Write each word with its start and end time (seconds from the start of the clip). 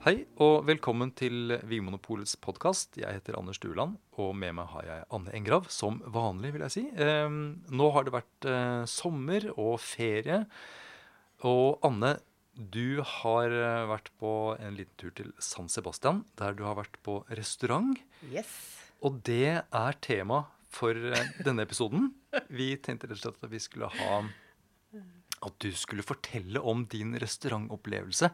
Hei 0.00 0.22
og 0.40 0.62
velkommen 0.64 1.10
til 1.12 1.58
Vinmonopolets 1.68 2.32
podkast. 2.40 2.94
Jeg 2.96 3.18
heter 3.18 3.36
Anders 3.36 3.58
Dueland, 3.60 3.98
og 4.16 4.30
med 4.32 4.54
meg 4.56 4.70
har 4.72 4.86
jeg 4.86 5.04
Anne 5.12 5.34
Engrav, 5.36 5.66
som 5.68 5.98
vanlig, 6.08 6.54
vil 6.54 6.64
jeg 6.64 6.72
si. 6.72 6.84
Eh, 6.96 7.28
nå 7.28 7.88
har 7.92 8.06
det 8.06 8.14
vært 8.14 8.48
eh, 8.48 8.86
sommer 8.88 9.50
og 9.60 9.74
ferie. 9.84 10.38
Og 11.44 11.84
Anne, 11.84 12.14
du 12.56 13.04
har 13.04 13.52
eh, 13.52 13.84
vært 13.92 14.08
på 14.16 14.32
en 14.56 14.80
liten 14.80 14.96
tur 14.96 15.12
til 15.20 15.34
San 15.36 15.68
Sebastian, 15.68 16.24
der 16.40 16.56
du 16.56 16.64
har 16.64 16.80
vært 16.80 16.96
på 17.04 17.20
restaurant. 17.36 18.00
Yes. 18.32 18.56
Og 19.04 19.20
det 19.28 19.58
er 19.60 20.00
tema 20.00 20.46
for 20.72 20.96
eh, 20.96 21.34
denne 21.44 21.68
episoden. 21.68 22.14
Vi 22.48 22.72
tenkte 22.80 23.12
rett 23.12 23.20
og 23.20 23.26
slett 23.26 23.50
at 23.50 23.52
vi 23.52 23.60
skulle 23.68 23.92
ha 24.00 24.22
At 25.40 25.56
du 25.64 25.70
skulle 25.72 26.04
fortelle 26.04 26.60
om 26.60 26.84
din 26.90 27.14
restaurantopplevelse 27.20 28.28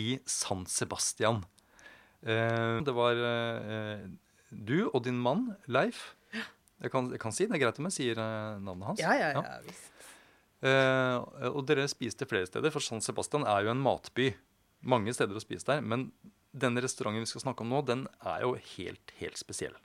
i 0.00 0.18
San 0.28 0.64
Sebastian. 0.68 1.42
Eh, 2.22 2.78
det 2.84 2.94
var 2.96 3.20
eh, 3.20 4.06
du 4.50 4.88
og 4.88 5.02
din 5.04 5.18
mann, 5.20 5.50
Leif. 5.68 6.14
Jeg 6.78 6.92
kan, 6.94 7.10
jeg 7.10 7.20
kan 7.20 7.34
si 7.34 7.48
det 7.48 7.58
er 7.58 7.64
greit 7.66 7.80
om 7.82 7.88
jeg 7.90 7.96
sier 7.96 8.22
eh, 8.22 8.56
navnet 8.64 8.92
hans. 8.92 9.02
Ja, 9.02 9.12
ja, 9.18 9.30
ja, 9.36 9.58
visst. 9.66 9.92
Eh, 10.64 11.50
og 11.52 11.60
dere 11.68 11.84
spiste 11.90 12.26
flere 12.30 12.48
steder, 12.48 12.72
for 12.74 12.84
San 12.84 13.04
Sebastian 13.04 13.44
er 13.46 13.66
jo 13.66 13.74
en 13.74 13.82
matby. 13.84 14.30
Mange 14.88 15.12
steder 15.14 15.36
å 15.36 15.42
spise 15.42 15.68
der. 15.68 15.84
Men 15.84 16.08
denne 16.56 16.82
restauranten 16.82 17.26
vi 17.26 17.30
skal 17.30 17.44
snakke 17.48 17.66
om 17.66 17.74
nå, 17.74 17.84
den 17.86 18.06
er 18.24 18.46
jo 18.46 18.54
helt, 18.76 19.14
helt 19.20 19.38
spesiell. 19.38 19.76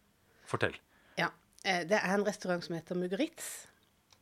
Fortell. 0.49 0.80
Ja. 1.20 1.32
Det 1.63 1.95
er 1.95 2.12
en 2.12 2.26
restaurant 2.27 2.63
som 2.66 2.76
heter 2.76 2.98
Mugaritz. 2.99 3.52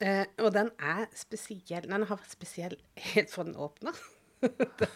Eh, 0.02 0.26
og 0.42 0.50
den 0.56 0.72
er 0.82 1.06
spesiell. 1.18 1.86
Den 1.86 2.08
har 2.08 2.18
vært 2.18 2.34
spesiell 2.34 2.78
helt 3.12 3.32
fra 3.34 3.46
den 3.46 3.58
åpna. 3.60 3.94
det 4.80 4.90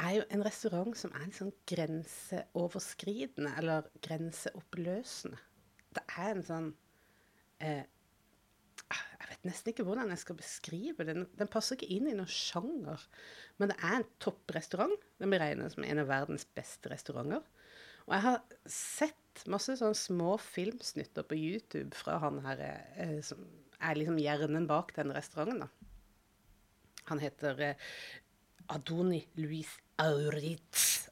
er 0.00 0.14
jo 0.16 0.24
en 0.32 0.44
restaurant 0.46 0.96
som 0.96 1.12
er 1.12 1.26
litt 1.26 1.36
sånn 1.36 1.52
grenseoverskridende, 1.68 3.52
eller 3.60 3.90
grenseoppløsende. 4.04 5.40
Det 5.98 6.04
er 6.16 6.30
en 6.32 6.44
sånn 6.44 6.70
eh, 7.64 7.84
Jeg 8.88 9.28
vet 9.28 9.46
nesten 9.48 9.72
ikke 9.72 9.84
hvordan 9.84 10.14
jeg 10.14 10.22
skal 10.24 10.40
beskrive. 10.40 11.04
Den, 11.04 11.26
den 11.36 11.52
passer 11.52 11.76
ikke 11.76 11.92
inn 11.92 12.08
i 12.08 12.16
noen 12.16 12.32
sjanger. 12.32 13.04
Men 13.60 13.72
det 13.72 13.78
er 13.82 13.98
en 13.98 14.10
topprestaurant. 14.24 14.96
Den 15.20 15.32
blir 15.32 15.44
regnet 15.44 15.74
som 15.74 15.84
en 15.84 16.00
av 16.00 16.08
verdens 16.08 16.48
beste 16.56 16.88
restauranter. 16.88 17.44
Og 18.08 18.14
jeg 18.16 18.24
har 18.24 18.38
sett 18.64 19.44
masse 19.52 19.76
sånne 19.76 19.98
små 19.98 20.38
filmsnutter 20.40 21.26
på 21.28 21.36
YouTube 21.36 21.92
fra 21.98 22.16
han 22.22 22.40
her 22.46 22.62
eh, 22.64 23.18
som 23.24 23.44
er 23.80 23.94
liksom 23.98 24.18
hjernen 24.20 24.66
bak 24.68 24.92
den 24.96 25.12
restauranten. 25.14 25.60
da. 25.66 25.68
Han 27.10 27.20
heter 27.22 27.60
eh, 27.60 27.76
Adoni 28.74 29.22
Luis 29.40 29.70
Auritz. 30.02 31.08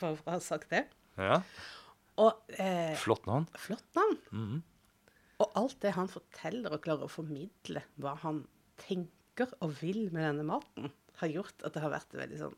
Bare 0.00 0.16
for 0.20 0.28
å 0.28 0.34
ha 0.36 0.40
sagt 0.44 0.70
det. 0.74 0.84
Ja, 1.18 1.40
Og 2.18 2.50
eh, 2.58 2.94
Flott 2.98 3.26
navn. 3.26 3.46
flott 3.58 3.86
navn. 3.98 4.18
Mhm. 4.34 4.62
Og 5.38 5.52
alt 5.54 5.76
det 5.84 5.92
han 5.94 6.08
forteller 6.10 6.72
og 6.74 6.82
klarer 6.82 7.06
å 7.06 7.12
formidle, 7.12 7.84
hva 8.02 8.16
han 8.24 8.40
tenker 8.82 9.52
og 9.62 9.76
vil 9.78 10.08
med 10.10 10.24
denne 10.26 10.42
maten, 10.48 10.90
har 11.20 11.30
gjort 11.30 11.62
at 11.66 11.74
det 11.76 11.82
har 11.84 11.92
vært 11.94 12.14
en 12.14 12.20
veldig 12.24 12.40
sånn 12.40 12.56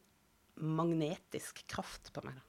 magnetisk 0.78 1.60
kraft 1.68 2.08
på 2.16 2.22
meg. 2.24 2.36
da. 2.40 2.46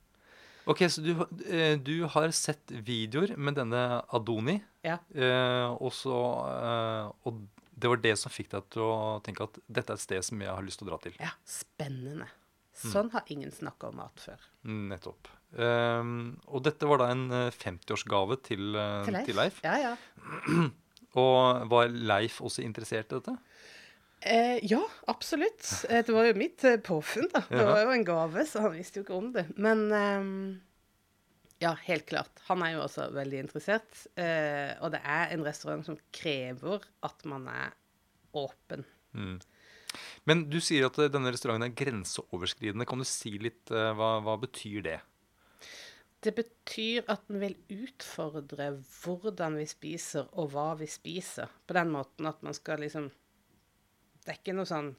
Ok, 0.71 0.83
så 0.93 1.03
du, 1.03 1.11
eh, 1.47 1.75
du 1.81 1.93
har 2.13 2.31
sett 2.35 2.71
videoer 2.87 3.35
med 3.37 3.57
denne 3.59 3.81
Adoni, 4.15 4.59
Ja. 4.87 4.97
eh, 5.13 5.67
og, 5.75 5.91
så, 5.93 6.15
eh, 6.49 7.11
og 7.27 7.41
det 7.81 7.89
var 7.91 8.01
det 8.03 8.13
som 8.21 8.31
fikk 8.33 8.51
deg 8.53 8.69
til 8.73 8.83
å 8.85 9.19
tenke 9.25 9.43
at 9.47 9.57
dette 9.67 9.91
er 9.93 9.99
et 9.99 10.03
sted 10.05 10.23
som 10.27 10.41
jeg 10.43 10.53
har 10.53 10.63
lyst 10.65 10.79
til 10.81 10.87
å 10.87 10.91
dra 10.93 10.99
til. 11.03 11.15
ja, 11.19 11.31
spennende. 11.45 12.27
Sånn 12.81 13.11
har 13.13 13.23
ingen 13.29 13.51
snakka 13.51 13.89
om 13.91 13.97
mat 13.99 14.15
før. 14.23 14.39
Nettopp. 14.65 15.27
Um, 15.53 16.39
og 16.47 16.63
dette 16.63 16.87
var 16.87 17.01
da 17.01 17.09
en 17.11 17.25
eh, 17.35 17.49
50-årsgave 17.51 18.37
til, 18.41 18.71
Til 19.03 19.13
Leif. 19.13 19.25
til 19.27 19.35
Leif. 19.35 19.59
Ja, 19.65 19.75
ja. 19.77 19.95
Og 21.19 21.67
var 21.67 21.89
Leif 21.91 22.37
også 22.39 22.63
interessert 22.63 23.11
i 23.11 23.17
dette? 23.19 23.33
Eh, 24.21 24.59
ja, 24.69 24.81
absolutt. 25.09 25.65
Eh, 25.89 26.03
det 26.05 26.13
var 26.13 26.27
jo 26.29 26.37
mitt 26.37 26.63
eh, 26.67 26.77
påfunn, 26.77 27.29
da. 27.33 27.41
Det 27.49 27.63
var 27.65 27.81
jo 27.81 27.93
en 27.95 28.05
gave, 28.05 28.45
så 28.45 28.61
han 28.67 28.75
visste 28.75 29.01
jo 29.01 29.05
ikke 29.07 29.17
om 29.17 29.31
det. 29.33 29.47
Men 29.57 29.87
eh, 29.97 30.27
ja, 31.61 31.75
helt 31.87 32.05
klart. 32.09 32.41
Han 32.47 32.61
er 32.65 32.75
jo 32.75 32.83
også 32.85 33.09
veldig 33.13 33.43
interessert. 33.47 34.05
Eh, 34.17 34.73
og 34.81 34.93
det 34.93 35.01
er 35.01 35.33
en 35.33 35.45
restaurant 35.45 35.85
som 35.85 35.97
krever 36.13 36.85
at 37.05 37.25
man 37.29 37.47
er 37.49 37.73
åpen. 38.37 38.85
Men 40.29 40.43
du 40.49 40.59
sier 40.63 40.87
at 40.87 40.97
eh, 41.01 41.11
denne 41.11 41.33
restauranten 41.33 41.67
er 41.67 41.77
grenseoverskridende. 41.77 42.87
Kan 42.89 43.01
du 43.01 43.07
si 43.09 43.35
litt 43.41 43.73
eh, 43.73 43.91
hva, 43.97 44.15
hva 44.25 44.37
betyr 44.41 44.85
det? 44.85 44.99
Det 46.21 46.35
betyr 46.37 47.07
at 47.09 47.25
den 47.29 47.41
vil 47.41 47.55
utfordre 47.73 48.71
hvordan 49.01 49.57
vi 49.57 49.65
spiser, 49.69 50.29
og 50.37 50.53
hva 50.53 50.71
vi 50.77 50.89
spiser. 50.89 51.49
På 51.65 51.77
den 51.77 51.93
måten 51.93 52.29
at 52.29 52.41
man 52.45 52.57
skal 52.57 52.81
liksom 52.85 53.09
Det 54.31 54.37
er 54.37 54.43
ikke 54.45 54.53
noe 54.55 54.69
sånn 54.69 54.93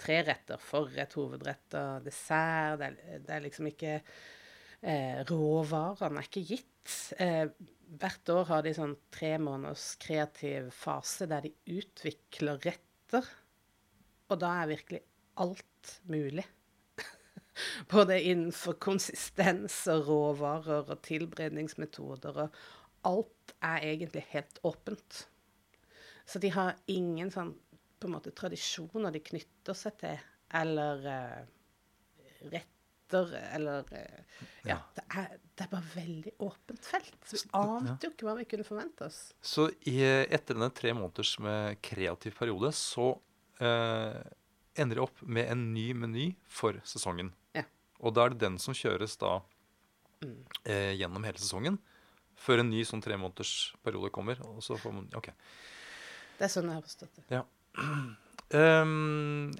treretter, 0.00 0.60
forrett, 0.64 1.12
hovedretter, 1.18 1.98
dessert. 2.00 2.78
Det 2.80 2.86
er, 2.86 3.18
det 3.26 3.34
er 3.34 3.42
liksom 3.44 3.68
ikke 3.68 3.90
eh, 4.00 5.18
Råvarene 5.28 6.22
er 6.22 6.28
ikke 6.30 6.44
gitt. 6.54 6.94
Eh, 7.20 7.50
hvert 8.00 8.32
år 8.32 8.48
har 8.48 8.64
de 8.64 8.72
sånn 8.78 8.94
tre 9.12 9.34
måneders 9.44 9.90
kreativ 10.00 10.70
fase 10.72 11.28
der 11.28 11.44
de 11.44 11.52
utvikler 11.76 12.56
retter. 12.64 13.28
Og 14.32 14.40
da 14.40 14.54
er 14.62 14.72
virkelig 14.72 15.04
alt 15.44 15.94
mulig. 16.08 16.48
Både 17.92 18.22
innenfor 18.24 18.80
konsistens 18.80 19.82
og 19.92 20.08
råvarer 20.08 20.96
og 20.96 21.04
tilberedningsmetoder. 21.04 22.40
Og 22.40 23.12
alt 23.12 23.58
er 23.60 23.90
egentlig 23.92 24.24
helt 24.32 24.64
åpent. 24.64 25.26
Så 26.24 26.40
de 26.40 26.56
har 26.56 26.80
ingen 26.88 27.36
sånn 27.36 27.58
på 28.00 28.08
en 28.08 28.16
måte 28.16 28.32
tradisjoner 28.36 29.14
de 29.14 29.22
knytter 29.24 29.76
seg 29.76 29.96
til, 30.00 30.24
eller 30.58 31.04
uh, 31.04 32.48
retter, 32.54 33.34
eller 33.52 33.92
uh, 33.92 34.42
Ja. 34.68 34.80
Det, 34.96 35.04
er, 35.16 35.36
det 35.56 35.66
er 35.66 35.70
bare 35.72 35.92
veldig 35.94 36.34
åpent 36.44 36.88
felt. 36.88 37.20
Vi 37.32 37.42
ante 37.56 38.08
jo 38.08 38.12
ikke 38.14 38.28
hva 38.28 38.36
vi 38.40 38.48
kunne 38.50 38.66
forvente 38.68 39.08
oss. 39.08 39.20
Så 39.40 39.68
i, 39.88 40.00
etter 40.04 40.54
denne 40.54 40.70
tre 40.76 40.92
måneders 40.96 41.36
med 41.42 41.80
kreativ 41.84 42.36
periode, 42.38 42.72
så 42.76 43.14
uh, 43.62 44.20
ender 44.78 45.00
de 45.00 45.04
opp 45.04 45.22
med 45.22 45.50
en 45.50 45.68
ny 45.74 45.90
meny 45.96 46.30
for 46.46 46.78
sesongen. 46.86 47.32
Ja. 47.56 47.64
Og 47.98 48.14
da 48.14 48.26
er 48.26 48.34
det 48.34 48.42
den 48.44 48.58
som 48.62 48.76
kjøres 48.76 49.16
da 49.20 49.40
eh, 50.64 50.94
gjennom 50.98 51.24
hele 51.26 51.40
sesongen, 51.40 51.78
før 52.38 52.62
en 52.62 52.70
ny 52.70 52.84
sånn 52.86 53.02
tre 53.02 53.18
måneders 53.18 53.72
periode 53.84 54.12
kommer. 54.14 54.40
Og 54.52 54.62
så 54.64 54.78
får 54.78 54.94
man 54.94 55.08
OK. 55.18 55.32
Det 56.38 56.46
er 56.46 56.52
sånn 56.52 56.70
jeg 56.70 56.78
har 56.78 56.86
forstått 56.86 57.18
det. 57.18 57.26
Ja. 57.34 57.42
Ehm, 58.56 59.50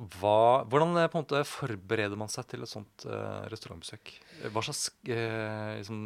hva, 0.00 0.64
hvordan 0.64 0.96
eh, 0.96 1.08
på 1.12 1.18
en 1.20 1.24
måte 1.26 1.42
forbereder 1.44 2.16
man 2.16 2.30
seg 2.32 2.46
til 2.48 2.64
et 2.64 2.70
sånt 2.70 3.04
uh, 3.04 3.44
restaurantbesøk? 3.52 4.12
Hva 4.54 4.62
slags 4.64 4.86
uh, 5.12 5.76
liksom, 5.76 6.00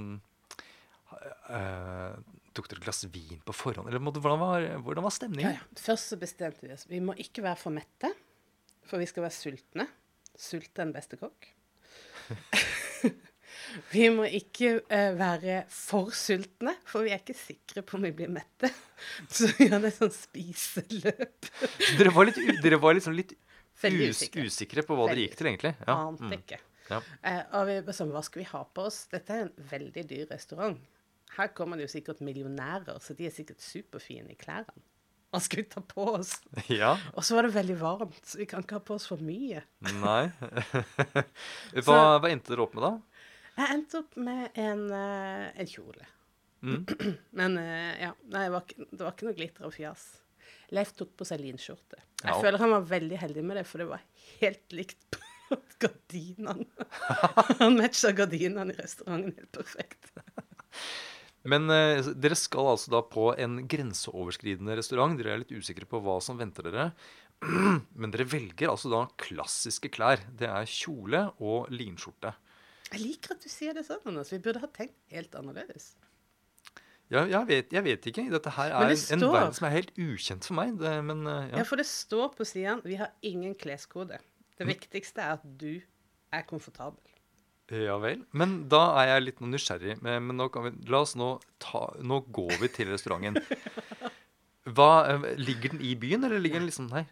uh, 1.15 2.16
Tok 2.54 2.69
dere 2.70 2.81
et 2.81 2.87
glass 2.88 3.04
vin 3.10 3.38
på 3.47 3.54
forhånd? 3.54 3.87
Eller 3.91 4.03
måtte- 4.03 4.22
hvordan 4.22 4.42
var, 4.42 4.66
hvordan 4.82 5.06
var 5.06 5.15
stemningen? 5.15 5.56
ja. 5.59 5.78
Først 5.78 6.10
så 6.10 6.19
bestemte 6.19 6.66
vi 6.66 6.72
oss. 6.75 6.88
Vi 6.91 7.00
må 7.03 7.15
ikke 7.22 7.42
være 7.47 7.59
for 7.59 7.75
mette, 7.75 8.10
for 8.91 8.98
vi 9.03 9.06
skal 9.10 9.26
være 9.28 9.34
sultne. 9.38 9.86
Sult 10.34 10.72
er 10.75 10.84
den 10.88 10.94
beste 10.94 11.19
kokk. 11.21 11.53
vi 13.90 14.08
må 14.12 14.26
ikke 14.28 14.76
uh, 14.82 15.14
være 15.18 15.62
for 15.72 16.12
sultne, 16.16 16.76
for 16.88 17.06
vi 17.06 17.14
er 17.14 17.22
ikke 17.22 17.36
sikre 17.36 17.84
på 17.86 17.98
om 17.98 18.06
vi 18.06 18.12
blir 18.16 18.32
mette. 18.32 18.70
Så 19.34 19.50
vi 19.58 19.68
hadde 19.72 19.90
et 19.90 19.98
sånt 19.98 20.16
spiseløp. 20.16 21.50
Dere 21.98 22.15
var 22.15 22.30
litt, 22.30 22.41
dere 22.65 22.80
var 22.82 22.97
liksom 22.97 23.16
litt 23.16 23.34
us, 23.34 23.84
usikre. 23.84 24.47
usikre 24.47 24.86
på 24.86 24.97
hva 24.98 25.10
dere 25.10 25.26
gikk 25.26 25.36
til, 25.41 25.50
egentlig. 25.53 25.74
Ja. 25.84 25.98
Ante 25.98 26.30
mm. 26.30 26.38
ikke. 26.41 26.60
Ja. 26.91 27.00
Uh, 27.24 27.44
og 27.60 27.68
vi 27.71 27.78
bare 27.86 27.97
sånn, 27.97 28.15
hva 28.15 28.24
skal 28.24 28.44
vi 28.44 28.48
ha 28.50 28.65
på 28.65 28.88
oss? 28.88 29.04
Dette 29.12 29.36
er 29.36 29.47
en 29.47 29.71
veldig 29.71 30.09
dyr 30.10 30.27
restaurant. 30.32 30.80
Her 31.34 31.50
kommer 31.56 31.78
det 31.78 31.88
jo 31.88 31.94
sikkert 31.97 32.20
millionærer, 32.22 32.98
så 33.03 33.16
de 33.18 33.27
er 33.27 33.34
sikkert 33.34 33.62
superfine 33.65 34.34
i 34.34 34.38
klærne. 34.38 34.84
Hva 35.34 35.41
skal 35.42 35.65
vi 35.65 35.66
ta 35.66 35.80
på 35.82 36.04
oss? 36.12 36.36
ja. 36.70 36.92
Og 37.18 37.24
så 37.27 37.34
var 37.34 37.48
det 37.48 37.56
veldig 37.56 37.74
varmt, 37.80 38.20
så 38.22 38.38
vi 38.38 38.47
kan 38.47 38.62
ikke 38.62 38.78
ha 38.78 38.84
på 38.86 38.94
oss 38.94 39.09
for 39.10 39.18
mye. 39.18 39.65
Nei. 39.98 40.28
hva, 41.86 41.97
hva 42.22 42.30
endte 42.30 42.53
dere 42.53 42.62
opp 42.62 42.77
med, 42.78 42.84
da? 42.86 42.92
Jeg 43.54 43.71
endte 43.77 44.01
opp 44.03 44.16
med 44.18 44.56
en, 44.59 44.84
eh, 44.91 45.47
en 45.62 45.68
kjole. 45.71 46.06
Mm. 46.65 46.84
Men 47.39 47.59
eh, 47.60 47.92
ja, 48.06 48.12
nei, 48.33 48.45
det 48.48 48.53
var, 48.54 48.65
ikke, 48.66 48.86
det 48.91 49.03
var 49.04 49.12
ikke 49.15 49.28
noe 49.28 49.36
glitter 49.39 49.68
og 49.68 49.74
fjas. 49.77 50.04
Leif 50.74 50.95
tok 50.97 51.12
på 51.21 51.27
seg 51.28 51.42
linskjorte. 51.45 52.01
Jeg 52.24 52.33
Ja. 52.33 52.39
føler 52.41 52.59
han 52.62 52.72
var 52.72 52.86
veldig 52.89 53.18
heldig 53.21 53.45
med 53.45 53.59
det, 53.60 53.66
for 53.68 53.83
det 53.84 53.89
var 53.91 54.03
helt 54.41 54.72
likt 54.74 55.18
på 55.51 55.59
gardinene. 55.84 56.65
Han 57.60 57.77
matcha 57.78 58.10
gardinene 58.16 58.72
i 58.72 58.78
restauranten 58.80 59.34
helt 59.36 59.53
perfekt. 59.53 60.09
Men 61.45 61.68
eh, 61.71 62.01
dere 62.16 62.36
skal 62.41 62.71
altså 62.72 62.91
da 62.95 63.03
på 63.04 63.28
en 63.36 63.59
grenseoverskridende 63.68 64.78
restaurant. 64.80 65.18
Dere 65.21 65.34
er 65.36 65.42
litt 65.42 65.53
usikre 65.53 65.84
på 65.86 66.01
hva 66.03 66.16
som 66.24 66.41
venter 66.41 66.65
dere. 66.71 66.89
Men 68.01 68.15
dere 68.15 68.24
velger 68.33 68.72
altså 68.72 68.89
da 68.91 69.03
klassiske 69.21 69.92
klær. 69.92 70.24
Det 70.33 70.48
er 70.48 70.65
kjole 70.71 71.27
og 71.45 71.68
linskjorte. 71.77 72.33
Jeg 72.92 73.01
liker 73.01 73.34
at 73.34 73.42
du 73.45 73.48
sier 73.51 73.75
det 73.77 73.84
sånn, 73.86 74.03
Anders. 74.07 74.31
Vi 74.34 74.39
burde 74.45 74.60
ha 74.63 74.69
tenkt 74.71 74.97
helt 75.15 75.34
annerledes. 75.39 75.95
Ja, 77.13 77.25
jeg, 77.28 77.41
vet, 77.48 77.72
jeg 77.75 77.84
vet 77.84 78.07
ikke. 78.10 78.25
Dette 78.33 78.53
her 78.57 78.72
er 78.72 78.91
det 78.91 78.98
en, 79.13 79.21
en 79.22 79.33
verden 79.34 79.57
som 79.57 79.66
er 79.69 79.75
helt 79.77 79.91
ukjent 80.01 80.47
for 80.48 80.57
meg. 80.59 80.77
Det, 80.81 80.92
men 81.04 81.25
eh, 81.28 81.51
Ja. 81.53 81.59
ja. 81.60 81.65
for 81.69 81.81
det 81.81 81.86
står 81.89 82.31
på 82.36 82.47
siden 82.48 82.81
vi 82.84 82.97
har 83.01 83.13
ingen 83.22 83.54
kleskode. 83.59 84.19
Det 84.59 84.69
viktigste 84.69 85.21
er 85.25 85.36
at 85.36 85.45
du 85.60 85.83
er 86.34 86.47
komfortabel. 86.48 87.03
ja 87.71 87.97
vel. 87.98 88.25
Men 88.33 88.69
da 88.72 88.83
er 89.03 89.10
jeg 89.15 89.27
litt 89.27 89.41
nysgjerrig. 89.45 89.98
Men, 90.03 90.22
men 90.28 90.41
nå 90.41 90.48
kan 90.54 90.66
vi, 90.69 90.75
la 90.91 91.03
oss 91.04 91.15
nå 91.19 91.34
ta 91.63 91.87
Nå 92.01 92.22
går 92.34 92.57
vi 92.63 92.71
til 92.72 92.91
restauranten. 92.95 93.41
Hva, 94.75 94.91
eh, 95.13 95.27
ligger 95.37 95.75
den 95.75 95.84
i 95.84 95.92
byen, 96.01 96.25
eller 96.25 96.41
ligger 96.41 96.63
den 96.63 96.71
liksom 96.71 96.89
her? 96.95 97.04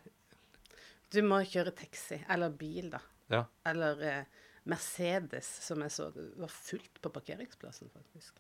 Du 1.13 1.21
må 1.27 1.43
kjøre 1.45 1.75
taxi, 1.77 2.23
eller 2.33 2.49
bil, 2.57 2.89
da. 2.95 3.03
Ja. 3.33 3.43
Eller 3.69 4.01
eh, 4.09 4.42
Mercedes, 4.71 5.49
som 5.67 5.83
jeg 5.83 5.95
så. 5.95 6.09
Var 6.15 6.53
fullt 6.53 7.01
på 7.03 7.13
parkeringsplassen, 7.15 7.91
faktisk. 7.93 8.39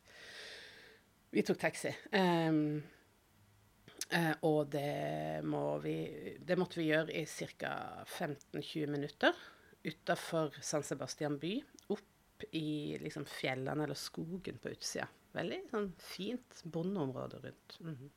Vi 1.32 1.42
tok 1.46 1.58
taxi. 1.62 1.90
Um, 2.12 2.82
uh, 4.12 4.34
og 4.48 4.70
det, 4.74 5.40
må 5.48 5.64
vi, 5.82 5.96
det 6.38 6.58
måtte 6.60 6.80
vi 6.82 6.90
gjøre 6.90 7.16
i 7.16 7.24
ca. 7.26 7.72
15-20 8.04 8.92
minutter 8.92 9.42
utafor 9.82 10.54
San 10.62 10.84
Sebastian 10.86 11.40
by. 11.42 11.56
Opp 11.94 12.46
i 12.52 12.98
liksom, 13.02 13.26
fjellene 13.26 13.86
eller 13.86 13.98
skogen 13.98 14.60
på 14.62 14.74
utsida. 14.74 15.08
Veldig 15.32 15.62
sånn 15.70 15.92
fint 16.04 16.62
bondeområde 16.68 17.40
rundt. 17.46 17.78
Mhm. 17.80 18.10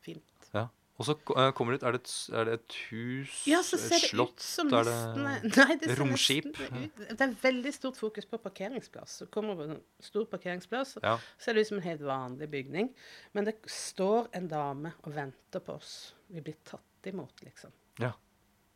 Fint. 0.00 0.46
ja. 0.54 0.64
Og 1.00 1.06
så 1.08 1.14
eh, 1.16 1.48
kommer 1.56 1.72
det 1.72 1.80
ut 1.80 1.84
Er 1.88 1.96
det 1.96 2.00
et, 2.02 2.14
er 2.36 2.44
det 2.48 2.54
et 2.58 2.74
hus? 2.90 3.36
Ja, 3.48 3.62
så 3.64 3.78
ser 3.80 3.96
et 3.96 4.04
det 4.04 4.10
slott? 4.12 4.34
ut 4.36 4.44
som 4.44 4.72
er 4.76 4.84
det 4.84 4.96
Nei, 5.16 5.76
det 5.80 5.96
romskip? 5.96 6.50
ut 6.52 6.98
Det 7.08 7.24
er 7.24 7.32
veldig 7.40 7.72
stort 7.72 7.96
fokus 7.96 8.28
på 8.28 8.40
parkeringsplass. 8.44 9.14
Så 9.22 9.28
kommer 9.32 9.56
det 9.56 9.68
en 9.70 9.80
stor 10.04 10.26
parkeringsplass, 10.28 10.98
Ja. 11.00 11.16
så 11.38 11.46
ser 11.48 11.56
det 11.56 11.64
ut 11.64 11.70
som 11.72 11.80
en 11.80 11.86
helt 11.88 12.04
vanlig 12.04 12.50
bygning. 12.52 12.92
Men 13.32 13.48
det 13.48 13.56
står 13.72 14.28
en 14.36 14.48
dame 14.52 14.92
og 15.06 15.14
venter 15.16 15.64
på 15.64 15.78
oss. 15.80 16.14
Vi 16.28 16.44
blir 16.44 16.58
tatt 16.68 17.08
imot, 17.08 17.40
liksom. 17.46 17.72
ja. 17.98 18.12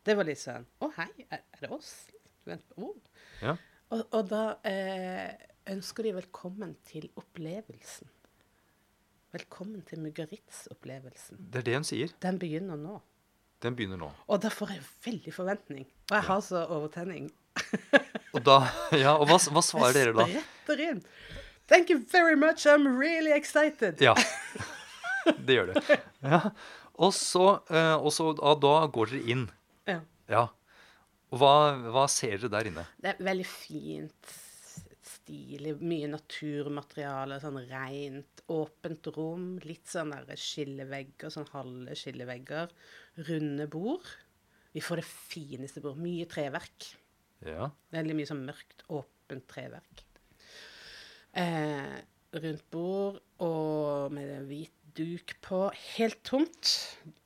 Det 0.05 0.13
var 0.19 0.27
litt 0.29 0.41
sånn 0.41 0.65
Å, 0.85 0.91
hei, 0.99 1.09
er, 1.33 1.45
er 1.57 1.63
det 1.63 1.71
oss? 1.73 1.93
Du 2.45 2.51
venter 2.51 2.67
på, 2.75 2.89
oh. 2.91 3.23
ja. 3.41 3.55
Og, 3.95 4.03
og 4.17 4.27
da 4.29 4.43
eh, 4.69 5.33
ønsker 5.73 6.05
de 6.09 6.13
velkommen 6.19 6.75
til 6.89 7.07
opplevelsen. 7.21 8.09
Velkommen 9.35 9.81
til 9.83 9.99
Mugaritz-opplevelsen. 9.99 11.41
Det 11.51 11.59
er 11.59 11.67
det 11.67 11.73
hun 11.75 11.87
sier. 11.89 12.11
Den 12.23 12.37
begynner 12.39 12.79
nå. 12.79 13.01
Den 13.65 13.75
begynner 13.75 13.99
nå. 13.99 14.11
Og 14.31 14.39
da 14.45 14.51
får 14.53 14.77
jeg 14.77 14.83
veldig 15.09 15.33
forventning. 15.35 15.87
Og 16.11 16.15
jeg 16.15 16.27
har 16.29 16.43
så 16.47 16.61
overtenning. 16.71 17.33
Og 18.35 18.45
da 18.47 18.61
Ja, 18.95 19.17
og 19.17 19.27
hva, 19.27 19.41
hva 19.57 19.63
svarer 19.65 19.97
dere 19.97 20.13
da? 20.15 20.29
Jeg 20.31 20.45
spretter 20.45 20.85
inn. 20.87 21.03
Thank 21.67 21.91
you 21.91 21.99
very 22.13 22.37
much, 22.39 22.67
I'm 22.71 22.87
really 23.01 23.35
excited. 23.35 23.99
Ja. 24.05 24.15
Det 25.47 25.57
gjør 25.57 25.73
det. 25.73 25.99
Ja. 26.23 26.41
Og 26.95 27.15
så, 27.17 27.47
eh, 27.75 27.95
og 27.97 28.13
så 28.15 28.31
da, 28.39 28.55
da 28.61 28.75
går 28.93 29.17
dere 29.17 29.35
inn. 29.35 29.45
Ja. 29.91 29.99
Ja. 30.31 30.45
Og 31.35 31.41
hva, 31.43 31.55
hva 31.91 32.07
ser 32.13 32.37
dere 32.39 32.53
der 32.55 32.71
inne? 32.71 32.87
Det 33.03 33.17
er 33.17 33.25
veldig 33.33 33.47
fint, 33.51 34.35
stilig, 35.25 35.73
mye 35.81 36.09
naturmateriale, 36.13 37.39
sånn 37.41 37.63
rent, 37.71 38.43
åpent 38.53 39.09
rom, 39.17 39.55
litt 39.65 39.89
sånn 39.89 40.13
der 40.13 40.37
skillevegger, 40.37 41.33
sånn 41.33 41.49
halve 41.55 41.97
skillevegger, 41.97 42.73
runde 43.25 43.67
bord. 43.73 44.05
Vi 44.75 44.83
får 44.85 45.01
det 45.01 45.07
fineste 45.09 45.81
bord, 45.81 46.01
mye 46.03 46.27
treverk. 46.29 46.91
Ja. 47.45 47.71
Veldig 47.95 48.17
mye 48.19 48.29
sånn 48.29 48.45
mørkt, 48.45 48.85
åpent 48.93 49.47
treverk. 49.49 50.05
Eh, 51.41 51.97
rundt 52.45 52.67
bord 52.75 53.23
og 53.43 54.13
med 54.15 54.29
en 54.35 54.49
hvit 54.51 54.75
duk 54.95 55.37
på. 55.43 55.63
Helt 55.97 56.21
tomt. 56.27 56.75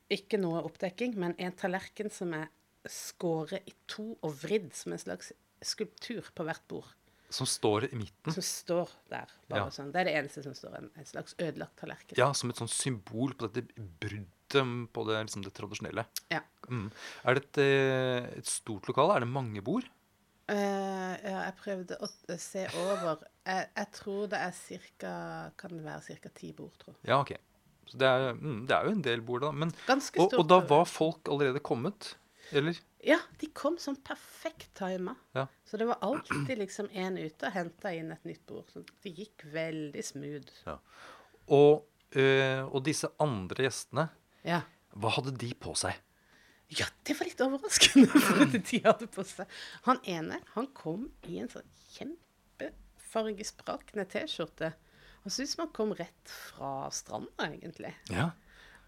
Ikke 0.09 0.39
noe 0.39 0.63
oppdekking, 0.65 1.17
men 1.19 1.35
en 1.37 1.57
tallerken 1.57 2.09
som 2.13 2.31
er 2.37 2.47
skåret 2.89 3.67
i 3.67 3.75
to 3.91 4.13
og 4.23 4.39
vridd 4.39 4.71
som 4.77 4.95
en 4.95 5.03
slags 5.03 5.33
skulptur 5.59 6.31
på 6.33 6.47
hvert 6.47 6.63
bord. 6.71 6.95
Som 7.29 7.45
står 7.45 7.85
i 7.93 7.95
midten. 7.95 8.33
Som 8.33 8.41
står 8.45 8.89
der. 9.11 9.27
bare 9.49 9.59
Ja. 9.67 9.69
sånn. 9.69 9.91
Det 9.93 10.01
er 10.01 10.05
det 10.09 10.15
eneste 10.17 10.43
som 10.43 10.53
står. 10.57 10.77
En, 10.79 10.89
en 10.97 11.05
slags 11.05 11.35
ødelagt 11.37 11.75
tallerken. 11.77 12.17
Ja, 12.17 12.31
som 12.33 12.49
et 12.49 12.57
sånn 12.57 12.71
symbol 12.71 13.35
på 13.37 13.47
dette 13.51 13.67
bruddet 14.01 14.89
på 14.93 15.03
det, 15.05 15.19
liksom 15.27 15.43
det 15.45 15.53
tradisjonelle. 15.53 16.05
Ja. 16.33 16.41
Mm. 16.69 16.87
Er 17.23 17.33
det 17.37 17.43
et, 17.43 17.57
eh, 17.61 18.37
et 18.39 18.45
stort 18.49 18.87
lokale? 18.89 19.15
Er 19.15 19.19
det 19.25 19.29
mange 19.29 19.61
bord? 19.61 19.85
Uh, 20.49 21.13
ja, 21.21 21.43
jeg 21.45 21.53
prøvde 21.61 21.97
å 22.01 22.07
se 22.41 22.63
over. 22.81 23.19
Jeg, 23.45 23.67
jeg 23.77 23.91
tror 23.93 24.23
det 24.31 24.39
er 24.41 24.55
cirka 24.57 25.11
Kan 25.61 25.75
det 25.77 25.83
være 25.85 26.17
ca. 26.23 26.29
ti 26.33 26.49
bord, 26.57 26.73
tror 26.81 26.95
jeg. 26.95 27.09
Ja, 27.11 27.19
ok. 27.21 27.35
Så 27.89 27.97
det 28.01 28.07
er, 28.09 28.33
mm, 28.33 28.65
det 28.69 28.75
er 28.75 28.85
jo 28.85 28.91
en 28.95 29.03
del 29.05 29.21
bord, 29.21 29.41
da. 29.45 29.51
Men, 29.51 29.71
Ganske 29.85 30.17
og, 30.19 30.31
stort. 30.31 30.39
og 30.41 30.47
da 30.49 30.59
var 30.65 30.85
folk 30.89 31.29
allerede 31.29 31.61
kommet? 31.61 32.15
Eller? 32.51 32.75
Ja, 33.05 33.19
de 33.39 33.47
kom 33.55 33.77
sånn 33.79 33.95
perfekt 34.03 34.73
tima. 34.79 35.13
Ja. 35.37 35.45
Så 35.65 35.77
det 35.77 35.85
var 35.87 35.97
alltid 36.05 36.57
liksom 36.59 36.89
en 36.91 37.17
ute 37.17 37.47
og 37.47 37.53
henta 37.55 37.93
inn 37.95 38.11
et 38.11 38.25
nytt 38.27 38.43
bord. 38.49 38.67
Så 38.73 38.79
det 39.03 39.13
gikk 39.15 39.45
veldig 39.53 40.03
smooth. 40.03 40.49
Og, 41.47 41.85
øh, 42.15 42.65
og 42.73 42.83
disse 42.85 43.07
andre 43.19 43.63
gjestene, 43.69 44.09
Ja. 44.45 44.61
hva 44.95 45.09
hadde 45.15 45.31
de 45.37 45.53
på 45.53 45.75
seg? 45.77 45.93
ja, 46.69 46.85
det 47.03 47.15
var 47.17 47.25
litt 47.25 47.39
overraskende 47.41 48.07
for 48.27 48.41
at 48.45 48.51
de 48.69 48.79
hadde 48.83 49.07
på 49.09 49.23
seg. 49.25 49.47
Han 49.87 49.97
ene, 50.05 50.37
han 50.53 50.67
kom 50.77 51.07
i 51.25 51.39
en 51.41 51.49
sånn 51.49 51.65
kjempefargesprakende 51.95 54.05
T-skjorte. 54.11 54.69
Han 55.23 55.31
syntes 55.33 55.57
man 55.57 55.71
kom 55.75 55.95
rett 55.97 56.29
fra 56.29 56.91
stranda, 56.93 57.47
egentlig. 57.49 57.95
Ja. 58.13 58.29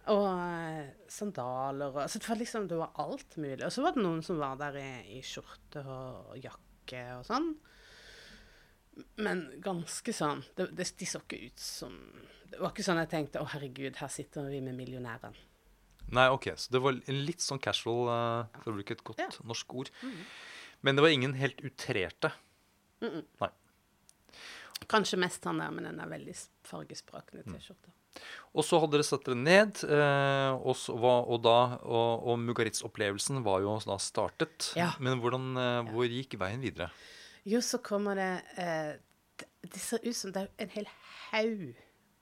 Og 0.10 0.26
eh, 0.26 0.88
sandaler 1.12 1.92
og 1.92 2.02
altså, 2.02 2.20
Det 2.20 2.30
var 2.32 2.40
liksom 2.40 2.68
det 2.72 2.80
var 2.80 2.96
alt 3.04 3.38
mulig. 3.38 3.62
Og 3.66 3.74
så 3.74 3.84
var 3.86 3.94
det 3.96 4.02
noen 4.06 4.24
som 4.26 4.40
var 4.42 4.58
der 4.58 4.80
i, 4.82 5.20
i 5.20 5.22
skjorte 5.26 5.84
og 5.86 6.34
jakke 6.42 7.04
og 7.20 7.28
sånn. 7.28 7.52
Men 9.22 9.46
ganske 9.64 10.14
sånn 10.14 10.42
det, 10.58 10.72
det, 10.76 10.90
De 11.00 11.08
så 11.08 11.22
ikke 11.24 11.38
ut 11.48 11.62
som 11.64 11.94
Det 12.52 12.60
var 12.60 12.74
ikke 12.74 12.84
sånn 12.84 13.00
jeg 13.00 13.12
tenkte 13.14 13.40
å 13.40 13.48
herregud, 13.54 13.96
her 14.02 14.12
sitter 14.12 14.50
vi 14.52 14.60
med 14.66 14.76
millionæren. 14.76 15.38
Nei, 16.12 16.26
ok, 16.34 16.50
så 16.60 16.74
det 16.74 16.82
var 16.84 16.98
litt 17.08 17.40
sånn 17.40 17.62
casual, 17.64 18.10
uh, 18.10 18.60
for 18.60 18.74
å 18.74 18.76
bruke 18.76 18.98
et 18.98 19.04
godt 19.08 19.22
Ja. 19.22 19.30
Mm. 19.32 19.48
norsk 19.54 19.76
ord. 19.80 19.92
Men 20.84 20.98
det 20.98 21.06
var 21.06 21.14
ingen 21.14 21.38
helt 21.40 21.62
utrerte. 21.64 22.34
Nei. 23.00 23.50
Kanskje 24.92 25.22
mest 25.22 25.46
han 25.48 25.62
der 25.62 25.72
med 25.72 25.88
den 25.88 26.02
veldig 26.12 26.36
fargesprakende 26.68 27.46
T-skjorta. 27.48 27.94
Og 28.52 28.66
så 28.68 28.82
hadde 28.84 28.98
dere 28.98 29.08
satt 29.08 29.24
dere 29.24 29.40
ned, 29.40 29.84
eh, 29.88 30.52
og, 30.58 30.74
så 30.76 30.98
var, 31.00 31.24
og, 31.32 31.40
da, 31.46 31.78
og, 31.88 32.26
og 32.28 32.42
Mugaritz-opplevelsen 32.44 33.40
var 33.46 33.62
jo 33.64 33.78
da 33.88 33.96
startet. 34.04 34.74
Ja. 34.76 34.90
Men 35.00 35.24
hvordan, 35.24 35.54
eh, 35.56 35.94
hvor 35.94 36.10
gikk 36.12 36.36
veien 36.42 36.64
videre? 36.64 36.90
Jo, 37.48 37.62
så 37.64 37.80
kommer 37.82 38.20
det 38.20 38.34
eh, 38.60 39.00
det, 39.40 39.48
det 39.72 39.80
ser 39.82 40.04
ut 40.04 40.18
som 40.18 40.34
det 40.36 40.44
er 40.44 40.66
en 40.66 40.76
hel 40.76 40.90
haug 41.32 41.64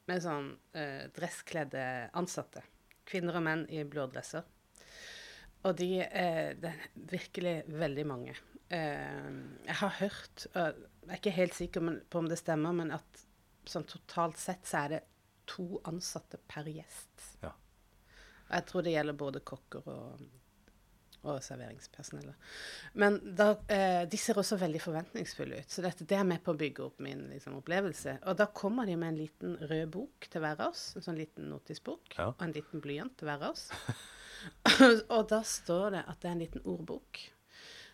med 0.10 0.24
sånn 0.24 0.54
eh, 0.78 1.10
dresskledde 1.16 1.84
ansatte. 2.18 2.64
Kvinner 3.10 3.40
og 3.40 3.46
menn 3.46 3.66
i 3.74 3.84
blå 3.90 4.06
dresser. 4.12 4.46
Og 5.68 5.76
de 5.76 5.90
eh, 6.06 6.56
Det 6.56 6.70
er 6.72 6.86
virkelig 7.10 7.56
veldig 7.68 8.06
mange. 8.08 8.36
Eh, 8.70 9.30
jeg 9.66 9.78
har 9.82 9.96
hørt 10.00 10.46
og 10.54 10.86
Jeg 11.10 11.10
er 11.10 11.20
ikke 11.20 11.38
helt 11.40 11.58
sikker 11.58 11.90
på 12.06 12.22
om 12.22 12.28
det 12.30 12.38
stemmer, 12.38 12.76
men 12.76 12.94
at 12.94 13.24
sånn 13.70 13.88
totalt 13.90 14.38
sett 14.38 14.68
så 14.70 14.84
er 14.86 14.94
det 14.94 15.00
to 15.50 15.80
ansatte 15.90 16.40
per 16.48 16.68
gjest. 16.70 17.26
Ja. 17.44 17.54
Jeg 18.50 18.66
tror 18.70 18.86
det 18.86 18.94
gjelder 18.96 19.18
både 19.18 19.42
kokker 19.46 19.90
og, 19.94 20.22
og 21.22 21.42
serveringspersonellet. 21.46 22.52
Men 23.02 23.20
da, 23.38 23.52
eh, 23.70 24.04
de 24.10 24.20
ser 24.22 24.40
også 24.42 24.58
veldig 24.62 24.82
forventningsfulle 24.82 25.62
ut. 25.62 25.74
Så 25.74 25.86
dette, 25.86 26.08
det 26.10 26.18
er 26.18 26.28
med 26.28 26.44
på 26.46 26.56
å 26.56 26.60
bygge 26.60 26.86
opp 26.88 27.02
min 27.06 27.28
liksom, 27.34 27.60
opplevelse. 27.62 28.20
Og 28.30 28.40
da 28.40 28.50
kommer 28.54 28.90
de 28.90 28.98
med 28.98 29.14
en 29.14 29.20
liten 29.20 29.58
rød 29.70 29.92
bok 29.98 30.30
til 30.30 30.46
hver 30.46 30.58
av 30.58 30.74
oss. 30.74 30.88
En 30.98 31.06
sånn 31.06 31.20
liten 31.20 31.52
notisbok. 31.52 32.16
Ja. 32.18 32.32
Og 32.32 32.48
en 32.48 32.56
liten 32.56 32.86
blyant 32.86 33.18
til 33.20 33.30
hver 33.30 33.44
av 33.44 33.54
oss. 33.54 33.70
og 35.16 35.28
da 35.30 35.42
står 35.46 35.98
det 35.98 36.06
at 36.08 36.22
det 36.22 36.30
er 36.30 36.36
en 36.36 36.44
liten 36.44 36.66
ordbok. 36.68 37.22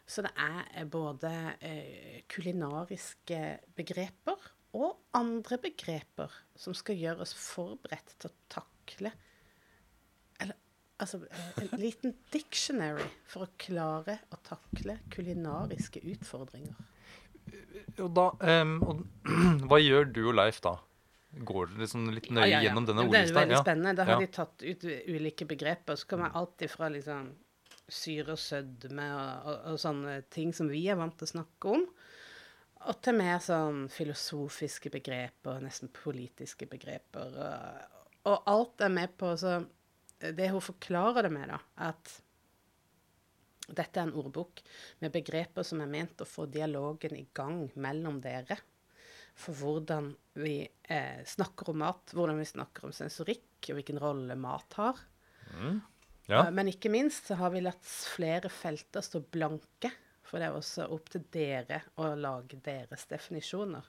Så 0.06 0.22
det 0.26 0.32
er 0.38 0.62
eh, 0.76 0.86
både 0.90 1.32
eh, 1.66 2.22
kulinariske 2.30 3.42
begreper 3.78 4.52
og 4.76 4.98
andre 5.16 5.58
begreper 5.64 6.34
som 6.60 6.76
skal 6.78 7.00
gjøre 7.00 7.26
oss 7.26 7.36
forberedt 7.38 8.16
til 8.20 8.32
å 8.32 8.36
takle 8.52 9.12
Eller 10.44 10.58
altså 11.00 11.22
en 11.62 11.80
liten 11.80 12.16
dictionary 12.34 13.08
for 13.28 13.48
å 13.48 13.54
klare 13.62 14.20
å 14.36 14.40
takle 14.46 14.98
kulinariske 15.14 16.04
utfordringer. 16.16 16.76
Og 18.04 18.12
da, 18.16 18.30
um, 18.62 18.76
og, 18.84 19.06
hva 19.70 19.80
gjør 19.80 20.12
du 20.12 20.22
og 20.28 20.38
Leif 20.40 20.60
da? 20.66 20.76
går 21.36 21.66
dere 21.68 21.82
liksom 21.84 22.06
litt 22.16 22.30
nøye 22.32 22.46
ja, 22.48 22.60
ja. 22.60 22.62
gjennom 22.70 22.86
denne 22.88 23.04
ordlista? 23.04 23.26
Det 23.26 23.42
er 23.42 23.42
veldig 23.42 23.58
spennende. 23.60 23.96
Da 23.98 24.06
har 24.08 24.14
Ja. 24.14 24.20
de 24.24 24.28
tatt 24.32 24.64
ut 24.64 24.86
ulike 24.86 25.46
begreper. 25.50 25.98
Så 26.00 26.08
kommer 26.08 26.32
alt 26.32 26.62
ifra 26.64 26.88
liksom 26.94 27.34
syre 27.92 28.34
og 28.34 28.40
sødme 28.40 29.08
og, 29.14 29.50
og, 29.52 29.58
og 29.74 29.80
sånne 29.82 30.14
ting 30.32 30.54
som 30.56 30.70
vi 30.72 30.86
er 30.90 30.96
vant 30.96 31.18
til 31.20 31.28
å 31.28 31.34
snakke 31.36 31.74
om, 31.76 31.84
og 32.86 33.00
til 33.04 33.18
mer 33.18 33.40
sånn 33.44 33.86
filosofiske 33.92 34.92
begreper, 34.94 35.62
nesten 35.64 35.90
politiske 35.94 36.68
begreper. 36.70 37.40
Og, 37.42 38.04
og 38.32 38.52
alt 38.52 38.86
er 38.86 38.94
med 38.94 39.16
på 39.18 39.32
så 39.40 39.58
Det 40.20 40.48
hun 40.50 40.64
forklarer 40.64 41.28
det 41.28 41.32
med, 41.34 41.52
da, 41.52 41.58
at 41.90 42.14
dette 43.66 44.00
er 44.00 44.06
en 44.06 44.16
ordbok 44.16 44.62
med 45.02 45.14
begreper 45.14 45.66
som 45.66 45.82
er 45.82 45.90
ment 45.90 46.22
å 46.22 46.30
få 46.30 46.46
dialogen 46.50 47.18
i 47.18 47.26
gang 47.34 47.66
mellom 47.82 48.22
dere. 48.24 48.58
For 49.36 49.58
hvordan 49.58 50.12
vi 50.40 50.62
eh, 50.64 51.26
snakker 51.28 51.74
om 51.74 51.82
mat, 51.82 52.14
hvordan 52.16 52.40
vi 52.40 52.48
snakker 52.48 52.88
om 52.88 52.94
sensorikk, 52.96 53.50
og 53.68 53.80
hvilken 53.80 54.00
rolle 54.00 54.38
mat 54.40 54.78
har. 54.80 55.02
Ja. 56.30 56.46
Eh, 56.46 56.52
Men 56.56 56.72
ikke 56.72 56.94
minst 56.94 57.28
så 57.28 57.38
har 57.42 57.52
vi 57.54 57.66
latt 57.66 57.84
flere 57.86 58.52
felter 58.54 59.04
stå 59.04 59.24
blanke. 59.34 59.92
For 60.36 60.44
det 60.44 60.50
er 60.50 60.56
også 60.58 60.90
opp 60.92 61.06
til 61.14 61.22
dere 61.32 61.78
å 62.04 62.10
lage 62.20 62.58
deres 62.66 63.06
definisjoner. 63.08 63.86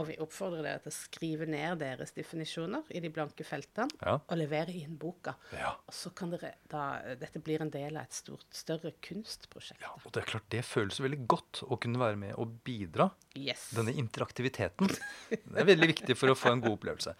Og 0.00 0.06
vi 0.08 0.14
oppfordrer 0.18 0.64
dere 0.64 0.80
til 0.82 0.90
å 0.90 0.94
skrive 0.96 1.44
ned 1.46 1.76
deres 1.82 2.10
definisjoner 2.16 2.88
i 2.96 3.02
de 3.04 3.10
blanke 3.12 3.44
feltene 3.46 3.92
Ja. 4.00 4.14
og 4.16 4.38
levere 4.40 4.72
inn 4.74 4.96
boka. 4.98 5.34
Ja. 5.52 5.74
Og 5.86 5.92
så 5.94 6.10
kan 6.16 6.32
dere 6.32 6.54
da 6.72 6.86
Dette 7.20 7.38
blir 7.44 7.60
en 7.62 7.70
del 7.70 7.98
av 8.00 8.08
et 8.08 8.16
stort, 8.16 8.46
større 8.50 8.94
kunstprosjekt. 9.04 9.82
ja. 9.84 9.92
Og 10.00 10.10
det 10.16 10.22
er 10.24 10.30
klart, 10.32 10.48
det 10.50 10.64
føles 10.64 10.98
veldig 11.04 11.20
godt 11.28 11.60
å 11.68 11.78
kunne 11.78 12.00
være 12.00 12.16
med 12.16 12.34
og 12.40 12.56
bidra. 12.64 13.10
Yes. 13.36 13.68
Denne 13.76 13.92
interaktiviteten. 13.92 14.88
Det 15.30 15.60
er 15.62 15.68
veldig 15.68 15.92
viktig 15.92 16.16
for 16.16 16.32
å 16.32 16.34
få 16.38 16.50
en 16.56 16.64
god 16.64 16.78
opplevelse. 16.80 17.14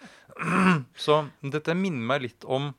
Så 1.05 1.21
dette 1.45 1.77
minner 1.79 2.09
meg 2.15 2.23
litt 2.27 2.45
om 2.49 2.73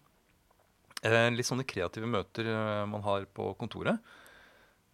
eh, 1.05 1.29
litt 1.31 1.45
sånne 1.47 1.63
kreative 1.63 2.09
møter 2.09 2.49
eh, 2.51 2.85
man 2.89 3.05
har 3.05 3.29
på 3.31 3.53
kontoret. 3.61 4.01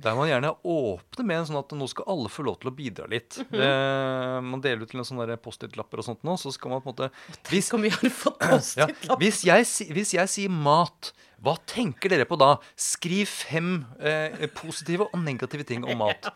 Der 0.02 0.16
man 0.18 0.30
gjerne 0.30 0.54
åpner 0.66 1.28
med 1.28 1.42
en 1.42 1.48
sånn 1.50 1.60
at 1.60 1.74
nå 1.78 1.88
skal 1.92 2.08
alle 2.10 2.32
få 2.32 2.46
lov 2.48 2.60
til 2.62 2.72
å 2.72 2.76
bidra 2.76 3.08
litt. 3.12 3.38
eh, 3.42 4.38
man 4.42 4.64
deler 4.64 4.86
ut 4.86 4.94
til 4.94 5.02
en 5.04 5.08
sånn 5.08 5.22
Post-It-lapper 5.42 6.02
og 6.02 6.08
sånt 6.08 6.24
nå, 6.28 6.38
så 6.42 6.54
skal 6.54 6.74
man 6.74 6.82
på 6.82 6.90
en 6.90 6.96
måte 6.96 7.10
hvis, 7.52 7.70
om 7.76 7.86
vi 7.86 7.92
hadde 7.94 8.10
fått 8.14 8.40
post-it-lapp! 8.50 9.22
hvis, 9.22 9.44
jeg, 9.48 9.68
hvis 9.94 10.16
jeg 10.18 10.34
sier 10.34 10.54
mat, 10.54 11.12
hva 11.42 11.56
tenker 11.70 12.14
dere 12.14 12.26
på 12.30 12.38
da? 12.42 12.56
Skriv 12.78 13.30
fem 13.30 13.74
eh, 14.00 14.48
positive 14.58 15.10
og 15.10 15.22
negative 15.22 15.66
ting 15.70 15.86
om 15.86 16.02
mat. 16.02 16.30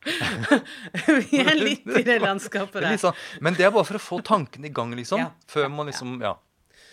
vi 1.30 1.40
er 1.42 1.58
litt 1.58 1.88
i 1.98 2.04
det 2.06 2.20
landskapet 2.22 2.78
er 2.80 2.88
der. 2.92 3.00
sånn, 3.00 3.18
men 3.44 3.56
det 3.58 3.66
er 3.66 3.74
bare 3.74 3.86
for 3.88 3.98
å 3.98 4.02
få 4.02 4.20
tanken 4.26 4.64
i 4.66 4.72
gang, 4.74 4.94
liksom. 4.98 5.26
Ja, 5.26 5.32
Før 5.50 5.68
man 5.72 5.90
liksom 5.90 6.18
Ja. 6.24 6.36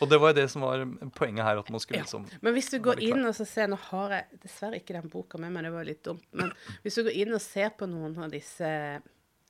Og 0.01 0.09
det 0.11 0.19
var 0.21 0.29
jo 0.33 0.37
det 0.37 0.47
som 0.51 0.61
var 0.61 0.83
poenget 1.15 1.43
her. 1.45 1.57
at 1.59 1.69
man 1.73 1.79
skulle 1.79 1.97
Ja. 1.99 2.03
liksom 2.05 2.27
Men 2.41 2.53
hvis 2.53 2.69
du 2.69 2.79
går 2.79 2.99
inn 3.01 3.25
og 3.25 3.33
så 3.35 3.45
ser 3.47 3.67
Nå 3.67 3.77
har 3.89 4.09
jeg 4.11 4.39
dessverre 4.43 4.75
ikke 4.79 4.93
den 5.01 5.09
boka 5.09 5.37
med 5.41 5.51
meg, 5.51 5.63
det 5.63 5.71
var 5.73 5.83
litt 5.85 6.03
dumt. 6.03 6.25
Men 6.33 6.51
hvis 6.83 6.95
du 6.95 7.03
går 7.03 7.15
inn 7.15 7.33
og 7.33 7.41
ser 7.41 7.69
på 7.69 7.87
noen 7.89 8.17
av 8.23 8.29
disse 8.31 9.01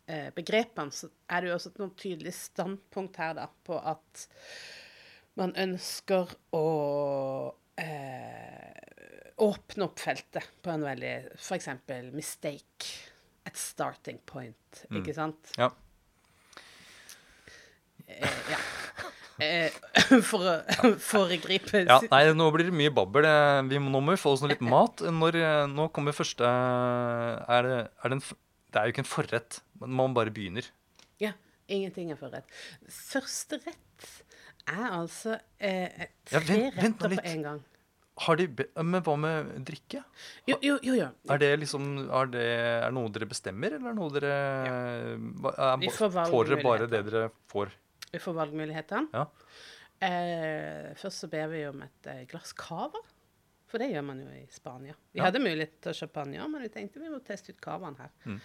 eh, 0.08 0.30
begrepene, 0.32 0.92
så 0.92 1.10
er 1.30 1.42
det 1.42 1.50
jo 1.50 1.56
også 1.58 1.74
noen 1.80 1.92
tydelig 2.00 2.34
standpunkt 2.34 3.18
her 3.18 3.34
da, 3.36 3.48
på 3.68 3.76
at 3.84 4.28
man 5.36 5.52
ønsker 5.54 6.32
å 6.56 7.54
eh, 7.78 9.34
åpne 9.38 9.84
opp 9.84 10.00
feltet 10.00 10.48
på 10.64 10.72
en 10.72 10.82
veldig 10.88 11.12
F.eks. 11.38 11.68
mistake. 12.14 12.88
Et 13.46 13.56
starting 13.56 14.20
point, 14.26 14.86
Mm. 14.90 15.02
ikke 15.04 15.14
sant? 15.14 15.52
Ja. 15.58 15.70
Eh, 18.08 18.28
ja. 18.52 18.58
Eh, 19.44 19.70
for 20.30 20.42
å 20.50 20.54
foregripe 21.04 21.84
ja. 21.86 22.00
Nei, 22.10 22.24
nå 22.34 22.48
blir 22.56 22.70
det 22.72 22.74
mye 22.78 22.94
babbel. 22.94 23.28
Eh, 23.30 23.62
Vi 23.70 23.78
må, 23.84 23.92
nå 23.94 24.02
må 24.02 24.16
vi 24.16 24.22
få 24.22 24.34
oss 24.34 24.42
noe 24.44 24.50
litt 24.54 24.64
mat. 24.66 25.04
Når, 25.14 25.38
eh, 25.44 25.64
nå 25.70 25.90
kommer 25.94 26.16
første 26.18 26.42
Er 26.48 27.68
det 27.70 27.78
er 27.86 28.10
det, 28.14 28.18
en, 28.18 28.24
det 28.74 28.82
er 28.82 28.90
jo 28.90 28.96
ikke 28.96 29.06
en 29.06 29.12
forrett. 29.14 29.60
men 29.82 29.94
Man 30.02 30.16
bare 30.18 30.34
begynner. 30.34 30.66
Ja, 31.22 31.34
ingenting 31.70 32.12
er 32.14 32.20
forrett. 32.20 32.50
Første 32.90 33.62
rett 33.62 34.12
er 34.68 34.86
altså 34.92 35.38
eh, 35.64 36.08
Ja, 36.34 36.40
tre 36.42 36.58
vent- 36.72 36.82
vent 36.82 37.02
retter 37.06 37.18
på 37.22 37.26
en 37.38 37.44
gang. 37.52 37.66
Har 38.18 38.34
de 38.40 38.48
Men 38.82 39.04
hva 39.06 39.14
med 39.22 39.50
drikke? 39.68 40.00
Jo, 40.50 40.56
jo, 40.66 40.80
jo. 40.82 40.96
jo. 40.98 41.08
Er 41.30 41.38
det 41.38 41.52
liksom 41.62 41.84
Er 42.10 42.32
det 42.34 42.46
er 42.88 42.96
noe 42.96 43.12
dere 43.14 43.28
bestemmer, 43.30 43.76
eller 43.78 43.92
er 43.92 43.98
noe 44.00 44.10
dere 44.16 44.32
ja. 44.66 44.80
er, 45.78 45.84
Får 45.94 46.50
dere 46.50 46.64
bare 46.66 46.88
det 46.90 47.04
dere 47.12 47.28
får? 47.54 47.70
Vi 48.12 48.20
får 48.24 48.34
valgmulighetene. 48.38 49.08
Ja. 49.14 49.26
Eh, 50.08 50.94
først 51.00 51.24
så 51.26 51.30
ber 51.32 51.48
vi 51.52 51.64
om 51.68 51.82
et 51.86 52.08
eh, 52.12 52.24
glass 52.30 52.54
cava. 52.58 53.02
For 53.68 53.82
det 53.84 53.90
gjør 53.92 54.06
man 54.08 54.22
jo 54.24 54.28
i 54.32 54.46
Spania. 54.54 54.94
Vi 55.12 55.20
Ja. 55.20 55.26
hadde 55.26 55.42
mulighet 55.44 55.74
til 55.84 55.92
å 55.92 55.98
kjøpe 55.98 56.24
den, 56.24 56.38
ja, 56.38 56.46
men 56.48 56.62
vi 56.64 56.70
tenkte 56.72 57.02
vi 57.04 57.10
må 57.12 57.20
teste 57.26 57.52
ut 57.52 57.60
cavaen 57.62 57.98
her. 58.00 58.14
Mm. 58.26 58.38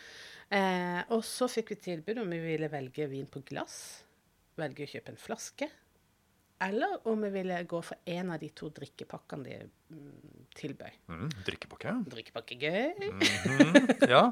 Eh, 0.51 1.03
og 1.15 1.23
så 1.23 1.47
fikk 1.49 1.69
vi 1.71 1.77
tilbud 1.85 2.19
om 2.19 2.31
vi 2.35 2.41
ville 2.43 2.69
velge 2.73 3.07
vin 3.09 3.27
på 3.31 3.45
glass, 3.47 4.03
velge 4.59 4.83
å 4.83 4.91
kjøpe 4.91 5.13
en 5.15 5.21
flaske, 5.23 5.69
eller 6.63 7.07
om 7.07 7.23
vi 7.23 7.31
ville 7.31 7.61
gå 7.71 7.81
for 7.85 7.97
en 8.07 8.31
av 8.35 8.39
de 8.43 8.49
to 8.51 8.69
drikkepakkene 8.71 9.45
de 9.47 9.71
mm, 9.95 10.47
tilbød. 10.59 10.99
Mm, 11.09 11.29
drikkepakke? 11.47 11.95
Drikkepakke 12.11 12.59
gøy. 12.59 12.93
Mhm, 13.13 14.09
ja. 14.11 14.25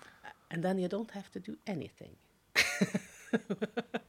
And 0.50 0.62
then 0.62 0.78
you 0.78 0.88
don't 0.88 1.10
have 1.10 1.28
to 1.32 1.40
do 1.40 1.56
anything. 1.66 2.14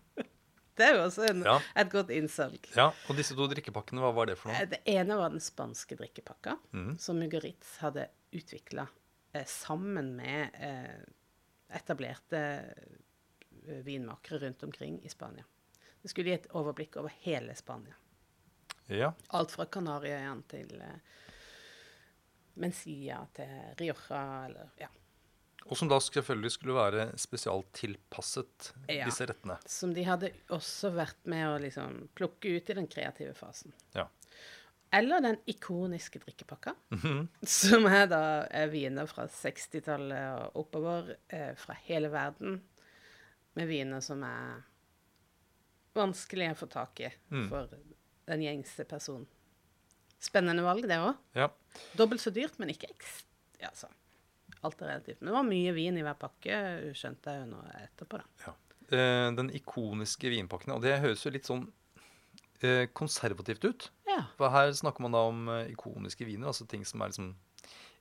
det 0.77 0.85
er 0.87 0.95
jo 0.95 1.03
også 1.07 1.25
en, 1.29 1.43
Ja. 1.45 1.57
et 1.75 1.89
godt 1.91 2.09
innsalg. 2.13 2.67
ja. 2.75 2.91
Og 3.09 3.15
disse 3.17 3.35
to 3.35 3.47
drikkepakkene, 3.51 4.01
hva 4.03 4.13
var 4.15 4.25
det 4.29 4.37
for 4.37 4.51
Eh, 4.53 4.59
noe? 4.61 4.69
Det 4.75 4.81
ene 4.93 5.17
var 5.19 5.29
den 5.33 5.41
spanske 5.43 5.97
drikkepakka, 5.99 6.57
mm. 6.73 6.97
som 7.01 7.19
Mugaritz 7.19 7.77
hadde 7.83 8.07
utvikla 8.33 8.87
eh, 9.33 9.45
sammen 9.45 10.15
med 10.15 10.49
eh, 10.59 11.03
etablerte 11.77 12.41
eh, 13.67 13.81
vinmakere 13.83 14.39
rundt 14.45 14.63
omkring 14.63 14.99
i 15.03 15.09
Spania. 15.09 15.43
Det 16.01 16.09
skulle 16.13 16.29
gi 16.29 16.37
et 16.37 16.51
overblikk 16.55 16.95
over 17.01 17.11
hele 17.25 17.55
Spania. 17.57 17.95
Ja. 18.87 19.09
Alt 19.35 19.51
fra 19.51 19.65
Kanariøyene 19.65 20.43
til 20.47 20.77
eh, 20.79 20.99
Mencia 22.57 23.19
til 23.37 23.51
Rioja, 23.79 24.45
eller 24.47 24.69
ja. 24.81 24.87
Og 25.69 25.75
som 25.77 25.89
da 25.91 25.97
selvfølgelig 25.99 26.51
skulle 26.51 26.73
være 26.77 27.17
spesialtilpasset 27.19 28.71
Ja. 28.89 29.05
disse 29.05 29.25
rettene. 29.27 29.57
Som 29.67 29.93
de 29.93 30.03
hadde 30.07 30.31
også 30.49 30.93
vært 30.95 31.25
med 31.25 31.45
å 31.47 31.57
liksom 31.61 32.07
plukke 32.15 32.55
ut 32.57 32.69
i 32.69 32.73
den 32.77 32.87
kreative 32.87 33.33
fasen. 33.35 33.73
Ja. 33.95 34.07
Eller 34.93 35.19
den 35.21 35.37
ikoniske 35.47 36.19
drikkepakka, 36.23 36.73
Mhm. 36.91 37.27
som 37.43 37.85
er 37.87 38.07
da 38.07 38.47
er 38.49 38.67
viner 38.71 39.05
fra 39.07 39.27
60-tallet 39.27 40.39
og 40.53 40.55
oppover 40.65 41.17
eh, 41.29 41.53
fra 41.55 41.73
hele 41.83 42.07
verden. 42.09 42.61
Med 43.55 43.67
viner 43.67 43.99
som 44.01 44.23
er 44.23 44.63
vanskelig 45.97 46.51
å 46.53 46.57
få 46.57 46.69
tak 46.69 46.99
i 47.01 47.11
Mm. 47.31 47.49
for 47.49 47.67
den 48.27 48.39
gjengse 48.41 48.85
personen. 48.87 49.25
Spennende 50.19 50.63
valg, 50.63 50.83
det 50.87 50.97
òg. 50.97 51.17
ja. 51.35 51.49
Dobbelt 51.95 52.21
så 52.21 52.31
dyrt, 52.33 52.57
men 52.59 52.69
ikke 52.69 52.89
ekst. 52.89 53.25
Ja, 53.59 53.67
altså. 53.69 53.87
Alt 54.65 54.81
er 54.81 54.93
relativt. 54.93 55.19
Men 55.21 55.31
det 55.31 55.35
var 55.37 55.49
mye 55.49 55.73
vin 55.75 55.99
i 55.99 56.05
hver 56.05 56.17
pakke, 56.19 56.61
skjønte 56.97 57.33
jeg 57.33 57.43
jo 57.43 57.49
nå 57.51 57.63
etterpå, 57.83 58.21
da. 58.21 58.53
Eh, 58.87 59.27
den 59.37 59.51
ikoniske 59.57 60.31
vinpakken. 60.31 60.73
Og 60.77 60.85
det 60.85 60.99
høres 61.03 61.25
jo 61.25 61.33
litt 61.33 61.49
sånn 61.49 61.65
eh, 62.63 62.85
konservativt 62.97 63.67
ut. 63.67 63.89
Ja. 64.07 64.23
For 64.39 64.53
her 64.53 64.71
snakker 64.75 65.05
man 65.05 65.15
da 65.15 65.25
om 65.29 65.49
eh, 65.53 65.73
ikoniske 65.73 66.27
viner, 66.27 66.49
altså 66.51 66.67
ting 66.69 66.87
som 66.87 67.03
er 67.03 67.13
liksom 67.13 67.35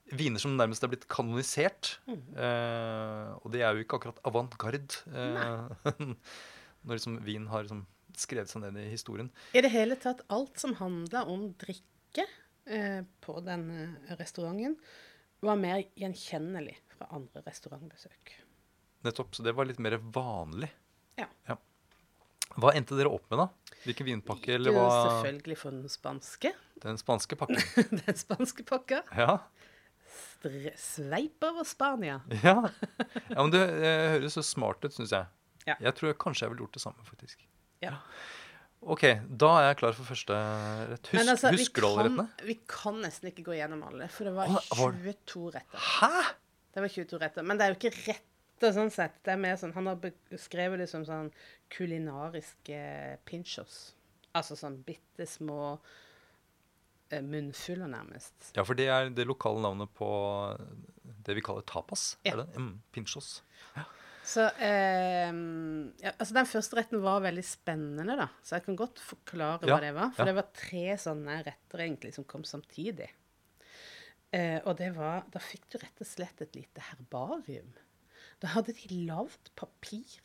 Viner 0.07 0.39
som 0.39 0.53
nærmest 0.55 0.85
er 0.87 0.91
blitt 0.93 1.09
kanonisert. 1.11 1.97
Mm. 2.07 2.21
Eh, 2.39 3.31
og 3.41 3.51
det 3.51 3.65
er 3.67 3.75
jo 3.75 3.83
ikke 3.83 3.99
akkurat 3.99 4.21
avantgarde 4.29 5.01
eh, 5.11 5.97
når 6.87 7.01
liksom 7.01 7.17
vin 7.27 7.49
har 7.51 7.65
liksom 7.67 7.81
skrevet 8.15 8.53
seg 8.53 8.63
ned 8.63 8.79
i 8.85 8.93
historien. 8.93 9.33
I 9.51 9.65
det 9.67 9.73
hele 9.75 9.99
tatt, 9.99 10.23
alt 10.31 10.63
som 10.63 10.77
handla 10.79 11.25
om 11.27 11.49
drikke 11.59 12.23
eh, 12.71 13.03
på 13.25 13.35
denne 13.43 13.89
restauranten, 14.21 14.79
var 15.45 15.59
mer 15.61 15.83
gjenkjennelig 15.99 16.77
fra 16.97 17.09
andre 17.17 17.43
restaurantbesøk. 17.47 18.35
Nettopp. 19.07 19.35
Så 19.37 19.45
det 19.47 19.55
var 19.57 19.69
litt 19.69 19.81
mer 19.83 19.99
vanlig. 20.01 20.71
Ja. 21.21 21.29
Hva 22.57 22.73
endte 22.77 22.97
dere 22.97 23.11
opp 23.13 23.27
med, 23.29 23.43
da? 23.43 23.75
Hvilken 23.85 24.07
vinpakke, 24.09 24.55
eller 24.57 24.73
Jo, 24.73 24.81
hva? 24.81 25.01
selvfølgelig 25.05 25.59
for 25.61 25.77
den 25.77 25.93
spanske. 25.93 26.53
Den 26.83 27.01
spanske 27.01 27.37
pakken. 27.37 27.61
den 28.07 28.17
spanske 28.17 28.65
pakka. 28.67 29.03
Ja. 29.13 29.39
Sveip 30.81 31.45
over 31.45 31.67
Spania. 31.69 32.21
Ja, 32.47 32.63
ja 33.29 33.43
men 33.43 33.53
det 33.53 33.65
det 33.83 33.93
høres 34.15 34.39
så 34.39 34.45
smart 34.47 34.85
ut, 34.87 34.95
syns 34.95 35.13
jeg. 35.13 35.29
Ja. 35.67 35.77
Jeg 35.83 35.97
tror 35.99 36.13
jeg 36.13 36.19
kanskje 36.23 36.47
jeg 36.47 36.55
ville 36.55 36.65
gjort 36.65 36.79
det 36.79 36.85
samme, 36.85 37.05
faktisk. 37.05 37.45
Ja. 37.85 37.97
OK, 38.87 39.03
da 39.43 39.49
er 39.59 39.65
jeg 39.73 39.79
klar 39.81 39.97
for 39.99 40.07
første 40.13 40.37
rett. 40.93 41.09
Husk, 41.11 41.31
altså, 41.33 41.51
vi 41.51 41.59
husker 41.65 41.83
du 41.83 41.87
alle 41.89 42.03
kan- 42.07 42.19
rettene? 42.21 42.47
Vi 42.47 42.59
kan 42.71 43.01
nesten 43.03 43.31
ikke 43.33 43.43
gå 43.49 43.57
gjennom 43.59 43.83
alle, 43.89 44.07
for 44.15 44.29
det 44.29 44.35
var 44.37 44.47
Å, 44.55 44.61
22 44.79 45.51
retter. 45.57 45.85
Hæ?! 45.99 46.25
Det 46.77 46.85
var 46.85 46.93
22 46.93 47.19
retter. 47.25 47.43
Men 47.49 47.59
det 47.59 47.67
er 47.67 47.73
jo 47.75 47.79
ikke 47.81 47.95
rett 48.07 48.33
retter, 48.57 48.73
sånn 48.73 48.89
sett. 48.93 49.19
Det 49.27 49.33
er 49.35 49.37
mer 49.37 49.57
sånn, 49.61 49.75
Han 49.75 49.87
har 49.91 49.97
beskrevet 50.31 50.79
det 50.81 50.87
som 50.89 51.03
sånn 51.05 51.27
kulinariske 51.69 53.19
pinchos. 53.29 53.93
Altså 54.37 54.57
sånn 54.57 54.79
bitte 54.87 55.27
små 55.29 55.79
eh, 57.11 57.21
munnfuller, 57.21 57.89
nærmest. 57.89 58.53
Ja, 58.57 58.65
for 58.65 58.75
det 58.79 58.87
er 58.89 59.11
det 59.13 59.27
lokale 59.29 59.61
navnet 59.65 59.93
på 59.97 60.09
det 61.27 61.37
vi 61.37 61.45
kaller 61.45 61.67
tapas. 61.69 62.17
Ja. 62.25 62.33
Er 62.33 62.45
det? 62.45 62.57
Mm, 62.57 62.79
pinchos. 62.97 63.43
Så 64.27 64.43
eh, 64.59 65.29
ja, 66.03 66.13
altså 66.17 66.35
Den 66.35 66.49
første 66.51 66.79
retten 66.81 67.03
var 67.05 67.23
veldig 67.23 67.45
spennende, 67.47 68.17
da. 68.19 68.27
Så 68.43 68.57
jeg 68.57 68.67
kan 68.67 68.79
godt 68.79 69.03
forklare 69.03 69.69
Ja, 69.69 69.77
hva 69.77 69.83
det 69.85 69.93
var. 69.95 70.11
For 70.17 70.25
ja. 70.25 70.33
det 70.33 70.39
var 70.41 70.49
tre 70.57 70.87
sånne 70.99 71.37
retter 71.47 71.85
egentlig 71.85 72.15
som 72.17 72.27
kom 72.29 72.43
samtidig. 72.47 73.09
Eh, 74.35 74.59
og 74.65 74.75
det 74.81 74.91
var 74.97 75.29
Da 75.33 75.43
fikk 75.43 75.69
du 75.71 75.79
rett 75.79 76.03
og 76.03 76.11
slett 76.11 76.43
et 76.43 76.59
lite 76.59 76.83
herbarium. 76.89 77.71
Da 78.43 78.51
hadde 78.57 78.75
de 78.77 79.05
lagd 79.07 79.53
papir. 79.59 80.19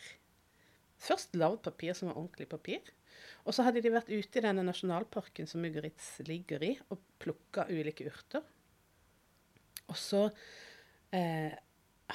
Først 1.02 1.38
lagd 1.38 1.62
papir 1.66 1.94
som 1.98 2.10
var 2.10 2.20
ordentlig 2.20 2.50
papir. 2.50 2.82
Og 3.46 3.54
så 3.56 3.66
hadde 3.66 3.84
de 3.86 3.94
vært 3.94 4.10
ute 4.10 4.40
i 4.40 4.44
denne 4.44 4.66
nasjonalparken 4.66 5.48
som 5.50 5.62
Mugaritz 5.64 6.18
ligger 6.28 6.64
i, 6.66 6.74
og 6.94 7.02
plukka 7.22 7.68
ulike 7.70 8.10
urter. 8.10 8.44
Og 9.90 9.98
så 9.98 10.28
eh, 11.14 11.54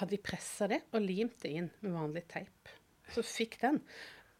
hadde 0.00 0.10
de 0.16 0.18
pressa 0.22 0.68
det 0.70 0.82
og 0.92 1.00
limt 1.02 1.38
det 1.42 1.50
inn 1.60 1.70
med 1.84 1.92
vanlig 1.96 2.26
teip. 2.30 2.70
Så 3.14 3.22
fikk 3.26 3.58
den. 3.62 3.80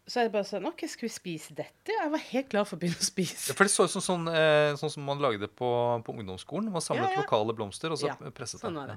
Så 0.07 0.21
jeg 0.23 0.31
bare 0.31 0.47
sånn 0.47 0.63
OK, 0.69 0.85
skal 0.87 1.07
vi 1.09 1.11
spise 1.11 1.55
dette? 1.55 1.91
Jeg 1.91 2.11
var 2.13 2.21
helt 2.29 2.47
klar 2.51 2.63
for 2.67 2.77
å 2.77 2.79
begynne 2.79 2.95
å 2.95 3.03
Ja, 3.03 3.09
spise. 3.09 3.53
for 3.57 3.67
det 3.67 3.73
så 3.73 3.83
ut 3.87 3.91
som 3.91 4.03
sånn, 4.05 4.29
sånn, 4.31 4.77
sånn 4.79 4.93
som 4.93 5.03
man 5.03 5.19
lagde 5.19 5.49
på, 5.51 5.67
på 6.07 6.13
ungdomsskolen. 6.15 6.69
Man 6.71 6.83
samlet 6.85 7.09
Ja, 7.09 7.17
ja. 7.17 7.23
lokale 7.25 7.55
blomster 7.57 7.91
og 7.91 7.99
så 7.99 8.07
Ja, 8.07 8.15
presset 8.31 8.61
Sånn 8.63 8.77
det. 8.87 8.95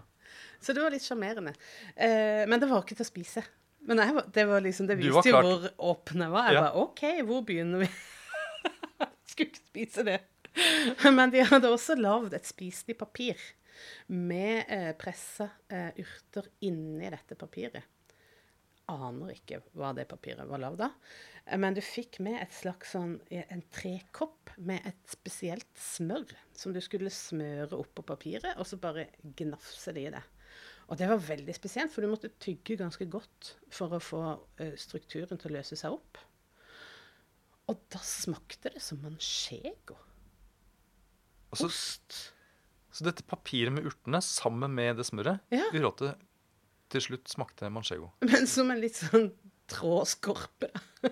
Så 0.62 0.73
det 0.76 0.85
var 0.85 0.95
litt 0.95 1.02
sjarmerende. 1.02 1.57
Eh, 1.97 2.45
men 2.47 2.61
det 2.62 2.69
var 2.71 2.85
ikke 2.85 2.95
til 3.00 3.07
å 3.07 3.11
spise. 3.11 3.43
Men 3.83 3.97
var, 4.14 4.26
det, 4.31 4.45
var 4.47 4.61
liksom, 4.62 4.87
det 4.87 4.99
viste 5.00 5.33
var 5.33 5.43
jo 5.43 5.57
hvor 5.57 5.69
åpen 5.97 6.23
jeg 6.23 6.31
var. 6.31 6.47
Jeg 6.47 6.55
Ja. 6.55 6.61
bare 6.69 6.83
OK, 6.85 7.02
hvor 7.26 7.43
begynner 7.49 7.83
vi? 7.83 7.88
Skulle 9.31 9.50
ikke 9.50 9.64
spise 9.67 10.05
det. 10.07 10.21
Men 11.11 11.31
de 11.35 11.43
hadde 11.47 11.71
også 11.71 11.97
lagd 11.99 12.35
et 12.35 12.47
spiselig 12.47 12.97
papir 12.99 13.38
med 14.08 14.64
eh, 14.68 14.92
pressa 14.99 15.49
eh, 15.68 15.96
urter 16.02 16.50
inni 16.66 17.10
dette 17.12 17.38
papiret. 17.38 17.87
Aner 18.90 19.37
ikke 19.37 19.60
hva 19.78 19.92
det 19.94 20.08
papiret 20.10 20.49
var 20.50 20.62
lagd 20.62 20.82
av. 20.82 20.96
Eh, 21.44 21.58
Men 21.60 21.76
du 21.76 21.82
fikk 21.84 22.18
med 22.25 22.40
et 22.42 22.54
slags 22.54 22.96
sånn, 22.96 23.18
eh, 23.30 23.46
en 23.54 23.62
trekopp 23.75 24.52
med 24.58 24.84
et 24.88 25.00
spesielt 25.12 25.70
smør 25.78 26.34
som 26.56 26.75
du 26.75 26.80
skulle 26.84 27.12
smøre 27.14 27.78
oppå 27.78 28.04
papiret, 28.06 28.56
og 28.58 28.66
så 28.66 28.80
bare 28.82 29.08
gnafse 29.38 29.94
det 29.96 30.08
i 30.08 30.14
det. 30.16 30.25
Og 30.90 30.99
det 30.99 31.06
var 31.06 31.22
veldig 31.22 31.54
spesielt, 31.54 31.92
for 31.94 32.02
du 32.02 32.10
måtte 32.10 32.32
tygge 32.42 32.75
ganske 32.80 33.06
godt 33.06 33.54
for 33.70 33.94
å 33.94 34.02
få 34.02 34.25
eh, 34.58 34.75
strukturen 34.75 35.38
til 35.38 35.52
å 35.52 35.58
løse 35.60 35.78
seg 35.78 35.94
opp. 35.94 36.18
Og 37.70 37.78
da 37.94 38.00
smakte 38.02 38.72
det 38.75 38.82
som 38.82 38.99
manchego. 39.04 39.94
Ost. 41.54 42.32
Så 42.92 43.04
dette 43.06 43.23
papiret 43.26 43.73
med 43.73 43.87
urtene 43.87 44.18
sammen 44.25 44.73
med 44.75 44.97
det 44.99 45.06
smøret 45.06 45.40
Ja. 45.54 45.66
gjorde 45.73 46.11
at 46.12 46.26
til 46.90 47.00
slutt 47.04 47.28
smakte 47.30 47.68
manchego. 47.70 48.09
Men 48.26 48.47
som 48.50 48.70
en 48.73 48.80
litt 48.82 48.97
sånn 48.99 49.28
trådskorpe. 49.70 50.73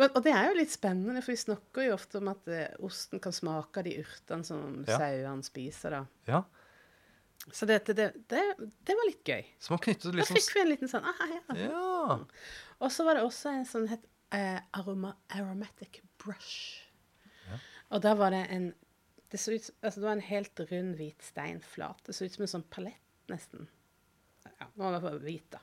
Og 0.00 0.22
det 0.24 0.32
er 0.32 0.48
jo 0.48 0.54
litt 0.56 0.72
spennende, 0.72 1.20
for 1.22 1.34
vi 1.34 1.40
snakker 1.42 1.84
jo 1.86 1.94
ofte 1.96 2.18
om 2.22 2.30
at 2.32 2.48
eh, 2.48 2.72
osten 2.84 3.20
kan 3.22 3.34
smake 3.36 3.82
av 3.82 3.84
de 3.86 3.92
urtene 4.00 4.46
som 4.48 4.78
Ja. 4.88 4.96
sauene 4.98 5.44
spiser. 5.46 5.90
da. 5.90 6.00
Ja, 6.26 6.40
Så 7.52 7.66
dette, 7.68 7.92
det, 7.94 8.06
det, 8.32 8.40
det 8.88 8.96
var 8.96 9.06
litt 9.06 9.22
gøy. 9.28 9.44
Så 9.60 9.76
knyttet 9.78 10.08
Da 10.10 10.16
liksom 10.18 10.34
fikk 10.40 10.54
vi 10.56 10.60
en 10.64 10.70
liten 10.72 10.88
sånn 10.90 11.04
ah, 11.06 11.20
ja. 11.30 11.56
Ja. 11.68 12.16
Og 12.80 12.90
så 12.90 13.04
var 13.06 13.14
det 13.20 13.22
også 13.28 13.52
en 13.52 13.68
sånn 13.68 13.86
het 13.92 14.02
eh, 14.34 14.58
aroma, 14.74 15.12
aromatic 15.36 16.00
brush. 16.18 16.80
Ja. 17.46 17.60
Og 17.92 18.02
da 18.02 18.16
var 18.18 18.32
det 18.34 18.46
en 18.50 18.72
det, 19.36 19.40
så 19.42 19.52
ut, 19.52 19.70
altså 19.84 20.00
var 20.00 20.16
en 20.16 20.28
helt 20.30 20.60
rund, 20.70 20.94
hvit 20.96 21.24
steinflat. 21.24 22.00
Det 22.06 22.14
så 22.16 22.24
ut 22.24 22.36
som 22.36 22.46
en 22.46 22.52
sånn 22.54 22.70
palett, 22.72 23.02
nesten. 23.28 23.66
Ja, 24.46 24.70
nå 24.78 24.88
var 24.94 25.18
det 25.18 25.26
hvit, 25.26 25.50
da. 25.52 25.60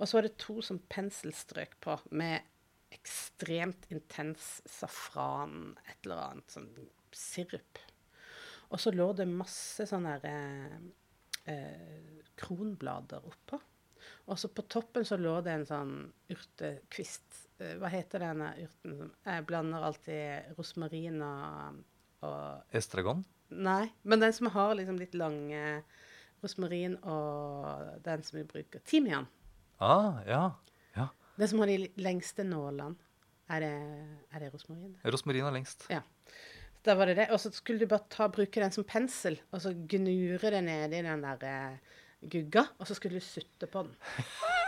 Og 0.00 0.08
så 0.08 0.18
var 0.18 0.26
det 0.26 0.38
to 0.42 0.56
sånn 0.64 0.80
penselstrøk 0.90 1.76
på 1.84 1.94
med 2.18 2.48
ekstremt 2.92 3.86
intens 3.94 4.58
safran, 4.68 5.76
et 5.86 6.02
eller 6.02 6.24
annet 6.32 6.56
sånn 6.56 6.70
sirup. 7.14 7.78
Og 8.72 8.80
så 8.82 8.90
lå 8.94 9.06
det 9.14 9.28
masse 9.30 9.86
sånne 9.86 10.16
her, 10.16 10.26
eh, 10.32 11.52
eh, 11.52 12.26
kronblader 12.42 13.22
oppå. 13.28 13.60
Og 14.32 14.38
så 14.38 14.50
på 14.50 14.64
toppen 14.66 15.06
så 15.06 15.16
lå 15.20 15.36
det 15.44 15.54
en 15.54 15.68
sånn 15.68 15.94
urtekvist. 16.32 17.46
Eh, 17.60 17.76
Hva 17.78 17.92
heter 17.92 18.26
denne 18.26 18.50
urten? 18.64 19.12
Jeg 19.22 19.46
blander 19.46 19.86
alltid 19.86 20.56
rosmarin 20.58 21.22
og, 21.22 21.82
og 22.26 22.76
Estragon. 22.76 23.24
Nei, 23.52 23.90
men 24.08 24.22
den 24.22 24.32
som 24.32 24.48
har 24.54 24.74
liksom 24.78 24.98
litt 25.00 25.14
lange 25.18 25.82
rosmarin 26.42 26.96
og 27.06 27.98
den 28.04 28.24
som 28.26 28.38
vi 28.40 28.44
bruker 28.48 28.82
Timian. 28.88 29.28
Ah, 29.82 30.22
ja. 30.26 30.42
ja. 30.96 31.08
Den 31.38 31.50
som 31.50 31.62
har 31.62 31.70
de 31.70 31.90
lengste 32.00 32.46
nålene. 32.46 32.96
Er 33.52 33.60
det, 33.60 33.72
er 34.32 34.44
det 34.44 34.52
rosmarin? 34.54 34.94
Rosmarin 35.04 35.44
er 35.48 35.54
lengst. 35.58 35.84
Ja. 35.92 36.00
Da 36.86 36.94
var 36.98 37.10
det 37.10 37.18
det. 37.20 37.28
Og 37.34 37.40
så 37.42 37.50
skulle 37.54 37.82
du 37.82 37.90
bare 37.90 38.06
ta, 38.10 38.28
bruke 38.32 38.62
den 38.62 38.72
som 38.74 38.86
pensel, 38.88 39.36
og 39.52 39.60
så 39.62 39.74
gnure 39.74 40.54
det 40.54 40.62
nedi 40.66 40.98
i 40.98 41.04
den 41.06 41.22
der 41.26 41.44
eh, 41.46 41.98
gugga, 42.32 42.64
og 42.78 42.88
så 42.88 42.96
skulle 42.98 43.20
du 43.20 43.26
sutte 43.26 43.68
på 43.70 43.84
den. 43.86 43.94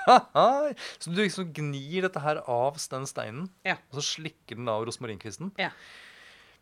så 1.01 1.11
du 1.11 1.23
liksom 1.23 1.51
gnir 1.57 2.07
dette 2.07 2.23
her 2.23 2.43
av 2.51 2.79
den 2.93 3.07
steinen, 3.11 3.49
Ja. 3.67 3.79
og 3.91 3.99
så 3.99 4.07
slikker 4.19 4.61
den 4.61 4.71
av 4.71 4.85
rosmarinkvisten? 4.87 5.55
Ja. 5.59 5.71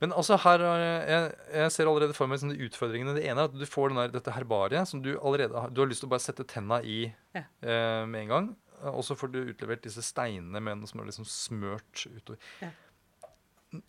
Men 0.02 0.10
altså 0.18 0.34
her, 0.42 0.62
er- 0.66 1.04
jeg, 1.06 1.26
jeg 1.62 1.72
ser 1.76 1.86
allerede 1.86 2.14
for 2.16 2.26
meg 2.30 2.40
sånne 2.42 2.56
utfordringene. 2.66 3.14
Det 3.14 3.22
ene 3.30 3.44
er 3.44 3.50
at 3.50 3.54
du 3.54 3.62
får 3.70 3.94
der, 3.94 4.10
dette 4.16 4.34
herbariet 4.34 4.88
som 4.90 5.02
du 5.04 5.12
allerede 5.20 5.54
har, 5.54 5.70
du 5.70 5.78
har 5.84 5.90
lyst 5.92 6.02
til 6.02 6.10
å 6.10 6.14
bare 6.16 6.24
sette 6.26 6.46
tenna 6.50 6.80
i 6.82 7.04
Ja. 7.36 7.44
eh, 7.62 8.02
med 8.10 8.24
en 8.24 8.32
gang. 8.34 8.48
Og 8.90 9.04
så 9.06 9.14
får 9.14 9.30
du 9.30 9.38
utlevert 9.52 9.84
disse 9.86 10.02
steinene 10.02 10.58
med 10.58 10.80
noe 10.80 10.90
som 10.90 10.98
er 11.00 11.06
liksom 11.12 11.28
smørt 11.30 12.02
utover. 12.10 12.40
Ja. 12.64 12.72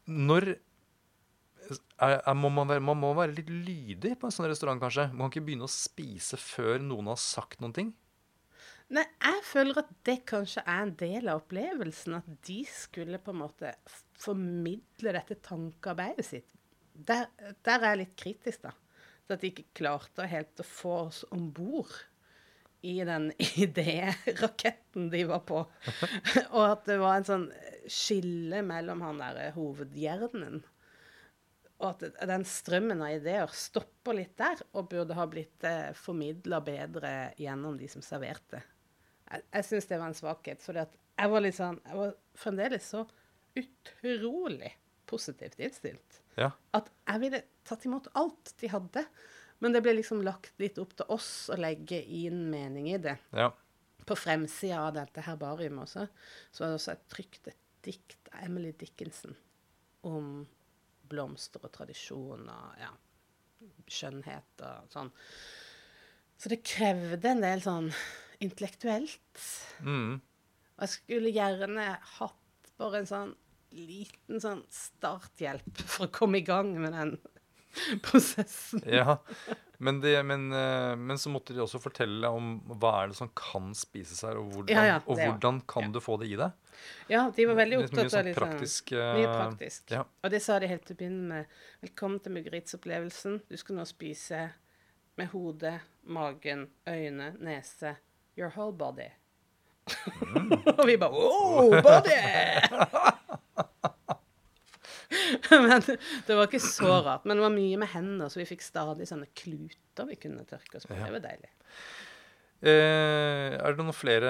Når 0.05 0.51
er, 2.03 2.19
er, 2.19 2.33
må 2.37 2.49
man, 2.53 2.67
være, 2.69 2.83
man 2.83 2.99
må 2.99 3.09
være 3.17 3.33
litt 3.37 3.49
lydig 3.49 4.13
på 4.19 4.27
en 4.29 4.35
sånn 4.35 4.47
restaurant, 4.51 4.81
kanskje? 4.83 5.07
Man 5.15 5.31
kan 5.31 5.39
ikke 5.39 5.47
begynne 5.49 5.65
å 5.65 5.71
spise 5.71 6.37
før 6.39 6.77
noen 6.83 7.09
har 7.09 7.19
sagt 7.21 7.63
noen 7.63 7.73
ting. 7.75 7.89
Nei, 8.93 9.05
jeg 9.23 9.43
føler 9.47 9.79
at 9.79 9.91
det 10.05 10.17
kanskje 10.29 10.63
er 10.67 10.81
en 10.83 10.95
del 10.99 11.29
av 11.31 11.43
opplevelsen. 11.43 12.17
At 12.19 12.29
de 12.47 12.59
skulle 12.69 13.21
på 13.23 13.33
en 13.33 13.41
måte 13.45 13.73
formidle 14.19 15.15
dette 15.15 15.39
tankearbeidet 15.45 16.27
sitt. 16.27 16.49
Der, 16.93 17.29
der 17.65 17.79
er 17.79 17.93
jeg 17.93 18.01
litt 18.03 18.17
kritisk, 18.19 18.67
da. 18.67 18.73
At 19.31 19.41
de 19.41 19.49
ikke 19.49 19.71
klarte 19.79 20.27
helt 20.29 20.59
å 20.61 20.67
få 20.67 20.97
oss 21.07 21.23
om 21.33 21.47
bord 21.55 21.93
i 22.83 22.97
den 23.07 23.31
idéraketten 23.65 25.09
de 25.09 25.23
var 25.29 25.41
på. 25.47 25.63
Og 26.57 26.65
at 26.67 26.85
det 26.89 26.99
var 27.01 27.17
en 27.17 27.27
sånn 27.29 27.47
skille 27.87 28.61
mellom 28.67 29.01
han 29.05 29.23
der 29.23 29.55
hovedhjernen. 29.55 30.61
Og 31.79 31.87
at 31.89 32.27
den 32.29 32.45
strømmen 32.47 33.01
av 33.03 33.15
ideer 33.15 33.55
stopper 33.55 34.19
litt 34.19 34.35
der, 34.39 34.61
og 34.75 34.91
burde 34.91 35.17
ha 35.17 35.25
blitt 35.27 35.65
eh, 35.67 35.95
formidla 35.97 36.61
bedre 36.63 37.33
gjennom 37.39 37.79
de 37.79 37.89
som 37.91 38.03
serverte. 38.05 38.61
Jeg, 39.33 39.43
jeg 39.57 39.67
syns 39.69 39.89
det 39.89 39.99
var 39.99 40.11
en 40.11 40.17
svakhet. 40.17 40.61
For 40.63 40.77
jeg 40.77 41.31
var 41.33 41.43
litt 41.45 41.57
sånn 41.57 41.79
Jeg 41.85 41.97
var 41.99 42.13
fremdeles 42.37 42.87
så 42.93 43.03
utrolig 43.59 44.71
positivt 45.09 45.59
innstilt 45.61 46.21
Ja. 46.39 46.51
at 46.73 46.87
jeg 47.07 47.21
ville 47.21 47.41
tatt 47.67 47.83
imot 47.85 48.07
alt 48.17 48.53
de 48.61 48.69
hadde. 48.71 49.03
Men 49.61 49.75
det 49.75 49.83
ble 49.85 49.93
liksom 49.99 50.23
lagt 50.25 50.57
litt 50.59 50.79
opp 50.81 50.95
til 50.97 51.05
oss 51.13 51.49
å 51.53 51.57
legge 51.59 51.99
inn 52.03 52.47
mening 52.51 52.89
i 52.93 52.97
det. 53.01 53.17
ja. 53.33 53.51
På 54.03 54.17
fremsida 54.19 54.81
av 54.89 54.95
dette 54.97 55.21
herbariumet 55.23 55.85
også, 55.85 56.01
så 56.51 56.63
var 56.63 56.73
det 56.73 56.75
også 56.75 56.91
et 56.91 57.03
trykt 57.13 57.45
et 57.47 57.59
dikt 57.85 58.27
av 58.33 58.41
Emily 58.49 58.73
Dickinson 58.75 59.31
om 60.03 60.41
blomster 61.07 61.63
og 61.63 61.71
tradisjon 61.71 62.49
og 62.51 62.81
ja, 62.81 62.89
skjønnhet 63.87 64.65
og 64.67 64.91
sånn. 64.91 65.11
Så 66.35 66.51
det 66.51 66.59
krevde 66.67 67.31
en 67.31 67.45
del 67.45 67.63
sånn 67.63 67.87
intellektuelt. 68.43 69.43
Mm. 69.81 70.19
Og 70.75 70.85
jeg 70.85 70.93
skulle 70.97 71.31
gjerne 71.33 71.87
hatt 72.17 72.73
bare 72.81 73.03
en 73.03 73.09
sånn 73.09 73.33
liten 73.73 74.41
sånn 74.43 74.61
starthjelp 74.69 75.79
for 75.89 76.05
å 76.07 76.13
komme 76.13 76.37
i 76.41 76.45
gang 76.45 76.73
med 76.81 76.93
den 76.93 77.15
prosessen. 78.05 78.83
Ja, 78.85 79.15
men, 79.83 79.97
det, 80.03 80.13
men, 80.29 80.51
eh, 80.53 80.93
men 80.99 81.17
så 81.17 81.31
måtte 81.33 81.55
de 81.55 81.63
også 81.63 81.79
fortelle 81.81 82.29
om 82.29 82.59
hva 82.77 82.91
er 83.01 83.09
det 83.11 83.17
som 83.17 83.31
kan 83.37 83.71
spises 83.77 84.21
her, 84.27 84.37
og 84.39 84.51
hvordan, 84.53 84.75
Ja, 84.75 84.83
ja, 84.91 84.99
og 85.07 85.17
hvordan 85.17 85.61
kan 85.67 85.87
Ja. 85.89 85.93
du 85.95 85.99
få 86.05 86.19
det 86.21 86.29
i 86.31 86.37
deg. 86.39 86.53
Ja, 87.09 87.23
de 87.33 87.45
var 87.49 87.57
veldig 87.57 87.79
mye 87.79 87.87
opptatt 87.87 88.05
av 88.05 88.13
sånn 88.13 88.29
liksom, 88.29 88.43
praktisk, 88.43 88.93
eh, 88.97 89.13
Mye 89.17 89.33
praktisk. 89.33 89.91
ja. 89.95 90.03
Og 90.23 90.31
det 90.33 90.41
sa 90.45 90.59
de 90.59 90.69
helt 90.69 90.85
til 90.85 90.95
å 90.95 91.01
begynne 91.01 91.27
med. 91.33 91.57
Velkommen 91.81 92.21
til 92.23 92.33
Mugaritz-opplevelsen. 92.37 93.41
Du 93.49 93.57
skal 93.57 93.75
nå 93.79 93.85
spise 93.89 94.43
med 95.17 95.29
hodet, 95.33 95.75
magen, 96.05 96.67
øyne, 96.89 97.33
nese 97.39 97.95
Your 98.39 98.49
whole 98.55 98.73
body. 98.73 99.09
Og 100.79 100.85
vi 100.87 100.95
bare 100.97 101.11
Oh, 101.13 101.73
body! 101.83 102.17
men 105.67 105.83
det 105.85 106.35
var 106.37 106.47
ikke 106.47 106.61
så 106.63 106.95
rart. 107.05 107.25
Men 107.27 107.37
det 107.37 107.45
var 107.45 107.53
mye 107.53 107.77
med 107.81 107.91
hendene, 107.93 108.29
så 108.31 108.39
vi 108.41 108.47
fikk 108.49 108.63
stadig 108.65 109.05
sånne 109.09 109.27
kluter 109.37 110.07
vi 110.09 110.17
kunne 110.19 110.45
tørke 110.49 110.79
oss 110.79 110.87
på. 110.89 110.95
Ja. 110.97 111.05
Det 111.07 111.15
var 111.17 111.25
deilig. 111.27 111.51
Eh, 112.63 113.57
er 113.59 113.73
det 113.75 113.81
noen 113.83 113.91
flere 113.91 114.29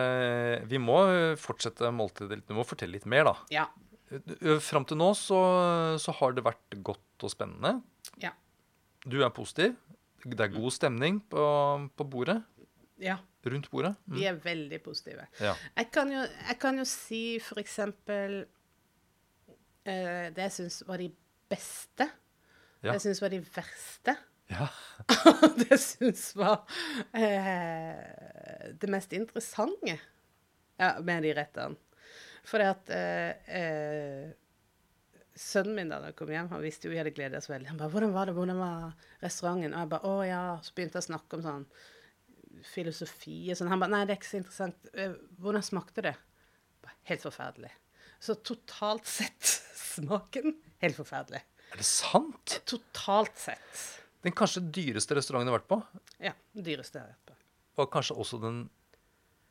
Vi 0.66 0.80
må 0.82 0.96
eh, 1.14 1.36
fortsette 1.40 1.92
måltidet 1.94 2.40
litt. 2.40 2.48
Du 2.50 2.56
må 2.58 2.66
fortelle 2.68 2.98
litt 2.98 3.06
mer, 3.10 3.30
da. 3.30 3.36
Ja. 3.54 3.68
Eh, 4.12 4.58
Fram 4.64 4.88
til 4.90 4.98
nå 5.00 5.12
så, 5.18 5.40
så 6.02 6.16
har 6.20 6.34
det 6.36 6.44
vært 6.48 6.80
godt 6.86 7.28
og 7.28 7.32
spennende. 7.34 7.78
Ja. 8.24 8.34
Du 9.06 9.20
er 9.24 9.32
positiv. 9.36 9.78
Det 10.24 10.40
er 10.40 10.52
god 10.56 10.72
stemning 10.72 11.22
på, 11.32 11.46
på 12.00 12.10
bordet. 12.10 12.42
ja. 13.04 13.20
Rundt 13.44 13.70
bordet. 13.72 13.96
Mm. 14.08 14.16
Vi 14.16 14.26
er 14.30 14.38
veldig 14.40 14.80
positive. 14.84 15.28
Ja. 15.40 15.54
Jeg 15.76 15.90
kan 15.92 16.12
jo, 16.12 16.22
jeg 16.24 16.60
kan 16.62 16.78
jo 16.80 16.86
si 16.88 17.24
for 17.44 17.60
eksempel 17.60 18.46
eh, 19.84 20.30
Det 20.32 20.46
jeg 20.46 20.54
syns 20.60 20.84
var 20.88 21.04
de 21.04 21.10
beste. 21.52 22.08
Ja. 22.84 22.94
Det 22.94 22.96
jeg 22.98 23.06
syns 23.08 23.22
var 23.24 23.34
de 23.36 23.42
verste. 23.56 24.16
ja. 24.54 24.68
det 25.60 25.70
jeg 25.72 25.82
syns 25.84 26.24
var 26.40 26.64
eh, 27.16 28.72
det 28.80 28.90
mest 28.92 29.14
interessante 29.16 29.98
ja, 30.80 30.94
med 31.04 31.24
de 31.24 31.34
rettene. 31.36 31.76
For 32.44 32.60
det 32.60 32.72
at 32.74 32.90
eh, 32.92 33.60
eh, 33.60 34.32
Sønnen 35.34 35.74
min 35.80 35.90
da 35.90 35.98
han 36.04 36.14
kom 36.14 36.30
hjem, 36.30 36.52
han 36.52 36.62
visste 36.62 36.86
jo 36.86 36.92
vi 36.94 37.00
hadde 37.00 37.14
gledet 37.16 37.40
oss 37.40 37.50
veldig. 37.50 37.72
Han 37.72 37.80
bare 37.80 37.90
'Hvordan 37.90 38.12
var 38.14 38.26
det? 38.30 38.34
Hvordan 38.38 38.60
var 38.60 38.94
restauranten?' 39.24 39.74
Og 39.74 39.80
jeg 39.80 39.90
bare 39.90 40.06
'Å 40.06 40.28
ja.' 40.28 40.60
Så 40.62 40.76
begynte 40.76 41.00
jeg 41.00 41.04
å 41.04 41.10
snakke 41.10 41.38
om 41.38 41.42
sånn 41.42 41.66
filosofi 42.64 43.50
og 43.52 43.58
sånn. 43.60 43.70
Han 43.72 43.80
bare 43.84 43.92
'Nei, 43.92 44.06
det 44.06 44.14
er 44.16 44.20
ikke 44.22 44.32
så 44.32 44.40
interessant. 44.42 44.90
Eh, 44.94 45.14
Hvordan 45.40 45.64
smakte 45.64 46.02
det?' 46.02 46.18
Helt 47.06 47.22
forferdelig. 47.22 47.72
Så 48.20 48.36
totalt 48.44 49.06
sett 49.06 49.42
smaken 49.76 50.56
helt 50.82 50.96
forferdelig. 50.96 51.42
Er 51.74 51.78
det 51.78 51.86
sant? 51.86 52.62
Totalt 52.66 53.36
sett. 53.38 54.00
Den 54.24 54.32
kanskje 54.32 54.62
dyreste 54.72 55.16
restauranten 55.18 55.48
jeg 55.50 55.54
har 55.54 55.60
vært 55.60 55.68
på, 55.68 56.02
Ja. 56.20 56.34
den 56.56 56.64
dyreste 56.64 56.94
jeg 57.00 57.02
har 57.04 57.10
vært 57.16 57.26
på. 57.26 57.36
var 57.76 57.88
kanskje 57.88 58.16
også 58.18 58.40
den 58.42 58.70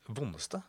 vondeste. 0.08 0.62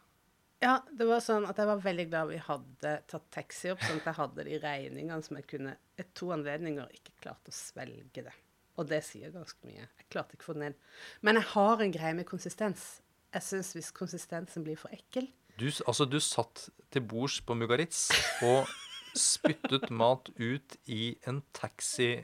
Ja, 0.61 0.79
det 0.95 1.05
var 1.07 1.19
sånn 1.19 1.45
at 1.47 1.57
jeg 1.59 1.67
var 1.67 1.77
veldig 1.83 2.09
glad 2.09 2.27
vi 2.29 2.37
hadde 2.37 2.91
tatt 3.07 3.25
taxi 3.31 3.69
opp, 3.71 3.79
sånn 3.83 3.99
at 3.99 4.05
jeg 4.05 4.13
hadde 4.15 4.43
de 4.47 4.59
regningene 4.63 5.23
som 5.23 5.37
jeg 5.37 5.47
kunne 5.47 5.77
et 5.99 6.13
to 6.15 6.27
anledninger 6.31 6.87
ikke 6.93 7.11
klarte 7.21 7.51
å 7.51 7.55
svelge 7.55 8.23
det. 8.23 8.33
Og 8.79 8.89
det 8.89 9.03
sier 9.05 9.33
ganske 9.33 9.59
mye. 9.67 9.85
Jeg 9.85 10.09
klarte 10.13 10.37
ikke 10.37 10.47
å 10.47 10.51
få 10.51 10.57
det 10.57 10.63
ned. 10.65 10.77
Men 11.21 11.37
jeg 11.39 11.49
har 11.53 11.83
en 11.83 11.93
greie 11.93 12.17
med 12.17 12.27
konsistens. 12.29 12.85
Jeg 13.33 13.45
syns 13.45 13.71
hvis 13.75 13.91
konsistensen 13.95 14.65
blir 14.65 14.77
for 14.77 14.93
ekkel 14.93 15.25
Du, 15.57 15.65
altså, 15.87 16.05
du 16.05 16.19
satt 16.21 16.67
til 16.93 17.01
bords 17.09 17.39
på 17.45 17.55
Mugaritz 17.57 18.07
og 18.45 18.69
spyttet 19.17 19.89
mat 19.93 20.29
ut 20.37 20.77
i 20.89 21.15
en 21.29 21.41
taxi 21.53 22.15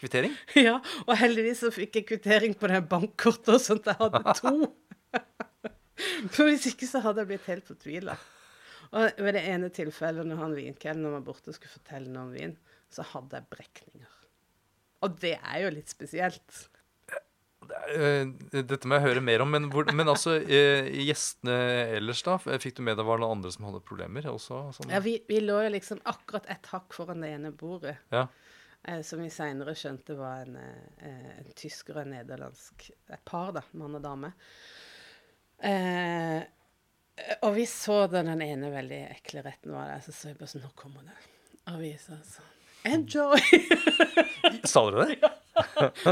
kvittering? 0.00 0.34
Ja, 0.68 0.78
og 1.06 1.14
heldigvis 1.20 1.64
så 1.64 1.72
fikk 1.74 2.00
jeg 2.00 2.08
kvittering 2.08 2.56
på 2.58 2.70
det 2.70 2.82
bankkortet, 2.88 3.54
og 3.56 3.62
sånt. 3.64 3.88
jeg 3.88 4.00
hadde 4.00 4.36
to. 4.40 4.72
For 6.34 6.48
hvis 6.48 6.68
ikke 6.70 6.88
så 6.88 7.02
hadde 7.04 7.24
jeg 7.24 7.32
blitt 7.32 7.48
helt 7.50 7.68
fortvila. 7.68 8.16
Og 8.96 9.20
ved 9.20 9.34
det 9.36 9.44
ene 9.50 9.68
tilfellet 9.74 10.28
når 10.28 10.40
han 10.40 10.56
vinkelneren 10.56 11.18
var 11.18 11.26
borte 11.26 11.52
og 11.52 11.58
skulle 11.58 11.74
fortelle 11.74 12.12
noe 12.12 12.28
om 12.28 12.32
vin, 12.32 12.54
så 12.92 13.04
hadde 13.10 13.40
jeg 13.40 13.50
brekninger. 13.52 14.17
Og 15.06 15.14
det 15.22 15.36
er 15.38 15.60
jo 15.64 15.70
litt 15.76 15.88
spesielt. 15.92 16.64
Eh, 17.94 18.24
Dette 18.64 18.88
må 18.88 18.96
jeg 18.96 19.04
høre 19.04 19.20
mer 19.22 19.42
om, 19.44 19.50
men, 19.52 19.66
hvor, 19.72 19.86
men 19.94 20.08
altså 20.08 20.38
eh, 20.40 20.88
gjestene 21.04 21.54
ellers, 21.98 22.22
da? 22.26 22.38
Fikk 22.40 22.78
du 22.78 22.82
med 22.86 22.96
deg 22.98 23.06
var 23.06 23.20
det 23.20 23.26
noen 23.26 23.36
andre 23.38 23.52
som 23.54 23.66
hadde 23.68 23.82
problemer 23.86 24.26
også? 24.30 24.60
Sånn? 24.78 24.90
Ja, 24.94 25.00
vi, 25.04 25.18
vi 25.28 25.40
lå 25.44 25.58
jo 25.66 25.72
liksom 25.74 26.00
akkurat 26.08 26.48
ett 26.50 26.66
hakk 26.72 26.96
foran 26.96 27.22
det 27.24 27.34
ene 27.36 27.52
bordet, 27.52 27.98
Ja. 28.14 28.24
eh, 28.88 29.02
som 29.06 29.20
vi 29.22 29.28
seinere 29.34 29.76
skjønte 29.78 30.16
var 30.18 30.46
en, 30.48 30.56
en 31.12 31.52
tysker 31.58 31.98
og 32.00 32.06
en 32.06 32.14
nederlandsk 32.16 32.88
Et 32.94 33.24
par, 33.28 33.52
da. 33.58 33.62
Mann 33.78 33.98
og 34.00 34.04
dame. 34.06 34.32
Eh, 35.62 36.42
og 37.42 37.50
vi 37.56 37.64
så 37.66 38.04
den 38.10 38.30
ene 38.40 38.70
veldig 38.72 39.00
ekle 39.18 39.42
retten 39.46 39.74
var 39.74 39.90
der, 39.92 40.04
så 40.06 40.14
så 40.14 40.30
vi 40.32 40.38
bare 40.38 40.52
sånn 40.54 40.62
Nå 40.64 40.70
kommer 40.78 41.02
det. 41.06 41.16
Og 41.72 41.82
vi 41.82 41.92
sa 42.00 42.16
sånn 42.24 42.54
Enjoy! 42.88 43.40
Sa 44.72 44.84
dere 44.90 45.06
det? 45.10 45.30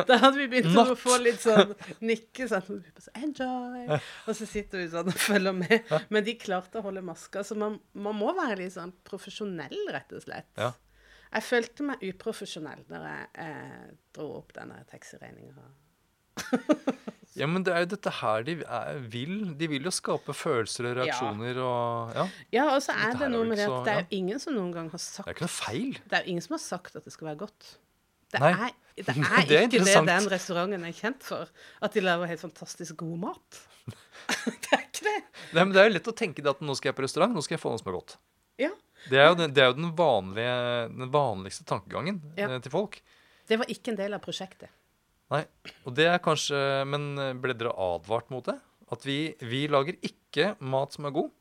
Da 0.06 0.18
hadde 0.20 0.38
vi 0.40 0.48
begynt 0.50 0.76
å 0.78 0.96
få 0.98 1.16
litt 1.22 1.40
sånn 1.42 1.72
nikke. 2.04 2.48
Sånn, 2.50 2.82
Enjoy! 3.18 3.86
Og 4.26 4.32
så 4.36 4.48
sitter 4.48 4.82
vi 4.82 4.88
sånn 4.92 5.12
og 5.12 5.20
følger 5.20 5.54
med. 5.56 5.92
Men 6.12 6.26
de 6.26 6.36
klarte 6.40 6.80
å 6.80 6.86
holde 6.86 7.04
maska, 7.06 7.44
så 7.46 7.56
man, 7.58 7.78
man 7.94 8.18
må 8.18 8.34
være 8.36 8.60
litt 8.64 8.74
sånn 8.76 8.94
profesjonell, 9.06 9.78
rett 9.94 10.14
og 10.16 10.26
slett. 10.26 10.50
Ja. 10.58 10.72
Jeg 11.32 11.44
følte 11.44 11.88
meg 11.88 12.04
uprofesjonell 12.06 12.84
når 12.90 13.08
jeg 13.10 13.26
eh, 13.46 13.88
dro 14.14 14.30
opp 14.38 14.54
denne 14.56 14.78
taxiregninga. 14.90 15.66
Ja, 17.36 17.44
men 17.50 17.64
det 17.66 17.72
er 17.74 17.82
jo 17.84 17.88
dette 17.92 18.10
her 18.22 18.44
de 18.46 18.54
er, 18.64 19.00
vil. 19.12 19.34
De 19.60 19.66
vil 19.68 19.84
jo 19.84 19.92
skape 19.92 20.32
følelser 20.32 20.86
og 20.88 20.94
reaksjoner 21.02 21.58
og 21.60 22.14
Ja. 22.16 22.24
Ja, 22.54 22.64
og 22.72 22.80
så 22.84 22.94
er 22.96 23.18
det 23.20 23.28
noe 23.34 23.44
med 23.44 23.60
det 23.60 23.66
at 23.68 23.84
det 23.84 23.92
er 23.92 24.04
jo 24.06 24.20
ingen 24.22 24.40
som 24.40 24.56
noen 24.56 24.70
gang 24.72 24.88
har 24.92 25.02
sagt 25.02 25.26
Det 25.26 25.34
er 25.34 25.36
ikke 25.36 25.44
noe 25.44 25.52
feil. 25.56 25.98
Det 26.08 26.16
er 26.16 26.24
jo 26.24 26.32
ingen 26.32 26.46
som 26.46 26.56
har 26.56 26.62
sagt 26.64 26.96
at 26.96 27.04
det 27.04 27.12
skal 27.12 27.28
være 27.28 27.40
godt. 27.44 27.68
Det 28.32 28.40
Nei. 28.40 28.52
er, 28.54 28.72
det 28.96 29.04
er 29.12 29.20
Det 29.20 29.58
er 29.58 29.66
ikke 29.68 29.82
det 29.84 29.96
den 30.08 30.30
restauranten 30.32 30.86
er 30.88 30.96
kjent 30.96 31.26
for. 31.28 31.52
At 31.84 31.92
de 31.92 32.04
lager 32.06 32.32
helt 32.32 32.44
fantastisk 32.46 32.96
god 33.04 33.20
mat. 33.26 33.60
det 34.64 34.72
er 34.72 34.86
ikke 34.86 35.04
det. 35.04 35.14
Nei, 35.52 35.60
men 35.60 35.74
det 35.76 35.82
er 35.82 35.90
jo 35.90 35.94
lett 35.98 36.10
å 36.10 36.16
tenke 36.16 36.40
det 36.46 36.54
at 36.56 36.64
nå 36.64 36.78
skal 36.78 36.90
jeg 36.94 36.96
på 36.96 37.04
restaurant, 37.04 37.36
nå 37.36 37.44
skal 37.44 37.58
jeg 37.58 37.62
få 37.66 37.74
noe 37.74 37.82
som 37.84 37.92
er 37.92 37.98
godt. 38.00 38.16
Ja. 38.64 38.72
Det 39.12 39.20
er 39.20 39.28
jo 39.28 39.36
den, 39.42 39.52
det 39.54 39.60
er 39.62 39.70
jo 39.74 39.76
den, 39.76 39.92
vanlige, 40.00 40.56
den 40.88 41.12
vanligste 41.12 41.68
tankegangen 41.68 42.24
Ja. 42.40 42.48
eh, 42.48 42.58
til 42.64 42.72
folk. 42.72 42.96
Det 43.46 43.60
var 43.60 43.68
ikke 43.70 43.92
en 43.92 44.00
del 44.00 44.16
av 44.16 44.24
prosjektet. 44.24 44.72
Nei, 45.32 45.42
og 45.82 45.96
det 45.98 46.04
er 46.06 46.20
kanskje 46.22 46.58
Men 46.86 47.08
eh, 47.18 47.32
ble 47.34 47.56
dere 47.58 47.72
advart 47.74 48.30
mot 48.30 48.46
det? 48.46 48.54
At 48.94 49.02
vi, 49.02 49.34
vi 49.42 49.64
lager 49.66 49.98
ikke 50.06 50.52
mat 50.62 50.94
som 50.94 51.08
er 51.08 51.16
god? 51.16 51.32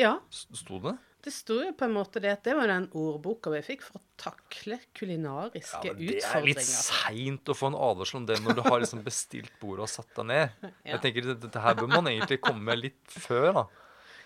Ja, 0.00 0.18
Sto 0.32 0.80
det? 0.84 0.98
det 1.22 1.30
sto 1.30 1.60
jo 1.62 1.70
på 1.78 1.86
en 1.86 1.92
måte 1.94 2.18
det 2.22 2.32
at 2.34 2.42
det 2.42 2.54
var 2.58 2.66
den 2.66 2.88
ordboka 2.98 3.52
vi 3.52 3.60
fikk 3.62 3.84
for 3.86 4.00
å 4.00 4.02
takle 4.18 4.80
kulinariske 4.96 5.84
Ja, 5.86 5.92
men 5.94 6.08
det 6.08 6.24
er 6.26 6.46
litt 6.48 6.64
seint 6.66 7.52
å 7.52 7.54
få 7.54 7.70
en 7.70 7.78
advarsel 7.78 8.18
om 8.18 8.26
det 8.26 8.40
når 8.42 8.58
du 8.58 8.62
har 8.66 8.82
liksom 8.82 9.04
bestilt 9.06 9.52
bordet 9.60 9.86
og 9.86 9.92
satt 9.92 10.10
deg 10.18 10.28
ned. 10.32 10.56
Ja. 10.82 10.96
Jeg 10.96 11.02
tenker 11.04 11.28
Dette 11.44 11.62
her 11.62 11.78
bør 11.78 11.92
man 11.92 12.10
egentlig 12.10 12.40
komme 12.42 12.64
med 12.72 12.80
litt 12.80 13.14
før. 13.14 13.52
da 13.60 13.64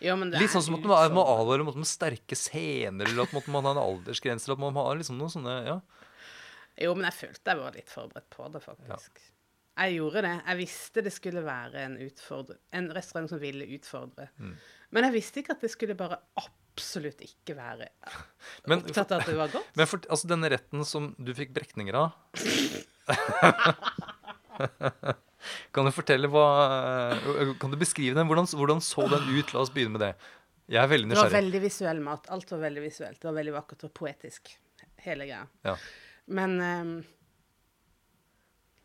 Ja, 0.07 0.17
men 0.17 0.33
det 0.33 0.41
Litt 0.41 0.55
sånn 0.55 0.65
som 0.65 0.79
at 0.79 0.89
man 0.89 1.19
må 1.19 1.27
advare 1.35 1.67
mot 1.69 1.77
sterke 1.89 2.39
scener, 2.39 3.05
eller 3.11 3.29
at 3.29 3.53
man 3.53 3.69
har 3.69 3.77
en 3.77 3.83
aldersgrense, 3.83 4.49
eller 4.49 4.57
at 4.57 4.65
man 4.65 4.81
har 4.81 4.97
liksom 4.97 5.21
noen 5.21 5.35
sånne 5.37 5.57
ja. 5.69 5.77
Jo, 6.83 6.93
men 6.97 7.09
jeg 7.09 7.17
følte 7.17 7.53
jeg 7.53 7.61
var 7.63 7.77
litt 7.77 7.91
forberedt 7.93 8.29
på 8.33 8.49
det, 8.53 8.61
faktisk. 8.65 9.23
Jeg 9.77 9.97
gjorde 9.99 10.23
det. 10.25 10.35
Jeg 10.41 10.59
visste 10.61 11.03
det 11.05 11.13
skulle 11.13 11.43
være 11.45 11.83
en, 11.85 11.97
en 12.81 12.87
restaurant 12.97 13.29
som 13.29 13.41
ville 13.41 13.67
utfordre. 13.77 14.29
Mm. 14.41 14.55
Men 14.97 15.09
jeg 15.09 15.17
visste 15.19 15.43
ikke 15.43 15.57
at 15.57 15.65
det 15.65 15.71
skulle 15.73 15.97
bare 15.99 16.19
absolutt 16.41 17.21
ikke 17.25 17.57
være 17.57 17.89
Men, 18.69 18.83
opptatt 18.85 19.13
av 19.13 19.21
at 19.21 19.29
det 19.29 19.37
var 19.37 19.53
godt. 19.53 19.69
men 19.77 19.89
for, 19.89 19.99
altså, 20.13 20.31
denne 20.33 20.51
retten 20.53 20.85
som 20.89 21.11
du 21.19 21.33
fikk 21.37 21.53
brekninger 21.57 21.97
av 21.97 22.11
Kan 25.77 25.87
du 25.87 25.93
fortelle 25.95 26.29
hva 26.33 26.47
Kan 27.61 27.73
du 27.73 27.79
beskrive 27.81 28.17
den? 28.17 28.29
Hvordan, 28.29 28.49
hvordan 28.57 28.81
så 28.85 29.05
den 29.13 29.29
ut? 29.37 29.53
La 29.55 29.63
oss 29.63 29.73
begynne 29.73 29.95
med 29.99 30.03
det. 30.03 30.13
Jeg 30.67 30.81
er 30.83 30.91
veldig 30.91 31.09
nysgjerrig. 31.13 31.31
Det 31.31 31.37
var 31.37 31.43
veldig 31.45 31.61
visuell 31.63 32.01
mat. 32.03 32.27
Alt 32.35 32.51
var 32.51 32.65
veldig 32.65 32.83
visuelt. 32.83 33.21
Det 33.21 33.29
var 33.29 33.37
veldig 33.37 33.55
vakkert 33.55 33.85
og 33.87 33.93
poetisk, 33.95 34.51
hele 35.05 35.29
greia. 35.29 35.45
Ja. 35.69 35.77
Men 36.27 36.57
um, 36.61 36.95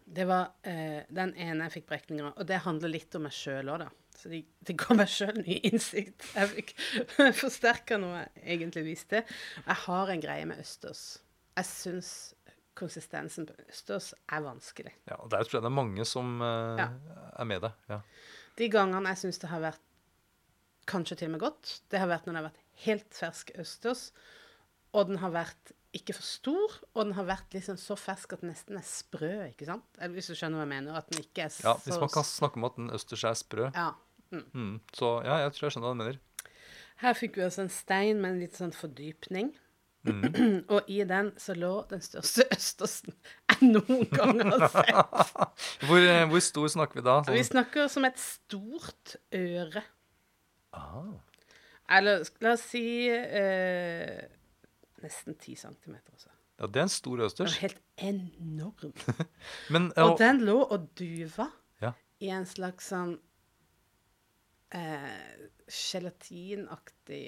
det 0.05 0.25
var 0.27 0.51
uh, 0.67 1.01
den 1.09 1.33
ene 1.39 1.67
jeg 1.67 1.75
fikk 1.79 1.87
brekninger 1.91 2.27
av, 2.31 2.37
og 2.41 2.47
det 2.49 2.59
handler 2.65 2.91
litt 2.91 3.15
om 3.17 3.23
meg 3.27 3.35
sjøl 3.35 3.71
òg, 3.71 3.85
da. 3.85 3.89
Så 4.21 4.29
det 4.29 4.41
det 4.67 4.75
ga 4.77 4.93
meg 4.99 5.09
sjøl 5.09 5.39
ny 5.39 5.55
innsikt. 5.71 6.25
Jeg 6.35 6.49
fikk 6.51 6.73
forsterka 7.41 7.97
noe 8.01 8.25
jeg 8.35 8.57
egentlig 8.59 8.83
visste. 8.91 9.23
Jeg 9.63 9.77
har 9.85 10.11
en 10.13 10.21
greie 10.21 10.45
med 10.49 10.59
østers. 10.61 11.05
Jeg 11.57 11.67
syns 11.69 12.11
konsistensen 12.77 13.47
på 13.49 13.55
østers 13.69 14.11
er 14.31 14.43
vanskelig. 14.45 14.93
ja, 15.09 15.17
og 15.19 15.31
Der 15.33 15.43
tror 15.43 15.57
jeg 15.59 15.63
det 15.65 15.71
er 15.71 15.79
mange 15.79 16.05
som 16.07 16.37
uh, 16.43 16.77
Ja. 16.79 16.89
er 17.41 17.47
med 17.49 17.63
deg. 17.65 17.79
Ja. 17.89 18.01
De 18.59 18.67
gangene 18.71 19.11
jeg 19.15 19.23
syns 19.23 19.41
det 19.41 19.49
har 19.51 19.63
vært 19.63 19.81
kanskje 20.91 21.17
til 21.21 21.29
og 21.31 21.35
med 21.37 21.43
godt, 21.43 21.73
det 21.91 21.99
har 22.01 22.09
vært 22.11 22.25
når 22.27 22.33
det 22.35 22.39
har 22.41 22.47
vært 22.49 22.63
helt 22.85 23.15
fersk 23.15 23.51
østers, 23.63 24.05
og 24.93 25.07
den 25.11 25.21
har 25.21 25.31
vært 25.33 25.71
ikke 25.95 26.15
for 26.15 26.23
stor, 26.23 26.75
og 26.95 27.01
den 27.03 27.15
har 27.17 27.25
vært 27.27 27.55
liksom 27.55 27.75
så 27.79 27.97
fersk 27.99 28.37
at 28.37 28.43
den 28.43 28.53
nesten 28.53 28.77
er 28.79 28.85
sprø, 28.87 29.31
ikke 29.49 29.67
sant? 29.67 29.87
Eller 29.99 30.15
hvis 30.15 30.29
du 30.31 30.35
skjønner 30.39 30.61
hva 30.61 30.63
jeg 30.63 30.71
mener, 30.71 30.99
at 31.01 31.09
den 31.11 31.23
ikke 31.23 31.43
er 31.45 31.51
så 31.51 31.65
ja, 31.67 31.73
Hvis 31.83 31.99
man 31.99 32.11
kan 32.13 32.27
snakke 32.27 32.61
om 32.61 32.67
at 32.69 32.77
den 32.79 32.93
østers 32.95 33.25
er 33.27 33.35
sprø. 33.39 33.65
Ja. 33.75 33.89
Mm. 34.31 34.45
Mm, 34.55 34.75
så 34.95 35.17
ja, 35.27 35.41
jeg 35.43 35.51
tror 35.57 35.67
jeg 35.67 35.75
skjønner 35.75 35.89
hva 35.89 35.97
du 35.97 36.01
mener. 36.03 36.21
Her 37.01 37.17
fikk 37.17 37.35
vi 37.39 37.43
også 37.43 37.65
en 37.65 37.73
stein 37.73 38.21
med 38.23 38.35
en 38.35 38.39
litt 38.39 38.55
sånn 38.55 38.71
fordypning. 38.75 39.51
Mm. 40.07 40.23
og 40.73 40.87
i 40.89 41.01
den 41.05 41.33
så 41.37 41.53
lå 41.59 41.73
den 41.91 42.01
største 42.01 42.47
østersen 42.55 43.13
jeg 43.51 43.67
noen 43.75 44.07
gang 44.09 44.39
har 44.47 44.63
sett. 44.73 45.59
Hvor, 45.85 45.99
eh, 45.99 46.23
hvor 46.31 46.41
stor 46.45 46.71
snakker 46.73 47.01
vi 47.01 47.03
da? 47.05 47.19
Vi 47.27 47.35
Sånn. 47.43 47.51
snakker 47.51 47.91
som 47.91 48.07
et 48.07 48.21
stort 48.21 49.17
øre. 49.35 49.83
Ah. 50.71 51.11
Eller 51.91 52.23
la 52.41 52.55
oss 52.55 52.63
si 52.71 52.85
eh, 53.11 54.21
nesten 55.03 55.35
10 55.37 55.55
cm. 55.63 55.95
Også. 56.13 56.29
Ja, 56.59 56.67
det 56.67 56.75
er 56.81 56.85
en 56.87 56.93
stor 56.93 57.17
Den 57.17 57.25
østers. 57.25 57.55
var 57.55 57.61
helt 57.61 57.81
enorm. 57.97 58.93
Men 59.73 59.89
Og 59.97 60.11
og, 60.13 60.17
den 60.19 60.41
lå 60.45 60.59
og 60.63 60.89
duva 60.99 61.47
Ja. 61.81 61.91
i 62.19 62.29
en 62.29 62.45
slags 62.45 62.91
sånn 62.93 63.15
eh, 64.71 65.49
gelatinaktig 65.67 67.25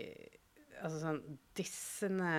Altså 0.83 0.99
sånn 0.99 1.19
dissende 1.55 2.31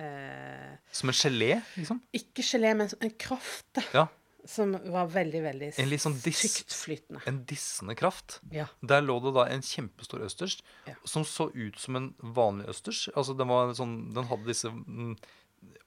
eh, 0.00 0.76
Som 0.94 1.10
en 1.12 1.16
gelé, 1.18 1.50
liksom? 1.76 1.98
Ikke 2.16 2.44
gelé, 2.46 2.70
men 2.78 2.88
en 3.02 3.10
kraft 3.20 3.82
Ja. 3.92 4.06
Som 4.48 4.72
var 4.92 5.06
veldig, 5.12 5.42
veldig 5.44 5.68
En 5.78 5.88
litt 5.90 6.02
sånn 6.02 6.16
tyktflytende. 6.18 7.20
En 7.30 7.44
dissende 7.46 7.94
kraft. 7.98 8.40
Ja. 8.50 8.66
Der 8.82 9.04
lå 9.04 9.18
det 9.22 9.34
da 9.36 9.44
en 9.52 9.62
kjempestor 9.62 10.24
østers 10.26 10.58
Ja. 10.88 10.94
som 11.04 11.22
så 11.24 11.50
ut 11.54 11.78
som 11.78 11.96
en 11.96 12.08
vanlig 12.18 12.66
østers. 12.72 13.08
Altså 13.14 13.36
den 13.38 13.48
var 13.48 13.72
sånn 13.78 14.12
Den 14.14 14.24
hadde 14.30 14.48
disse 14.50 14.70
mm, 14.72 15.16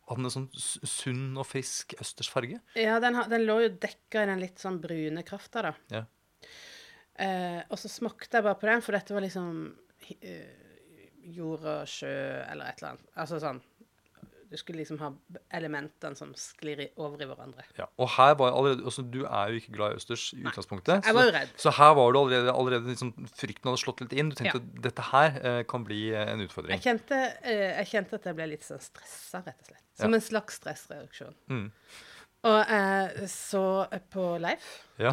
Hadde 0.07 0.23
en 0.23 0.31
sånn 0.31 0.49
sunn 0.55 1.35
og 1.37 1.47
frisk 1.49 1.95
østersfarge. 1.99 2.61
Ja, 2.79 2.99
den, 3.03 3.17
den 3.29 3.43
lå 3.43 3.57
jo 3.65 3.69
dekka 3.73 4.23
i 4.23 4.29
den 4.29 4.39
litt 4.39 4.61
sånn 4.61 4.77
brune 4.79 5.23
krafta, 5.27 5.63
da. 5.65 5.73
Ja. 5.91 6.03
Eh, 7.15 7.61
og 7.71 7.79
så 7.79 7.89
smakte 7.91 8.37
jeg 8.37 8.45
bare 8.45 8.59
på 8.59 8.67
den, 8.69 8.83
for 8.85 8.95
dette 8.95 9.15
var 9.15 9.23
liksom 9.25 9.49
eh, 10.21 10.51
jord 11.35 11.63
og 11.65 11.87
sjø 11.89 12.11
eller 12.45 12.69
et 12.69 12.79
eller 12.81 12.93
annet. 12.93 13.09
Altså 13.17 13.39
sånn 13.41 13.61
Du 14.51 14.57
skulle 14.57 14.77
liksom 14.81 14.99
ha 15.01 15.09
elementene 15.57 16.15
som 16.15 16.33
sklir 16.37 16.83
over 16.97 17.21
i 17.21 17.27
hverandre. 17.29 17.63
Ja. 17.77 17.85
Og 17.97 18.09
her 18.17 18.35
var 18.39 18.51
jeg 18.51 18.57
allerede 18.59 18.85
altså 18.85 19.01
Du 19.11 19.23
er 19.25 19.49
jo 19.51 19.59
ikke 19.61 19.73
glad 19.77 19.91
i 19.95 19.99
østers 19.99 20.25
i 20.37 20.41
utgangspunktet. 20.45 21.05
Jeg 21.05 21.15
var 21.17 21.25
jo 21.29 21.33
redd. 21.35 21.53
Så 21.57 21.73
her 21.77 21.93
var 21.97 22.11
du 22.13 22.19
allerede, 22.19 22.51
allerede 22.53 22.87
liksom, 22.93 23.13
frykten 23.35 23.71
hadde 23.71 23.81
slått 23.83 24.01
litt 24.05 24.13
inn. 24.13 24.29
Du 24.29 24.35
tenkte 24.35 24.61
Ja. 24.61 24.81
dette 24.89 25.01
her 25.11 25.39
eh, 25.43 25.63
kan 25.63 25.83
bli 25.87 26.09
eh, 26.13 26.31
en 26.33 26.41
utfordring. 26.45 26.75
Jeg 26.77 26.83
kjente, 26.85 27.21
eh, 27.43 27.77
jeg 27.79 27.87
kjente 27.93 28.13
at 28.19 28.25
jeg 28.29 28.35
ble 28.35 28.47
litt 28.53 28.63
sånn 28.67 28.81
stressa, 28.83 29.41
rett 29.45 29.59
og 29.61 29.71
slett. 29.71 29.83
Som 29.95 30.11
Ja. 30.11 30.15
en 30.15 30.21
slags 30.21 30.59
stressreaksjon. 30.61 31.35
Mm. 31.49 31.71
Og 32.45 32.59
jeg 32.69 33.29
så 33.31 33.87
på 34.13 34.25
Leif, 34.39 34.83
Ja. 34.99 35.11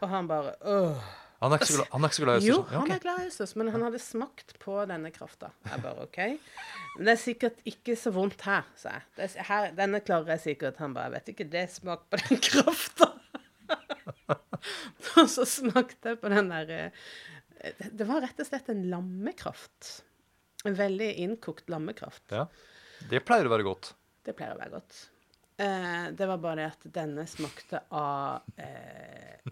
og 0.00 0.08
han 0.08 0.26
bare 0.26 0.54
Åh. 0.64 1.02
Han 1.42 1.52
er 1.54 1.58
ikke 1.58 1.66
så 1.72 1.78
glad, 1.80 1.88
han 1.92 2.04
er 2.06 2.10
ikke 2.12 2.16
så 2.18 2.22
glad 2.24 2.34
i 2.34 2.38
østers. 2.38 2.50
Jo, 2.52 2.58
Ja, 2.70 2.80
han 2.84 2.92
er 2.94 3.00
glad 3.02 3.20
i 3.22 3.26
østers, 3.28 3.52
men 3.58 3.70
han 3.74 3.82
hadde 3.82 3.98
smakt 4.02 4.52
på 4.62 4.76
denne 4.86 5.10
krafta. 5.14 5.48
Jeg 5.66 5.82
bare 5.82 6.04
OK. 6.06 6.18
Men 6.96 7.08
det 7.08 7.14
er 7.16 7.20
sikkert 7.22 7.62
ikke 7.72 7.96
så 7.98 8.12
vondt 8.14 8.44
her, 8.46 8.68
sa 8.78 8.92
jeg. 8.94 9.06
Det 9.16 9.26
er, 9.26 9.46
her, 9.48 9.66
denne 9.80 10.00
klarer 10.06 10.36
jeg 10.36 10.44
sikkert. 10.44 10.78
Han 10.82 10.94
bare 10.94 11.10
vet 11.16 11.32
ikke, 11.34 11.48
det 11.50 11.64
smak 11.74 12.04
på 12.12 12.20
den 12.22 12.40
krafta. 12.48 13.10
og 15.18 15.28
så 15.30 15.44
smakte 15.48 16.12
jeg 16.14 16.20
på 16.22 16.30
den 16.32 16.50
der 16.52 16.70
eh, 16.76 17.82
Det 17.90 18.06
var 18.08 18.22
rett 18.24 18.38
og 18.42 18.48
slett 18.48 18.70
en 18.72 18.84
lammekraft. 18.92 19.90
En 20.68 20.76
veldig 20.78 21.10
innkokt 21.24 21.70
lammekraft. 21.72 22.24
Ja. 22.30 22.46
Det 23.10 23.24
pleier 23.26 23.48
å 23.48 23.52
være 23.56 23.66
godt. 23.66 23.94
Det 24.22 24.36
pleier 24.38 24.54
å 24.54 24.60
være 24.62 24.76
godt. 24.76 25.00
Eh, 25.58 26.06
det 26.14 26.26
var 26.30 26.38
bare 26.42 26.60
det 26.62 26.68
at 26.70 26.86
denne 26.94 27.26
smakte 27.30 27.82
av 27.98 28.46
eh, 28.62 29.42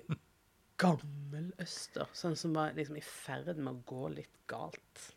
gammel 0.81 1.51
øster. 1.63 2.09
Sånn 2.17 2.37
som 2.39 2.55
var 2.57 2.73
liksom 2.77 2.97
i 2.99 3.05
ferd 3.05 3.57
med 3.59 3.73
å 3.75 3.81
gå 3.91 4.09
litt 4.17 4.37
galt. 4.51 5.09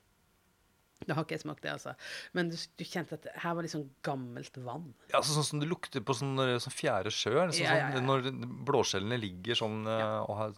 Det 1.04 1.12
har 1.18 1.26
ikke 1.26 1.36
jeg 1.36 1.42
smakt, 1.44 1.64
det, 1.66 1.72
altså. 1.74 1.92
Men 2.38 2.48
du, 2.48 2.56
du 2.80 2.84
kjente 2.88 3.18
at 3.18 3.26
her 3.44 3.56
var 3.58 3.66
liksom 3.66 3.82
gammelt 4.08 4.56
vann. 4.64 4.86
Ja, 5.10 5.18
altså, 5.20 5.34
sånn 5.36 5.48
som 5.50 5.60
det 5.64 5.68
lukter 5.68 6.04
på 6.06 6.16
sånn, 6.16 6.38
eh, 6.40 6.54
sånn 6.64 6.76
fjerde 6.76 7.12
sjø. 7.12 7.34
Sånn, 7.50 7.58
Ja, 7.60 7.74
ja, 7.76 7.90
ja. 7.92 7.98
sånn, 7.98 8.08
Når 8.08 8.30
blåskjellene 8.70 9.18
ligger 9.20 9.60
sånn 9.60 9.82
eh, 9.92 10.20
og 10.24 10.38
har 10.40 10.56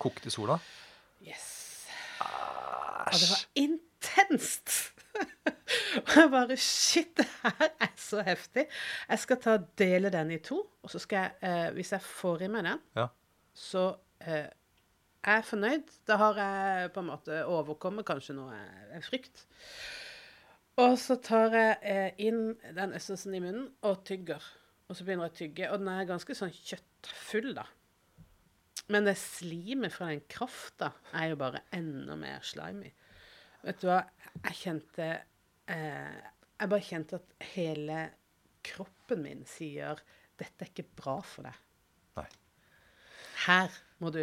kokt 0.00 0.24
i 0.30 0.32
sola. 0.32 0.56
Yes. 1.20 1.50
Og 2.22 3.18
det 3.20 3.28
var 3.34 3.42
intenst! 3.60 4.72
og 6.06 6.14
jeg 6.16 6.30
bare 6.32 6.56
Shit, 6.56 7.12
det 7.20 7.26
her 7.42 7.66
er 7.84 7.92
så 8.00 8.22
heftig. 8.24 8.64
Jeg 9.10 9.20
skal 9.26 9.40
ta 9.44 9.58
dele 9.82 10.08
den 10.14 10.32
i 10.32 10.40
to, 10.44 10.62
og 10.80 10.92
så 10.94 11.02
skal 11.04 11.26
jeg, 11.26 11.36
eh, 11.50 11.68
hvis 11.76 11.92
jeg 11.92 12.06
får 12.06 12.46
i 12.46 12.50
meg 12.54 12.64
den, 12.70 12.80
Ja. 12.96 13.10
så 13.52 13.90
eh, 14.26 14.48
er 15.22 15.44
fornøyd. 15.46 15.90
Da 16.08 16.18
har 16.20 16.40
jeg 16.40 16.92
på 16.94 17.02
en 17.02 17.10
måte 17.10 17.42
overkommet 17.50 18.06
kanskje 18.08 18.36
noe 18.38 18.56
eh, 18.56 19.02
frykt. 19.04 19.44
Og 20.80 20.96
så 21.00 21.18
tar 21.20 21.52
jeg 21.56 21.76
eh, 21.84 22.24
inn 22.26 22.54
den 22.76 22.96
essensen 22.96 23.34
i 23.36 23.42
munnen 23.42 23.68
og 23.86 24.02
tygger. 24.08 24.42
Og 24.88 24.96
så 24.96 25.04
begynner 25.06 25.28
jeg 25.28 25.34
å 25.34 25.38
tygge, 25.38 25.68
og 25.70 25.80
den 25.80 25.92
er 25.92 26.08
ganske 26.08 26.36
sånn 26.36 26.52
kjøttfull, 26.52 27.52
da. 27.56 27.66
Men 28.92 29.06
det 29.06 29.14
slimet 29.20 29.94
fra 29.94 30.10
den 30.10 30.24
krafta 30.28 30.90
er 31.16 31.30
jo 31.32 31.38
bare 31.40 31.62
enda 31.76 32.16
mer 32.18 32.42
slimy. 32.44 32.90
Vet 33.62 33.78
du 33.80 33.86
hva, 33.88 34.00
jeg 34.48 34.58
kjente 34.58 35.06
eh, 35.70 36.16
Jeg 36.58 36.70
bare 36.72 36.86
kjente 36.86 37.18
at 37.20 37.36
hele 37.52 37.98
kroppen 38.66 39.22
min 39.22 39.44
sier 39.46 39.98
'Dette 40.38 40.64
er 40.64 40.70
ikke 40.70 40.96
bra 40.98 41.20
for 41.22 41.46
deg'. 41.46 41.60
Her 43.46 43.70
må 44.02 44.10
du 44.14 44.20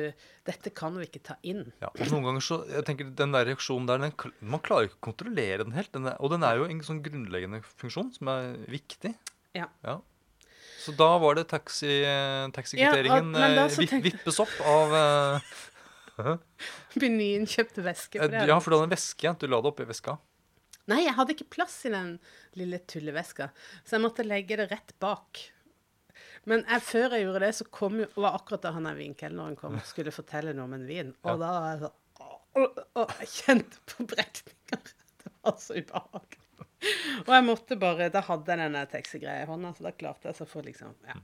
Dette 0.48 0.72
kan 0.76 0.96
du 0.96 1.02
ikke 1.04 1.22
ta 1.24 1.38
inn. 1.48 1.64
Ja, 1.82 1.90
og 1.94 2.12
noen 2.12 2.28
ganger 2.28 2.44
så, 2.44 2.60
jeg 2.68 2.86
tenker 2.88 3.10
Den 3.16 3.36
der 3.36 3.48
reaksjonen 3.48 3.88
der, 3.90 4.04
den, 4.04 4.14
man 4.42 4.64
klarer 4.66 4.90
ikke 4.90 5.00
å 5.00 5.08
kontrollere 5.12 5.64
den 5.64 5.76
helt. 5.78 5.92
Den 5.96 6.10
er, 6.12 6.18
og 6.20 6.34
den 6.34 6.46
er 6.48 6.60
jo 6.60 6.68
en 6.70 6.84
sånn 6.86 7.02
grunnleggende 7.06 7.62
funksjon 7.80 8.14
som 8.18 8.32
er 8.34 8.56
viktig. 8.72 9.14
Ja. 9.58 9.70
Ja. 9.86 10.00
Så 10.80 10.94
da 10.96 11.10
var 11.20 11.36
det 11.36 11.48
taxi, 11.52 11.90
eh, 12.08 12.48
Ja, 12.80 12.92
og- 12.96 13.36
eh, 13.36 14.02
vippes 14.06 14.40
opp 14.40 14.56
av 14.64 14.94
uh, 16.20 16.38
Benyen 16.96 17.46
kjøpte 17.48 17.84
væske. 17.84 18.20
for 18.20 18.28
det 18.32 18.48
Ja, 18.48 18.60
for 18.60 18.72
du 18.72 18.78
hadde 18.78 18.90
en 18.90 18.96
veske. 18.98 19.36
Du 19.40 19.48
la 19.48 19.62
det 19.62 19.72
oppi 19.72 19.88
veska. 19.88 20.18
Nei, 20.90 21.04
jeg 21.06 21.14
hadde 21.14 21.36
ikke 21.36 21.50
plass 21.54 21.86
i 21.86 21.92
den 21.94 22.16
lille 22.58 22.80
tulleveska, 22.90 23.52
så 23.86 23.98
jeg 23.98 24.02
måtte 24.02 24.26
legge 24.26 24.58
det 24.58 24.72
rett 24.72 24.94
bak. 25.00 25.52
Men 26.48 26.64
jeg, 26.64 26.84
før 26.86 27.16
jeg 27.16 27.26
gjorde 27.26 27.42
det, 27.44 27.52
så 27.58 27.66
kom 27.80 28.00
jo, 28.00 28.08
var 28.16 28.38
akkurat 28.40 28.64
da 28.64 28.72
han 28.76 28.88
der 28.88 29.00
vinkelneren 29.00 29.58
kom 29.60 29.76
og 29.80 29.88
skulle 29.88 30.14
fortelle 30.16 30.54
noe 30.56 30.70
om 30.70 30.78
en 30.78 30.88
vin. 30.88 31.12
Og 31.28 31.42
da 31.42 31.50
var 31.58 31.74
jeg 31.74 31.82
sånn 31.88 31.98
og 32.60 33.12
jeg 33.22 33.30
kjente 33.32 33.82
på 33.88 34.06
brekninger. 34.10 34.94
Det 35.20 35.32
var 35.44 35.58
så 35.62 35.76
ubehagelig. 35.78 36.49
Og 37.26 37.32
jeg 37.34 37.44
måtte 37.44 37.76
bare 37.80 38.08
Da 38.14 38.22
hadde 38.24 38.54
jeg 38.54 38.62
denne 38.62 38.82
taxigreia 38.90 39.44
i 39.44 39.48
hånda, 39.50 39.74
så 39.76 39.86
da 39.90 39.92
klarte 39.96 40.30
jeg 40.30 40.38
så 40.38 40.46
å 40.46 40.50
få 40.50 40.64
liksom, 40.66 40.94
ja, 41.08 41.18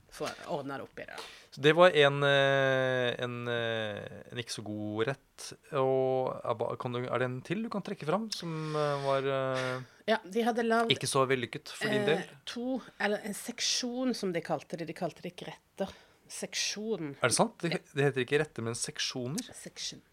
ordna 0.52 0.80
det 0.80 0.88
opp 0.88 1.00
i 1.00 1.08
det. 1.08 1.18
Så 1.56 1.64
det 1.64 1.72
var 1.78 1.96
en, 1.96 2.18
eh, 2.28 3.14
en, 3.24 3.36
eh, 3.48 4.18
en 4.32 4.42
ikke 4.42 4.58
så 4.58 4.64
god 4.66 5.06
rett. 5.12 5.46
Og 5.80 6.34
er 6.36 6.80
kan 6.82 6.98
du, 6.98 7.02
er 7.06 7.22
det 7.24 7.30
en 7.30 7.38
til 7.48 7.64
du 7.64 7.70
kan 7.72 7.86
trekke 7.86 8.08
fram 8.08 8.28
som 8.36 8.76
eh, 8.76 9.06
var 9.06 9.30
eh, 9.38 9.86
Ja, 10.12 10.20
de 10.24 10.44
hadde 10.44 10.66
lagd 10.68 10.92
ikke 10.92 11.10
så 11.10 11.24
vellykket 11.30 11.72
for 11.72 11.92
din 11.92 12.04
del? 12.10 12.26
Eh, 12.26 12.42
to, 12.52 12.82
eller 13.00 13.24
en 13.28 13.38
seksjon, 13.38 14.12
som 14.18 14.36
de 14.36 14.44
kalte 14.44 14.82
det. 14.82 14.90
De 14.92 14.98
kalte 14.98 15.24
det 15.24 15.32
ikke 15.36 15.48
retter. 15.54 15.96
Seksjon. 16.36 17.16
Er 17.22 17.32
det 17.32 17.38
sant? 17.38 17.56
Det, 17.62 17.80
det 17.94 18.10
heter 18.10 18.26
ikke 18.26 18.42
retter, 18.42 18.66
men 18.66 18.76
seksjoner. 18.76 19.48
Seksjon. 19.56 20.04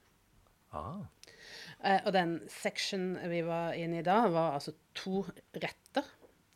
Ah. 0.72 1.02
Eh, 1.82 2.00
og 2.06 2.12
den 2.14 2.36
section 2.48 3.16
vi 3.28 3.40
var 3.42 3.74
inne 3.74 3.98
i 4.00 4.06
da, 4.06 4.20
var 4.30 4.54
altså 4.58 4.74
to 4.94 5.24
retter. 5.58 6.04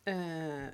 Eh, 0.07 0.69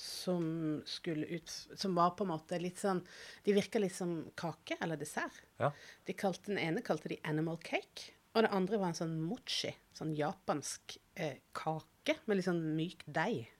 som 0.00 0.80
skulle 0.88 1.26
ut 1.28 1.50
Som 1.76 1.94
var 1.98 2.14
på 2.16 2.24
en 2.24 2.30
måte 2.30 2.56
litt 2.56 2.78
sånn 2.80 3.02
De 3.44 3.52
virka 3.52 3.76
litt 3.82 3.92
som 3.92 4.30
kake 4.38 4.78
eller 4.80 4.96
dessert. 4.96 5.42
Ja. 5.60 5.68
De 6.08 6.14
kalte, 6.16 6.48
den 6.54 6.58
ene 6.62 6.80
kalte 6.80 7.10
de 7.12 7.18
animal 7.28 7.58
cake, 7.60 8.14
og 8.32 8.46
det 8.46 8.52
andre 8.56 8.78
var 8.80 8.88
en 8.94 8.96
sånn 8.96 9.18
mochi. 9.20 9.74
Sånn 9.92 10.14
japansk 10.16 10.96
eh, 11.20 11.36
kake 11.52 12.16
med 12.24 12.38
litt 12.40 12.48
sånn 12.48 12.62
myk 12.78 13.04
deig. 13.04 13.50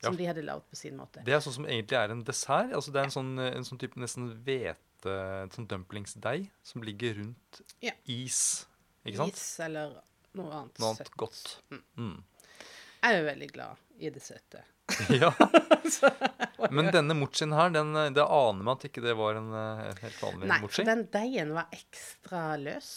Som 0.00 0.14
Ja. 0.14 0.18
de 0.22 0.26
hadde 0.30 0.44
lagd 0.46 0.64
på 0.70 0.76
sin 0.78 0.96
måte. 0.96 1.24
Det 1.26 1.34
er 1.34 1.40
sånn 1.42 1.56
som 1.58 1.66
egentlig 1.66 1.98
er 1.98 2.12
en 2.14 2.22
dessert. 2.24 2.72
Altså 2.72 2.92
det 2.94 3.00
er 3.02 3.08
en 3.10 3.16
sånn, 3.18 3.32
en 3.42 3.64
sånn 3.66 3.80
type 3.82 3.98
nesten 3.98 4.30
hvete 4.46 5.14
sånn 5.52 5.66
dumplingsdeig 5.68 6.48
som 6.62 6.82
ligger 6.86 7.18
rundt 7.20 7.60
Ja. 7.82 7.92
is. 8.06 8.64
Ikke 9.06 9.20
sant? 9.22 9.36
Is 9.38 9.60
eller 9.66 9.94
noe 10.38 10.50
annet 10.62 10.80
Noe 10.80 10.90
annet 10.92 11.06
søtt. 11.06 11.14
godt. 11.20 11.44
Mm. 11.70 12.16
Jeg 12.98 13.14
er 13.14 13.18
jo 13.20 13.28
veldig 13.28 13.48
glad 13.54 13.86
i 13.98 14.10
det 14.14 14.22
søte. 14.22 14.64
ja. 15.22 15.30
Men 16.74 16.90
denne 16.94 17.14
mochien 17.16 17.52
her, 17.54 17.70
den, 17.74 17.92
det 18.16 18.24
aner 18.24 18.64
meg 18.64 18.74
at 18.78 18.88
ikke 18.88 19.04
det 19.04 19.14
var 19.18 19.38
en 19.38 19.52
eh, 19.54 20.02
helt 20.02 20.20
vanlig 20.22 20.50
Nei, 20.50 20.60
mochi. 20.64 20.82
Nei, 20.82 20.90
den 20.94 21.04
deigen 21.14 21.54
var 21.56 21.70
ekstra 21.74 22.42
løs. 22.60 22.90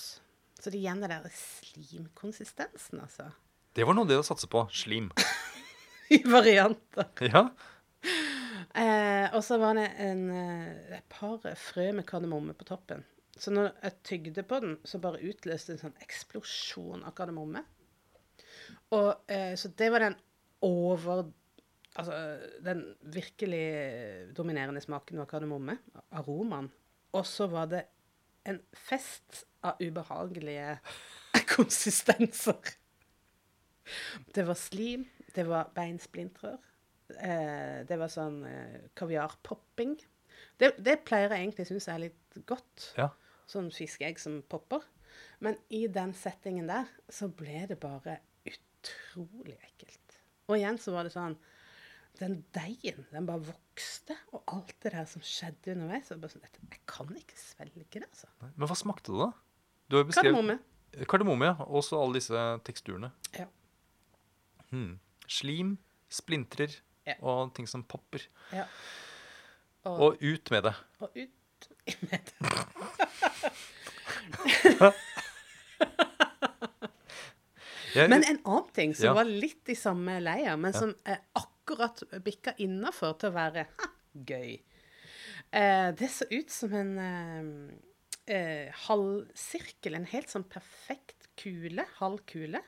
Så 0.61 0.69
det 0.73 0.81
igjen 0.81 1.01
den 1.01 1.13
der 1.13 1.31
slimkonsistensen, 1.33 3.01
altså. 3.01 3.29
Det 3.73 3.85
var 3.87 3.95
noe 3.97 4.09
det 4.09 4.19
å 4.19 4.25
satse 4.25 4.49
på. 4.51 4.65
Slim. 4.75 5.09
I 6.15 6.19
varianter. 6.27 7.07
Ja. 7.23 7.45
Eh, 8.75 9.27
og 9.35 9.41
så 9.45 9.57
var 9.61 9.77
det 9.79 9.87
en, 10.03 10.25
eh, 10.35 10.97
et 10.97 11.07
par 11.11 11.39
frø 11.59 11.87
med 11.95 12.05
kardemomme 12.07 12.53
på 12.57 12.67
toppen. 12.67 13.05
Så 13.41 13.53
når 13.53 13.71
jeg 13.81 13.97
tygde 14.05 14.43
på 14.45 14.59
den, 14.61 14.75
så 14.85 14.99
bare 15.01 15.21
utløste 15.25 15.73
en 15.73 15.81
sånn 15.81 16.01
eksplosjon 16.03 17.01
av 17.07 17.15
kardemomme. 17.17 17.63
Og, 18.93 19.23
eh, 19.31 19.55
så 19.57 19.71
det 19.77 19.91
var 19.93 20.07
den 20.09 20.19
over 20.67 21.29
Altså, 21.91 22.13
den 22.63 22.85
virkelig 23.11 24.31
dominerende 24.31 24.79
smaken 24.79 25.17
var 25.19 25.25
kardemomme. 25.27 25.73
Aromaen. 26.15 26.69
Og 27.11 27.25
så 27.27 27.49
var 27.51 27.65
det 27.67 27.81
en 28.47 28.61
fest 28.71 29.41
av 29.67 29.81
ubehagelige 29.83 30.77
konsistenser. 31.55 32.71
Det 34.31 34.45
var 34.47 34.55
slim, 34.55 35.03
det 35.35 35.43
var 35.49 35.73
beinsplintrer. 35.75 36.55
eh, 37.19 37.83
det 37.83 37.97
var 37.99 38.07
sånn 38.07 38.39
eh, 38.47 38.87
kaviarpopping. 38.95 39.97
Det, 40.55 40.71
det 40.79 41.01
pleier 41.03 41.27
jeg 41.33 41.43
egentlig 41.43 41.67
synes 41.67 41.89
er 41.91 42.05
litt 42.05 42.39
godt. 42.47 42.93
Ja. 42.95 43.09
Sånn 43.47 43.71
fiskeegg 43.73 44.19
som 44.19 44.41
popper. 44.49 44.81
Men 45.39 45.57
i 45.69 45.87
den 45.87 46.13
settingen 46.13 46.67
der 46.67 46.87
så 47.09 47.27
ble 47.27 47.65
det 47.67 47.79
bare 47.81 48.19
utrolig 48.47 49.57
ekkelt. 49.67 50.17
Og 50.49 50.57
igjen 50.57 50.77
så 50.81 50.91
var 50.95 51.03
det 51.07 51.13
sånn 51.15 51.37
Den 52.19 52.41
deigen, 52.53 53.05
den 53.11 53.25
bare 53.25 53.39
vokste. 53.47 54.13
Og 54.35 54.43
alt 54.51 54.75
det 54.83 54.91
der 54.93 55.05
som 55.09 55.21
skjedde 55.25 55.71
underveis. 55.73 56.09
Så 56.11 56.17
bare 56.19 56.29
sånn, 56.35 56.43
Jeg 56.69 56.81
kan 56.85 57.07
ikke 57.17 57.37
svelge 57.39 57.85
det, 57.89 58.03
altså. 58.03 58.27
Men 58.57 58.67
hva 58.67 58.75
smakte 58.77 59.11
det, 59.15 59.19
da? 59.23 59.31
Du 59.89 59.95
har 59.97 60.03
beskrevet 60.05 60.35
Kardemomme. 60.35 60.59
Kardemomme, 61.07 61.45
ja. 61.45 61.55
Og 61.71 61.83
så 61.87 61.97
alle 62.01 62.19
disse 62.19 62.43
teksturene. 62.67 63.11
Ja. 63.39 63.47
Hmm. 64.71 64.99
Slim, 65.27 65.77
splintrer 66.11 66.75
Ja. 67.07 67.15
og 67.21 67.53
ting 67.55 67.65
som 67.67 67.83
popper. 67.83 68.27
ja. 68.53 68.65
Og, 69.83 69.99
Og 69.99 70.17
ut 70.21 70.51
med 70.51 70.63
det. 70.63 70.75
og 70.99 71.09
ut 71.15 71.31
Men 77.95 78.23
en 78.23 78.39
annen 78.43 78.71
ting 78.73 78.95
som 78.95 79.05
Ja. 79.05 79.13
var 79.13 79.23
litt 79.27 79.69
i 79.69 79.75
samme 79.75 80.19
leia, 80.23 80.57
men 80.57 80.73
som 80.73 80.95
er 81.05 81.19
akkurat 81.35 82.03
bikka 82.23 82.53
innafor 82.63 83.17
til 83.19 83.29
å 83.31 83.35
være 83.35 83.65
ha, 83.77 83.89
gøy. 84.15 84.61
Eh, 85.51 85.91
det 85.99 86.09
så 86.11 86.25
ut 86.31 86.49
som 86.49 86.73
en 86.73 86.93
eh, 87.03 88.35
eh, 88.35 88.71
halvsirkel, 88.87 89.95
en 89.95 90.05
helt 90.05 90.31
sånn 90.31 90.47
perfekt 90.47 91.27
kule, 91.35 91.85
halv 91.99 92.23
kule, 92.25 92.61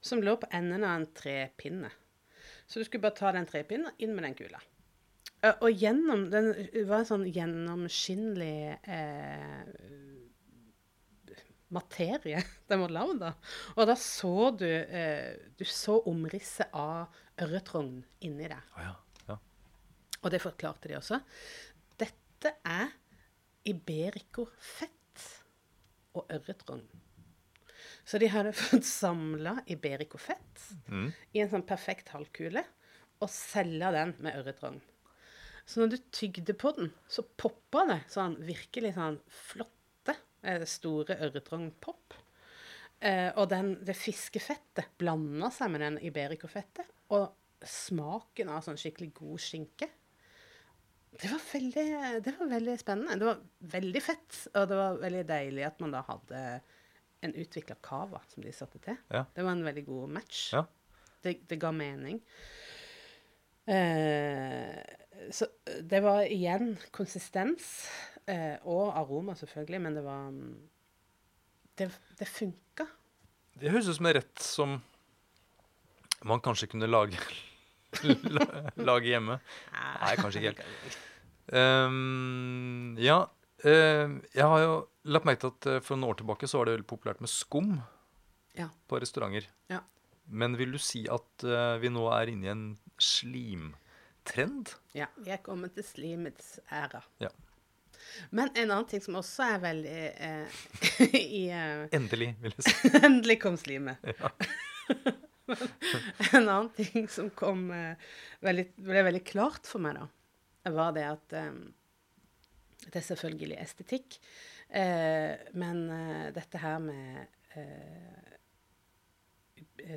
som 0.00 0.22
lå 0.22 0.36
på 0.40 0.50
enden 0.50 0.84
av 0.84 0.96
en 1.00 1.06
trepinne. 1.14 1.90
Så 2.66 2.80
du 2.80 2.84
skulle 2.84 3.04
bare 3.04 3.18
ta 3.18 3.32
den 3.32 3.46
trepinnen 3.46 3.92
inn 3.98 4.14
med 4.16 4.24
den 4.26 4.34
kula. 4.34 4.60
Og 5.60 5.70
gjennom 5.76 6.22
Den 6.32 6.46
var 6.88 7.02
en 7.02 7.08
sånn 7.08 7.24
gjennomskinnelig 7.28 8.78
eh, 8.88 9.64
materie 11.74 12.40
den 12.70 12.80
var 12.84 12.92
lagd 12.94 13.22
av. 13.26 13.52
Og 13.76 13.88
da 13.90 13.96
så 13.98 14.50
du 14.56 14.66
eh, 14.68 15.34
Du 15.58 15.64
så 15.68 15.98
omrisset 16.10 16.72
av 16.72 17.12
ørretrogn 17.42 17.98
inni 18.24 18.46
der. 18.48 18.62
Å 18.78 18.84
ja, 18.84 18.94
ja. 19.32 19.36
Og 20.22 20.30
det 20.30 20.40
forklarte 20.44 20.88
de 20.88 20.96
også. 21.00 21.18
Dette 21.98 22.54
er 22.64 22.92
iberikofett 23.66 25.24
og 26.14 26.28
ørretrogn. 26.30 26.84
Så 28.06 28.20
de 28.22 28.28
hadde 28.30 28.52
fått 28.64 28.86
samla 28.88 29.58
iberikofett 29.66 30.40
Mm. 30.88 31.08
i 31.36 31.40
en 31.42 31.48
sånn 31.50 31.64
perfekt 31.66 32.08
halvkule 32.14 32.62
og 33.24 33.28
selga 33.32 33.90
den 33.92 34.12
med 34.24 34.36
ørretrogn. 34.38 34.78
Så 35.64 35.80
når 35.80 35.94
du 35.94 35.96
tygde 36.12 36.54
på 36.60 36.74
den, 36.76 36.90
så 37.08 37.24
poppa 37.40 37.86
det 37.88 38.00
sånn 38.12 38.36
virkelig 38.44 38.94
sånn 38.98 39.16
flotte, 39.32 40.16
eh, 40.44 40.66
store 40.68 41.16
ørretrognpop. 41.24 42.18
Eh, 43.04 43.30
og 43.40 43.48
den, 43.52 43.74
det 43.84 43.96
fiskefettet 43.96 44.92
blanda 45.00 45.50
seg 45.52 45.72
med 45.72 45.84
den 45.84 45.98
Iberico-fettet. 46.04 46.88
Og 47.16 47.30
smaken 47.64 48.52
av 48.52 48.64
sånn 48.66 48.80
skikkelig 48.80 49.10
god 49.16 49.40
skinke. 49.40 49.88
Det 51.14 51.30
var, 51.30 51.42
veldig, 51.46 51.88
det 52.26 52.32
var 52.38 52.48
veldig 52.50 52.76
spennende. 52.80 53.18
Det 53.20 53.28
var 53.28 53.42
veldig 53.74 54.02
fett, 54.02 54.38
og 54.52 54.64
det 54.70 54.78
var 54.78 54.96
veldig 55.02 55.26
deilig 55.28 55.66
at 55.68 55.82
man 55.84 55.94
da 55.94 56.00
hadde 56.08 56.40
en 57.24 57.34
utvikla 57.40 57.76
cava 57.84 58.20
som 58.28 58.44
de 58.44 58.52
satte 58.52 58.80
til. 58.84 58.96
Ja. 59.14 59.22
Det 59.32 59.44
var 59.46 59.54
en 59.54 59.64
veldig 59.64 59.84
god 59.86 60.16
match. 60.18 60.40
Ja. 60.52 60.64
Det, 61.24 61.38
det 61.48 61.60
ga 61.62 61.70
mening. 61.72 62.18
Eh, 63.66 64.82
så 65.32 65.46
det 65.80 66.00
var 66.04 66.26
igjen 66.28 66.74
konsistens 66.92 67.68
eh, 68.28 68.58
og 68.68 68.90
aroma, 68.98 69.32
selvfølgelig, 69.38 69.80
men 69.86 69.94
det 69.96 70.02
var 70.04 70.26
mm, 70.34 70.50
Det, 71.78 71.88
det 72.20 72.28
funka. 72.28 72.86
Det 73.58 73.70
høres 73.72 73.88
ut 73.88 73.96
som 73.96 74.06
en 74.10 74.14
rett 74.18 74.42
som 74.44 74.74
man 76.24 76.40
kanskje 76.44 76.68
kunne 76.72 76.86
lage, 76.88 77.18
lage 78.88 79.10
hjemme. 79.10 79.38
Nei, 79.74 80.12
kanskje 80.20 80.40
ikke 80.40 80.52
helt. 80.54 81.00
Um, 81.52 82.94
ja, 83.00 83.18
ehm, 83.68 84.14
jeg 84.32 84.46
har 84.48 84.62
jo 84.62 84.76
lagt 85.12 85.26
merke 85.28 85.42
til 85.42 85.52
at 85.52 85.66
eh, 85.68 85.82
for 85.84 85.98
noen 85.98 86.12
år 86.14 86.20
tilbake 86.22 86.48
så 86.48 86.60
var 86.62 86.70
det 86.70 86.76
veldig 86.78 86.88
populært 86.94 87.20
med 87.24 87.32
skum 87.32 87.74
Ja. 88.56 88.68
på 88.88 89.00
restauranter. 89.02 89.48
Ja. 89.68 89.82
Men 90.26 90.56
vil 90.56 90.74
du 90.74 90.80
si 90.80 91.04
at 91.12 91.44
uh, 91.46 91.76
vi 91.82 91.90
nå 91.92 92.06
er 92.14 92.32
inne 92.32 92.46
i 92.46 92.52
en 92.52 92.66
slimtrend? 93.02 94.74
Ja, 94.96 95.10
vi 95.20 95.34
er 95.34 95.42
kommet 95.44 95.74
til 95.76 95.86
slimets 95.86 96.56
æra. 96.72 97.02
Ja. 97.22 97.32
Men 98.30 98.50
en 98.54 98.70
annen 98.70 98.88
ting 98.88 99.02
som 99.02 99.16
også 99.18 99.46
er 99.54 99.62
veldig 99.62 100.00
eh, 100.12 100.58
i 101.40 101.44
eh, 101.50 101.86
Endelig, 101.96 102.34
vil 102.42 102.54
jeg 102.58 102.66
si. 102.66 102.90
Endelig 103.06 103.38
kom 103.42 103.56
slimet. 103.60 104.04
Ja. 104.04 104.30
en 106.32 106.48
annen 106.48 106.70
ting 106.76 107.08
som 107.08 107.30
kom 107.36 107.68
eh, 107.74 107.96
veldig, 108.44 108.66
ble 108.86 109.04
veldig 109.08 109.24
klart 109.28 109.68
for 109.68 109.84
meg, 109.84 109.98
da, 109.98 110.72
var 110.74 110.94
det 110.96 111.06
at 111.08 111.36
eh, 111.40 111.56
Det 112.84 113.00
er 113.00 113.06
selvfølgelig 113.08 113.60
estetikk, 113.60 114.18
eh, 114.68 115.34
men 115.56 115.86
dette 116.36 116.60
her 116.60 116.80
med 116.84 117.32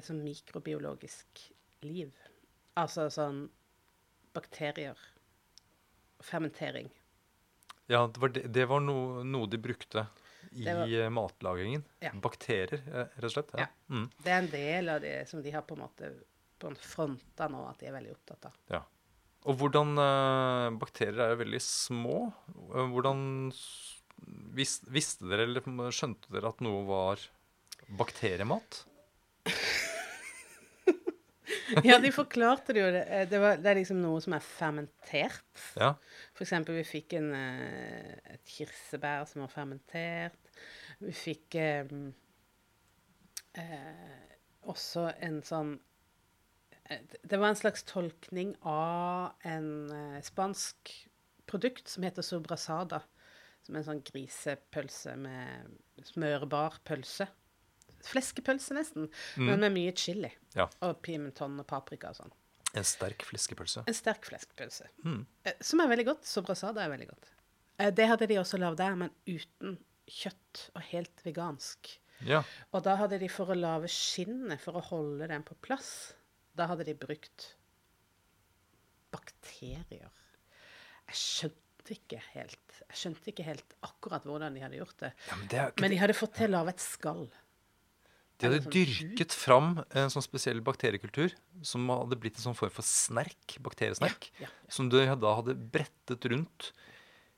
sånn 0.03 0.23
mikrobiologisk 0.25 1.41
liv 1.85 2.11
Altså 2.77 3.07
sånn 3.09 3.47
bakterier, 4.37 4.97
fermentering. 6.21 6.89
Ja, 7.89 8.03
det 8.05 8.21
var, 8.21 8.29
det, 8.35 8.43
det 8.53 8.65
var 8.69 8.83
no, 8.83 9.23
noe 9.25 9.47
de 9.49 9.57
brukte 9.57 10.03
i 10.51 10.65
var- 10.67 10.85
eh, 10.85 11.09
matlagingen. 11.09 11.81
Ja. 12.03 12.11
Bakterier, 12.21 12.83
eh, 12.85 13.07
rett 13.17 13.23
og 13.31 13.33
slett. 13.33 13.53
Ja. 13.57 13.65
Ja. 13.65 13.95
Mm. 13.95 14.03
Det 14.23 14.29
er 14.33 14.37
en 14.43 14.49
del 14.51 14.89
av 14.93 15.01
det 15.01 15.15
som 15.31 15.41
de 15.41 15.53
har 15.55 15.65
på 15.65 15.73
en 15.77 15.81
måte 15.87 16.11
på 16.59 16.69
en 16.69 16.77
fronta 16.77 17.47
nå, 17.49 17.63
at 17.69 17.79
de 17.81 17.89
er 17.89 17.97
veldig 17.97 18.13
opptatt 18.13 18.45
av. 18.51 18.59
ja. 18.75 18.83
Og 19.47 19.55
hvordan 19.61 19.93
uh, 20.01 20.69
Bakterier 20.81 21.21
er 21.23 21.29
jo 21.31 21.37
veldig 21.39 21.59
små. 21.63 22.15
Eh, 22.75 22.87
Hvordan 22.91 23.21
vis, 24.57 24.81
Visste 24.91 25.29
dere 25.29 25.45
eller 25.47 25.63
skjønte 25.93 26.27
dere 26.33 26.49
at 26.51 26.59
noe 26.65 26.81
var 26.89 27.21
bakteriemat? 27.95 28.81
Ja, 31.83 31.97
de 31.99 32.11
forklarte 32.15 32.73
det 32.75 32.83
jo. 32.83 32.91
Det, 32.95 33.03
eh, 33.11 33.25
det, 33.29 33.39
var, 33.41 33.57
det 33.61 33.71
er 33.71 33.79
liksom 33.81 33.99
noe 34.03 34.21
som 34.23 34.35
er 34.37 34.43
fermentert. 34.45 35.63
Ja. 35.79 35.93
For 36.37 36.45
eksempel, 36.45 36.77
vi 36.79 36.85
fikk 36.87 37.17
en, 37.19 37.33
eh, 37.35 38.13
et 38.35 38.53
kirsebær 38.57 39.27
som 39.29 39.43
var 39.43 39.51
fermentert. 39.51 40.53
Vi 41.03 41.13
fikk 41.15 41.57
eh, 41.59 41.91
eh, 43.61 44.23
også 44.67 45.09
en 45.23 45.41
sånn 45.45 45.75
eh, 46.87 47.03
Det 47.23 47.37
var 47.37 47.51
en 47.51 47.59
slags 47.59 47.85
tolkning 47.89 48.55
av 48.67 49.35
en 49.47 49.69
eh, 49.93 50.21
spansk 50.25 50.93
produkt 51.47 51.91
som 51.91 52.07
heter 52.07 52.25
sobrasada. 52.25 53.03
Som 53.65 53.75
er 53.75 53.83
en 53.83 53.89
sånn 53.91 54.05
grisepølse 54.07 55.17
med 55.19 55.75
smørbar 56.07 56.79
pølse. 56.87 57.27
Fleskepølse, 58.03 58.73
nesten. 58.77 59.09
Men 59.37 59.59
med 59.59 59.73
mye 59.73 59.91
chili. 59.97 60.29
Ja. 60.55 60.67
Og 60.85 60.99
pimenton 61.01 61.59
og 61.59 61.67
paprika 61.67 62.09
og 62.13 62.15
sånn. 62.21 62.31
En 62.77 62.83
sterk 62.85 63.23
fleskepølse. 63.25 63.83
En 63.87 63.93
sterk 63.95 64.25
fleskepølse. 64.27 64.87
Mm. 65.05 65.25
Eh, 65.45 65.53
Som 65.61 65.79
er 65.81 65.87
veldig 65.87 66.05
godt. 66.05 66.25
Sobrasada 66.29 66.83
er 66.83 66.89
veldig 66.93 67.07
godt. 67.09 67.31
Eh, 67.79 67.91
Det 67.91 68.07
hadde 68.07 68.27
de 68.27 68.35
også 68.41 68.59
lagd 68.59 68.77
der, 68.77 68.95
men 68.95 69.09
uten 69.27 69.77
kjøtt 70.07 70.69
og 70.75 70.81
helt 70.91 71.23
vegansk. 71.25 71.97
Ja. 72.25 72.43
Og 72.73 72.83
da 72.83 72.95
hadde 72.97 73.19
de 73.19 73.27
for 73.29 73.45
å 73.53 73.55
lage 73.57 73.87
skinnet, 73.91 74.59
for 74.61 74.73
å 74.79 74.81
holde 74.83 75.27
den 75.27 75.43
på 75.43 75.55
plass, 75.61 76.13
da 76.57 76.67
hadde 76.67 76.85
de 76.87 76.93
brukt 76.97 77.55
bakterier. 79.13 80.09
Jeg 81.07 81.15
skjønte 81.21 81.93
ikke 81.95 82.19
helt 82.33 82.79
Jeg 82.89 82.97
skjønte 82.99 83.29
ikke 83.31 83.45
helt 83.47 83.75
akkurat 83.87 84.25
hvordan 84.27 84.57
de 84.57 84.63
hadde 84.63 84.75
gjort 84.81 84.97
det. 85.05 85.11
ja 85.29 85.35
men 85.39 85.47
det 85.47 85.61
ikke 85.61 85.81
Men 85.85 85.91
de 85.93 85.99
hadde 86.01 86.15
fått 86.17 86.33
til 86.35 86.49
å 86.49 86.55
lage 86.57 86.73
et 86.75 86.83
skall. 86.83 87.27
De 88.37 88.45
hadde 88.47 88.57
det 88.59 88.65
sånn 88.67 88.73
dyrket 88.75 89.33
fram 89.33 89.69
en 89.97 90.11
sånn 90.13 90.25
spesiell 90.25 90.59
bakteriekultur 90.65 91.33
som 91.65 91.87
hadde 91.89 92.19
blitt 92.21 92.37
en 92.37 92.45
sånn 92.49 92.57
form 92.57 92.73
for 92.73 92.85
snerk, 92.85 93.55
bakteriesnerk, 93.65 94.29
Ja, 94.37 94.45
ja. 94.45 94.51
som 94.69 94.89
de 94.93 95.01
da 95.17 95.31
hadde 95.39 95.55
brettet 95.57 96.27
rundt 96.29 96.71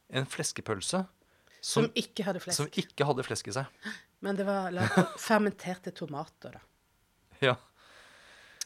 en 0.10 0.26
fleskepølse 0.28 1.06
Som, 1.62 1.86
som, 1.86 1.89
ikke 1.95 2.24
hadde 2.28 2.41
flesk. 2.43 2.58
som 2.58 2.68
ikke 2.84 3.08
hadde 3.08 3.24
flesk 3.28 3.47
i 3.52 3.56
seg. 3.56 3.88
Men 4.24 4.36
det 4.36 4.45
var 4.47 4.76
fermenterte 5.30 5.91
tomater, 5.95 6.58
da. 6.60 6.62
Ja. 7.43 7.56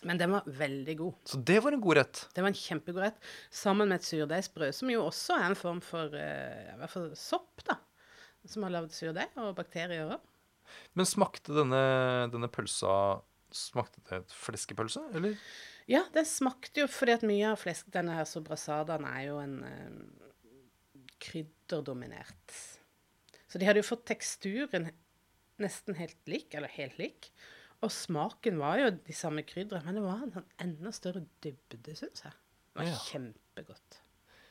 Men 0.03 0.17
den 0.19 0.33
var 0.35 0.43
veldig 0.45 0.97
god. 0.99 1.13
Så 1.29 1.37
det 1.47 1.59
var 1.63 1.71
en 1.71 1.81
god 1.81 1.97
rett. 2.01 2.23
Det 2.35 2.41
var 2.43 2.49
en 2.51 2.57
kjempegod 2.59 3.01
rett. 3.05 3.19
Sammen 3.53 3.87
med 3.89 4.01
et 4.01 4.07
surdeigsbrød, 4.09 4.73
som 4.75 4.89
jo 4.91 5.05
også 5.05 5.37
er 5.37 5.45
en 5.51 5.55
form 5.55 5.79
for 5.85 6.17
eh, 6.17 6.73
i 6.73 6.77
hvert 6.81 6.91
fall 6.91 7.11
sopp, 7.15 7.61
da. 7.69 7.77
Som 8.49 8.65
har 8.67 8.73
lagd 8.75 8.91
surdeig 8.91 9.29
og 9.39 9.53
bakterier 9.55 10.09
òg. 10.17 10.19
Men 10.97 11.05
smakte 11.09 11.55
denne, 11.57 11.83
denne 12.33 12.49
pølsa 12.51 13.21
Smakte 13.53 14.01
det 14.09 14.17
et 14.23 14.31
fleskepølse, 14.33 15.03
eller? 15.13 15.35
Ja, 15.85 15.99
det 16.15 16.23
smakte 16.25 16.81
jo 16.81 16.87
fordi 16.89 17.13
at 17.13 17.25
mye 17.27 17.51
av 17.51 17.59
flesk, 17.61 17.85
denne 17.93 18.15
her 18.17 18.25
sobrasadaen 18.25 19.05
er 19.05 19.19
jo 19.27 19.35
en 19.43 19.53
eh, 19.67 21.03
krydderdominert. 21.21 22.55
Så 23.47 23.61
de 23.61 23.67
hadde 23.67 23.83
jo 23.83 23.87
fått 23.91 24.05
teksturen 24.09 24.89
nesten 25.61 25.97
helt 25.99 26.17
lik, 26.29 26.53
eller 26.57 26.71
helt 26.79 26.97
lik. 26.97 27.29
Og 27.83 27.91
smaken 27.93 28.57
var 28.61 28.79
jo 28.81 28.89
de 29.05 29.13
samme 29.15 29.43
krydderne, 29.45 29.85
men 29.85 29.99
det 29.99 30.05
var 30.05 30.23
en 30.25 30.33
sånn 30.37 30.49
enda 30.65 30.93
større 30.95 31.21
dybde, 31.43 31.93
syns 31.99 32.23
jeg. 32.25 32.33
Det 32.73 32.79
var 32.81 32.89
Ja. 32.89 32.99
kjempegodt. 33.11 33.99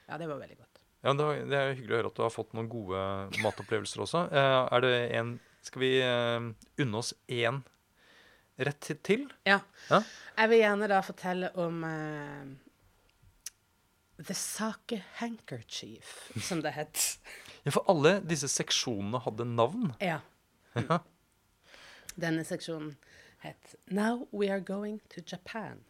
Ja, 0.08 0.18
det 0.18 0.28
var 0.28 0.38
veldig 0.38 0.58
godt. 0.58 0.78
Ja, 1.02 1.12
det, 1.18 1.24
var, 1.26 1.34
det 1.50 1.58
er 1.58 1.68
jo 1.72 1.78
hyggelig 1.80 1.94
å 1.94 1.98
høre 1.98 2.10
at 2.12 2.18
du 2.18 2.22
har 2.22 2.30
fått 2.30 2.52
noen 2.54 2.68
gode 2.70 3.00
matopplevelser 3.42 4.04
også. 4.04 4.28
Eh, 4.30 4.68
er 4.76 4.80
det 4.84 4.94
en 5.18 5.40
Skal 5.62 5.82
vi 5.84 5.92
eh, 6.02 6.48
unne 6.82 6.98
oss 6.98 7.14
én 7.30 7.62
rett 8.56 8.90
til-? 9.02 9.30
Ja. 9.48 9.60
Ja. 9.88 10.02
Jeg 10.36 10.50
vil 10.52 10.62
gjerne 10.62 10.88
da 10.90 10.98
fortelle 11.06 11.52
om 11.60 11.84
uh, 11.86 12.50
The 14.22 14.34
Sake 14.34 15.02
Handkerchief, 15.20 16.30
som 16.42 16.62
det 16.62 16.74
het. 16.76 17.06
Ja, 17.62 17.70
for 17.70 17.86
alle 17.90 18.18
disse 18.26 18.50
seksjonene 18.50 19.22
hadde 19.22 19.46
navn. 19.48 19.94
Ja. 20.02 20.20
Mm. 20.74 20.98
Denne 22.22 22.44
seksjonen 22.44 22.96
het 23.42 23.74
Now 23.90 24.26
we 24.32 24.50
are 24.50 24.60
going 24.60 25.00
to 25.14 25.22
Japan. 25.26 25.82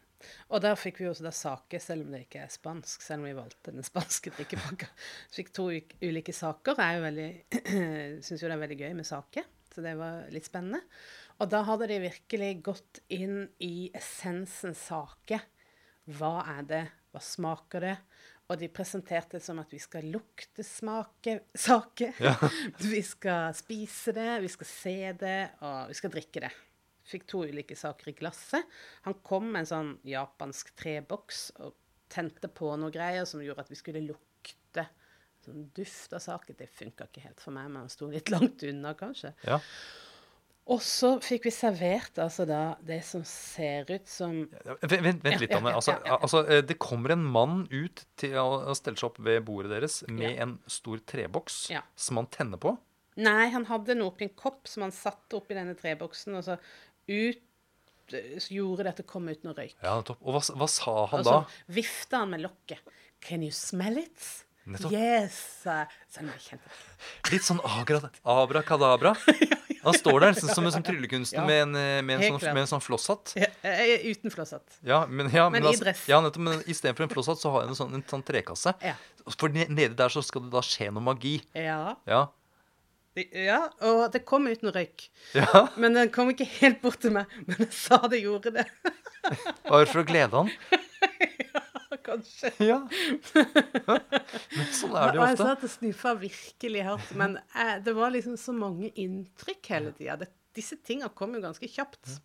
Og 0.47 0.61
der 0.63 0.77
fikk 0.79 1.01
vi 1.01 1.07
også 1.09 1.25
da 1.25 1.33
sake, 1.35 1.79
selv 1.83 2.05
om 2.05 2.13
det 2.13 2.23
ikke 2.25 2.45
er 2.45 2.51
spansk, 2.51 3.01
selv 3.03 3.23
om 3.23 3.27
vi 3.27 3.35
valgte 3.35 3.73
den 3.75 3.83
spanske 3.85 4.31
drikkepakka. 4.37 4.87
Fikk 5.35 5.51
to 5.55 5.67
ulike 6.03 6.35
saker. 6.35 6.79
Jeg 6.79 7.43
syns 8.25 8.39
jo 8.39 8.47
det 8.47 8.55
er 8.55 8.63
veldig 8.63 8.79
gøy 8.79 8.93
med 9.01 9.07
sake, 9.07 9.43
så 9.73 9.83
det 9.85 9.95
var 9.99 10.29
litt 10.33 10.47
spennende. 10.47 10.83
Og 11.41 11.49
da 11.51 11.63
hadde 11.67 11.89
de 11.89 12.01
virkelig 12.05 12.51
gått 12.65 13.01
inn 13.13 13.47
i 13.63 13.89
essensen 13.97 14.75
sake. 14.77 15.39
Hva 16.13 16.35
er 16.57 16.67
det? 16.69 16.83
Hva 17.13 17.21
smaker 17.23 17.85
det? 17.87 17.95
Og 18.51 18.59
de 18.59 18.67
presenterte 18.69 19.39
det 19.39 19.45
som 19.45 19.61
at 19.61 19.71
vi 19.71 19.79
skal 19.81 20.09
lukte 20.13 20.65
smake 20.67 21.37
sake. 21.55 22.11
Ja. 22.21 22.35
Vi 22.93 22.99
skal 23.05 23.55
spise 23.55 24.13
det, 24.13 24.41
vi 24.43 24.49
skal 24.51 24.67
se 24.67 24.97
det, 25.17 25.37
og 25.63 25.89
vi 25.89 25.95
skal 25.97 26.11
drikke 26.13 26.43
det. 26.43 26.51
Fikk 27.07 27.25
to 27.31 27.43
ulike 27.47 27.75
saker 27.75 28.11
i 28.11 28.15
glasset. 28.19 28.67
Han 29.07 29.15
kom 29.25 29.47
med 29.47 29.63
en 29.63 29.69
sånn 29.71 29.93
japansk 30.07 30.73
treboks 30.79 31.47
og 31.63 31.79
tente 32.13 32.51
på 32.51 32.75
noe 32.79 32.93
greier 32.93 33.25
som 33.27 33.41
gjorde 33.43 33.65
at 33.65 33.71
vi 33.71 33.79
skulle 33.79 34.03
lukte 34.05 34.85
sånn 35.45 35.67
duft 35.75 36.13
av 36.15 36.23
saker. 36.23 36.55
Det 36.59 36.69
funka 36.69 37.07
ikke 37.09 37.25
helt 37.27 37.39
for 37.43 37.55
meg, 37.55 37.69
men 37.71 37.83
han 37.85 37.91
sto 37.93 38.07
litt 38.11 38.29
langt 38.33 38.63
unna, 38.63 38.93
kanskje. 38.99 39.33
Ja. 39.47 39.59
Og 40.71 40.79
så 40.79 41.17
fikk 41.19 41.43
vi 41.49 41.51
servert 41.51 42.15
altså 42.23 42.45
da 42.47 42.77
det 42.87 43.01
som 43.03 43.25
ser 43.27 43.89
ut 43.89 44.07
som 44.07 44.45
Vent, 44.79 45.19
vent, 45.25 45.41
litt, 45.41 45.51
Anne. 45.51 45.73
Altså, 45.75 45.97
altså, 46.07 46.45
eh, 46.47 46.61
det 46.63 46.77
kommer 46.79 47.11
en 47.17 47.25
mann 47.27 47.65
ut 47.69 48.05
til 48.15 48.37
å 48.39 48.71
stelle 48.79 48.95
seg 48.95 49.09
opp 49.09 49.19
ved 49.27 49.43
bordet 49.43 49.73
deres 49.75 49.97
med 50.07 50.29
Ja. 50.37 50.43
en 50.45 50.59
stor 50.71 51.03
treboks 51.03 51.69
Ja. 51.73 51.81
som 51.99 52.15
han 52.21 52.27
tenner 52.31 52.57
på. 52.57 52.77
Nei, 53.17 53.49
han 53.51 53.65
hadde 53.65 53.91
den 53.91 54.01
oppi 54.07 54.23
en 54.29 54.29
kopp 54.39 54.65
som 54.71 54.83
han 54.87 54.91
satte 54.95 55.35
oppi 55.35 55.53
denne 55.53 55.75
treboksen, 55.75 56.33
og 56.39 56.43
så 56.47 56.57
ut 57.11 57.43
så 58.13 58.49
gjorde 58.53 58.83
det 58.95 59.05
kom 59.07 59.27
ut 59.27 59.43
noe 59.43 59.53
røyk. 59.55 59.75
Ja, 59.83 60.01
topp. 60.01 60.19
Og 60.23 60.35
hva, 60.35 60.41
hva 60.59 60.67
sa 60.69 61.05
han 61.11 61.19
Og 61.19 61.25
da? 61.25 61.35
så 61.43 61.73
vifta 61.75 62.17
han 62.23 62.29
med 62.31 62.41
lokket. 62.41 62.79
Can 63.23 63.43
you 63.43 63.51
smell 63.51 63.97
it? 63.97 64.45
Nettopp. 64.63 64.93
Yes. 64.95 65.37
Selv 65.63 66.23
om 66.23 66.29
jeg 66.31 66.43
kjente 66.45 67.31
Litt 67.33 67.43
sånn 67.43 67.59
abrakadabra. 67.63 69.11
Han 69.83 69.95
står 69.97 70.21
der 70.23 70.31
nesten 70.31 70.51
som 70.55 70.63
en 70.63 70.71
sånn 70.71 70.85
tryllekunstner 70.87 71.43
med 71.43 71.61
en, 71.65 71.73
eh, 71.75 71.97
med 72.07 72.21
en, 72.21 72.37
sånn, 72.37 72.53
med 72.55 72.61
en 72.61 72.69
sånn 72.71 72.83
flosshatt. 72.83 73.33
Ja, 73.35 73.49
eh, 73.67 74.05
Uten 74.13 74.31
flosshatt. 74.31 74.77
Ja, 74.87 75.01
men, 75.09 75.27
ja, 75.33 75.49
Men 75.49 75.59
men, 75.59 75.67
i 75.67 75.73
altså, 75.73 75.83
dress. 75.83 76.05
ja, 76.07 76.21
nettopp, 76.23 76.45
men 76.47 76.61
istedenfor 76.71 77.03
en 77.03 77.11
flosshatt 77.11 77.41
så 77.41 77.51
har 77.51 77.65
jeg 77.65 77.73
en 77.73 77.79
sånn, 77.81 77.97
en 77.99 78.05
sånn 78.07 78.23
trekasse. 78.23 78.71
Ja. 78.79 78.95
For 79.35 79.51
nede 79.51 79.91
der 79.99 80.13
så 80.13 80.23
skal 80.23 80.45
det 80.45 80.53
da 80.55 80.63
skje 80.63 80.87
noe 80.93 81.03
magi. 81.03 81.35
Ja. 81.57 81.97
Ja. 82.07 82.21
Ja. 83.35 83.59
Og 83.83 84.05
det 84.15 84.23
kom 84.25 84.47
uten 84.47 84.71
røyk. 84.73 85.09
ja. 85.35 85.65
Men 85.75 85.99
den 85.99 86.09
kom 86.15 86.31
ikke 86.31 86.47
helt 86.61 86.79
bort 86.81 87.01
til 87.03 87.11
meg. 87.19 87.27
Men 87.43 87.65
jeg 87.67 87.75
sa 87.75 87.99
det 88.07 88.23
gjorde 88.23 88.55
det. 88.55 88.65
Bare 89.67 89.85
for 89.91 90.01
å 90.01 90.07
glede 90.07 90.39
han. 90.45 90.49
Kanskje. 92.05 92.51
Ja. 92.71 92.79
Men 94.57 94.67
sånn 94.75 94.93
er 94.97 95.13
det 95.13 95.17
jo 95.17 95.23
Og 95.23 95.29
jeg 95.31 95.39
sa 95.39 95.47
satt 95.53 95.65
og 95.67 95.73
snuffa 95.77 96.13
virkelig 96.19 96.83
hardt. 96.87 97.15
Men 97.19 97.37
eh, 97.55 97.75
det 97.85 97.95
var 97.97 98.13
liksom 98.13 98.37
så 98.39 98.55
mange 98.55 98.91
inntrykk 98.99 99.71
hele 99.73 99.95
tida. 99.97 100.29
Disse 100.53 100.77
tinga 100.85 101.09
kom 101.15 101.33
jo 101.37 101.41
ganske 101.43 101.69
kjapt. 101.69 102.17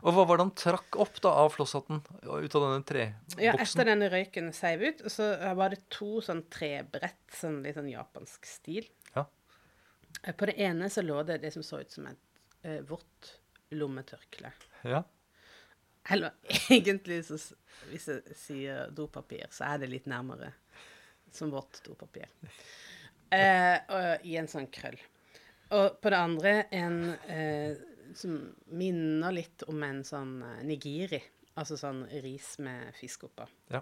Og 0.00 0.14
hva 0.16 0.24
var 0.24 0.38
det 0.40 0.44
han 0.46 0.54
trakk 0.56 0.96
opp 1.04 1.18
da 1.20 1.34
av 1.42 1.50
flosshatten 1.52 1.98
ut 2.00 2.54
av 2.56 2.62
denne 2.64 2.80
treboksen? 2.88 3.42
Ja, 3.44 3.52
etter 3.60 3.90
denne 3.90 4.08
røyken 4.08 4.48
seiv 4.56 4.82
ut, 4.88 5.02
så 5.12 5.26
var 5.58 5.74
det 5.74 5.82
to 5.92 6.22
sånn 6.24 6.46
trebrett, 6.52 7.20
sånn 7.36 7.60
litt 7.66 7.76
sånn 7.76 7.90
japansk 7.92 8.48
stil. 8.48 8.88
Ja. 9.12 9.26
Eh, 10.22 10.32
På 10.32 10.48
det 10.48 10.56
ene 10.64 10.88
så 10.90 11.04
lå 11.04 11.20
det 11.28 11.42
det 11.44 11.52
som 11.52 11.62
så 11.66 11.82
ut 11.84 11.92
som 11.92 12.08
et 12.08 12.40
eh, 12.64 12.80
vått 12.88 13.34
lommetørkle. 13.74 14.52
Ja. 14.88 15.02
Eller 16.10 16.34
egentlig, 16.70 17.22
så, 17.24 17.38
hvis 17.90 18.08
jeg 18.10 18.36
sier 18.38 18.92
dopapir, 18.94 19.46
så 19.54 19.70
er 19.72 19.82
det 19.82 19.92
litt 19.92 20.08
nærmere 20.10 20.52
som 21.34 21.50
vått 21.52 21.80
dopapir. 21.86 22.28
Eh, 23.32 23.78
og, 23.88 24.26
I 24.26 24.36
en 24.38 24.50
sånn 24.50 24.68
krøll. 24.72 24.98
Og 25.74 25.96
på 25.98 26.12
det 26.12 26.20
andre 26.20 26.52
en 26.76 26.98
eh, 27.32 27.80
som 28.14 28.36
minner 28.76 29.32
litt 29.34 29.64
om 29.70 29.82
en 29.82 30.02
sånn 30.06 30.36
eh, 30.44 30.60
nigiri. 30.68 31.22
Altså 31.58 31.78
sånn 31.78 32.04
ris 32.22 32.56
med 32.62 32.94
fisk 32.98 33.28
oppå. 33.28 33.46
Ja. 33.72 33.80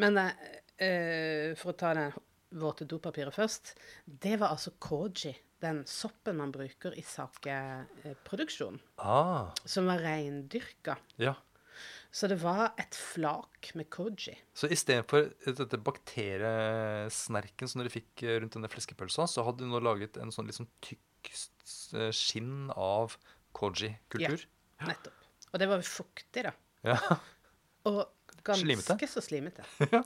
Men 0.00 0.18
eh, 0.20 0.42
eh, 0.80 1.46
for 1.60 1.72
å 1.72 1.78
ta 1.80 1.94
det 1.96 2.10
våte 2.60 2.86
dopapiret 2.88 3.34
først. 3.34 3.74
Det 4.04 4.36
var 4.40 4.54
altså 4.56 4.72
koji, 4.78 5.34
den 5.60 5.82
soppen 5.88 6.36
man 6.40 6.52
bruker 6.54 6.94
i 6.96 7.02
sakeproduksjon, 7.04 8.80
Ah, 8.98 9.50
som 9.64 9.86
var 9.90 9.98
reindyrka. 10.04 10.96
ja. 11.20 11.34
Så 12.12 12.26
det 12.28 12.40
var 12.42 12.72
et 12.76 12.96
flak 12.98 13.70
med 13.78 13.86
koji. 13.88 14.34
Så 14.52 14.66
istedenfor 14.68 15.28
dette 15.46 15.78
bakteriesnerken 15.78 17.68
som 17.70 17.80
dere 17.80 17.92
fikk 17.94 18.24
eh, 18.26 18.40
rundt 18.42 18.56
denne 18.56 18.68
fleskepølsa, 18.68 19.26
så 19.30 19.44
hadde 19.46 19.62
du 19.64 19.70
nå 19.70 19.78
laget 19.80 20.18
en 20.20 20.32
sånn 20.34 20.50
sånn 20.52 20.68
tykk 20.84 21.30
eh, 21.94 22.10
skinn 22.12 22.70
av 22.74 23.14
koji-kultur? 23.56 24.42
Ja, 24.80 24.90
Nettopp. 24.90 25.28
Og 25.52 25.58
det 25.62 25.68
var 25.70 25.86
fuktig, 25.86 26.44
da. 26.46 26.52
Ja. 26.86 26.96
Og 27.88 28.02
ganske 28.46 28.64
Slimete? 28.64 29.08
så 29.10 29.22
slimete. 29.24 29.64
Ja. 29.90 30.02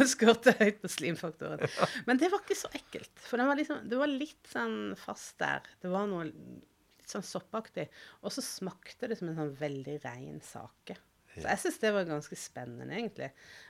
Skårte 0.12 0.54
høyt 0.60 0.80
på 0.82 0.90
slimfaktoren. 0.92 1.64
Men 2.08 2.20
det 2.20 2.30
var 2.32 2.44
ikke 2.44 2.58
så 2.58 2.70
ekkelt. 2.76 3.12
For 3.22 3.40
det 3.40 3.48
var, 3.48 3.58
liksom, 3.60 3.82
det 3.90 4.00
var 4.00 4.12
litt 4.12 4.52
sånn 4.52 4.78
fast 5.00 5.36
der. 5.42 5.66
Det 5.82 5.90
var 5.92 6.08
noe 6.10 6.28
litt 6.30 7.10
sånn 7.10 7.26
soppaktig. 7.26 7.88
Og 8.22 8.34
så 8.34 8.44
smakte 8.44 9.10
det 9.10 9.18
som 9.20 9.30
en 9.30 9.38
sånn 9.40 9.54
veldig 9.58 10.00
rein 10.04 10.40
sake. 10.44 10.98
Så 11.36 11.44
jeg 11.44 11.60
syns 11.60 11.80
det 11.82 11.90
var 11.92 12.06
ganske 12.08 12.36
spennende, 12.40 12.94
egentlig. 12.96 13.26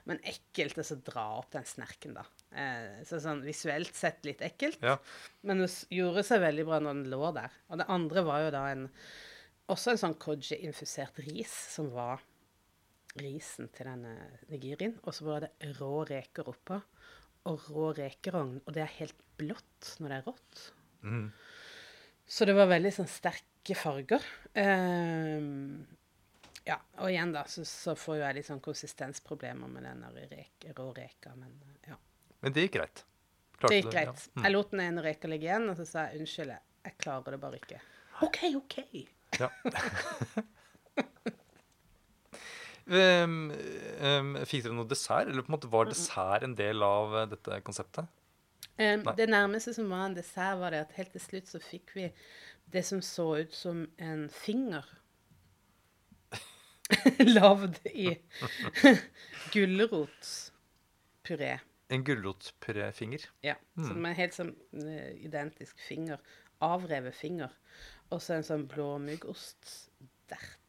Men 0.07 0.21
ekkelt 0.31 0.79
å 0.79 0.99
dra 1.09 1.25
opp 1.41 1.51
den 1.57 1.67
snerken, 1.67 2.15
da. 2.15 2.23
Eh, 2.55 3.01
så 3.09 3.19
sånn 3.23 3.43
visuelt 3.43 3.97
sett 3.99 4.23
litt 4.29 4.45
ekkelt. 4.47 4.79
Ja. 4.87 4.95
Men 5.43 5.65
det 5.65 5.73
gjorde 5.91 6.23
seg 6.29 6.45
veldig 6.45 6.67
bra 6.69 6.79
når 6.83 7.01
den 7.01 7.11
lå 7.11 7.33
der. 7.35 7.57
Og 7.67 7.81
det 7.83 7.89
andre 7.91 8.23
var 8.29 8.45
jo 8.45 8.53
da 8.55 8.63
en 8.71 8.87
også 9.73 9.93
en 9.93 9.99
sånn 9.99 10.15
koji-infusert 10.23 11.19
ris, 11.27 11.51
som 11.75 11.91
var 11.91 12.23
risen 13.21 13.71
til 13.75 13.89
denne 13.91 14.15
nigirien. 14.51 14.97
Og 15.05 15.15
så 15.17 15.27
var 15.29 15.47
det 15.47 15.75
rå 15.81 16.05
reker 16.09 16.49
oppå. 16.53 16.81
Og 17.51 17.69
rå 17.71 17.91
rekerogn. 17.97 18.59
Og 18.65 18.75
det 18.75 18.85
er 18.85 18.97
helt 18.99 19.21
blått 19.39 19.93
når 20.01 20.13
det 20.13 20.19
er 20.19 20.27
rått. 20.27 20.65
Mm. 21.07 21.29
Så 22.27 22.49
det 22.49 22.57
var 22.59 22.71
veldig 22.71 22.93
sånn 22.97 23.11
sterke 23.11 23.77
farger. 23.79 24.25
Um, 24.57 25.85
ja, 26.67 26.81
og 26.99 27.13
igjen 27.13 27.31
da, 27.35 27.45
så, 27.47 27.63
så 27.69 27.95
får 27.99 28.19
jeg 28.19 28.39
litt 28.41 28.49
sånn 28.49 28.63
konsistensproblemer 28.65 29.71
med 29.71 29.87
den 29.87 30.03
reke, 30.33 30.73
rå 30.75 30.89
reka, 30.97 31.37
men 31.39 31.55
ja. 31.87 31.99
Men 32.43 32.57
det 32.57 32.67
gikk 32.67 32.81
greit. 32.81 33.05
Klarte 33.57 33.71
Det 33.71 33.79
gikk 33.79 33.93
greit. 33.95 34.17
Det, 34.19 34.33
Ja. 34.35 34.43
Jeg 34.49 34.55
lot 34.57 34.75
den 34.75 34.83
ene 34.83 35.05
reka 35.07 35.31
ligge 35.31 35.47
igjen, 35.47 35.71
og 35.71 35.79
så 35.79 35.87
sa 35.87 36.09
jeg 36.09 36.25
unnskyld, 36.25 36.57
jeg 36.87 36.99
klarer 36.99 37.37
det 37.37 37.41
bare 37.45 37.63
ikke. 37.63 37.79
OK, 38.27 38.43
OK. 38.59 38.77
Ja. 39.39 39.51
um, 42.87 43.39
um, 44.01 44.37
fikk 44.47 44.67
dere 44.67 44.77
noe 44.77 44.89
dessert, 44.89 45.31
eller 45.31 45.45
på 45.45 45.51
en 45.51 45.57
måte 45.57 45.71
var 45.73 45.91
dessert 45.91 46.47
en 46.47 46.57
del 46.59 46.85
av 46.87 47.17
eh, 47.23 47.29
dette 47.33 47.61
konseptet? 47.67 48.11
Um, 48.77 49.07
det 49.17 49.29
nærmeste 49.31 49.75
som 49.77 49.91
var 49.91 50.07
en 50.07 50.17
dessert, 50.17 50.61
var 50.61 50.75
det 50.75 50.85
at 50.85 50.95
helt 50.99 51.15
til 51.17 51.25
slutt 51.25 51.51
så 51.51 51.63
fikk 51.63 51.95
vi 51.97 52.11
det 52.73 52.83
som 52.87 53.03
så 53.05 53.29
ut 53.43 53.55
som 53.55 53.87
en 54.03 54.27
finger. 54.33 54.87
lagd 57.37 57.81
i 57.91 58.13
gulrotpuré. 59.55 61.57
En 61.91 62.05
gulrotpuréfinger. 62.07 63.27
Ja. 63.47 63.57
Mm. 63.79 64.05
en 64.05 64.19
helt 64.19 64.37
sånn 64.37 64.53
uh, 64.79 65.11
identisk 65.23 65.81
finger. 65.83 66.23
Avrevet 66.65 67.15
finger. 67.15 67.53
Og 68.11 68.23
så 68.23 68.37
en 68.37 68.47
sånn 68.47 68.67
blåmuggostdert. 68.71 70.63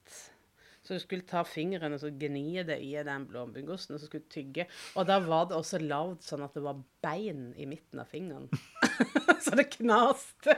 Så 0.88 0.96
du 0.96 1.04
skulle 1.04 1.28
ta 1.28 1.42
fingeren 1.44 1.98
og 1.98 2.00
så 2.00 2.14
gni 2.16 2.62
det 2.64 2.78
i 2.80 2.94
den 3.04 3.26
blåmuggosten 3.28 3.98
og 3.98 4.00
så 4.00 4.08
skulle 4.08 4.24
du 4.24 4.32
tygge. 4.32 4.68
Og 4.96 5.10
da 5.10 5.20
var 5.26 5.50
det 5.50 5.58
også 5.58 5.82
lagd 5.84 6.24
sånn 6.24 6.46
at 6.46 6.56
det 6.56 6.64
var 6.64 6.80
bein 7.04 7.50
i 7.60 7.68
midten 7.68 8.00
av 8.00 8.08
fingeren. 8.08 8.48
så 9.44 9.58
det 9.60 9.68
knaste. 9.76 10.56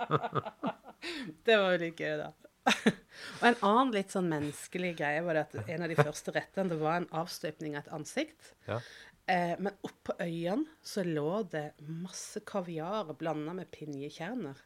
det 1.46 1.58
var 1.58 1.74
jo 1.74 1.82
litt 1.82 1.98
gøy, 1.98 2.20
da. 2.22 2.30
og 3.40 3.46
en 3.48 3.62
annen 3.66 3.92
litt 3.96 4.14
sånn 4.14 4.30
menneskelig 4.30 4.92
greie 5.00 5.24
var 5.26 5.42
at 5.42 5.56
en 5.64 5.82
av 5.82 5.90
de 5.90 5.98
første 5.98 6.34
rettene 6.36 6.70
det 6.70 6.78
var 6.78 7.00
en 7.00 7.08
avstøpning 7.22 7.74
av 7.74 7.82
et 7.82 7.94
ansikt. 7.98 8.52
Ja. 8.68 8.78
Eh, 9.26 9.56
men 9.58 9.74
oppå 9.86 10.14
øynene 10.22 10.70
så 10.86 11.02
lå 11.06 11.42
det 11.50 11.72
masse 11.86 12.44
kaviar 12.46 13.10
blanda 13.18 13.56
med 13.58 13.72
pinjekjerner. 13.74 14.62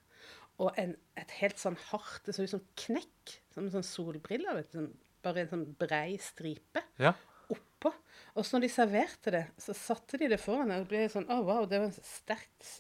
Og 0.63 0.77
en, 0.79 0.95
et 1.19 1.33
helt 1.41 1.59
sånn 1.59 1.77
hardt 1.89 2.29
Det 2.29 2.37
så 2.37 2.45
ut 2.47 2.53
som 2.53 2.63
knekk. 2.79 3.39
Som 3.55 3.71
sånn 3.73 3.87
solbriller. 3.87 4.59
Vet 4.59 4.73
du, 4.73 4.81
sånn, 4.81 4.91
bare 5.25 5.45
en 5.45 5.53
sånn 5.53 5.69
brei 5.79 6.17
stripe 6.21 6.83
ja. 7.01 7.15
oppå. 7.53 7.93
Og 8.35 8.43
så 8.43 8.57
når 8.57 8.67
de 8.67 8.73
serverte 8.75 9.33
det, 9.35 9.45
så 9.63 9.77
satte 9.79 10.19
de 10.21 10.29
det 10.33 10.41
foran 10.43 10.73
deg. 10.73 10.83
Og 10.83 10.89
det 10.89 10.93
ble 10.93 11.05
sånn 11.13 11.31
Å, 11.31 11.39
wow, 11.47 11.69
det 11.71 11.81
var 11.83 11.93
et 11.93 12.09
sterkt 12.09 12.73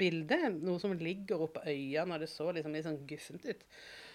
bilde. 0.00 0.38
Noe 0.56 0.80
som 0.82 0.94
ligger 0.98 1.44
oppå 1.46 1.62
øynene, 1.68 2.16
og 2.16 2.24
det 2.24 2.30
så 2.32 2.48
liksom 2.54 2.74
litt 2.74 2.88
sånn 2.88 3.02
guffent 3.08 3.46
ut. 3.50 3.64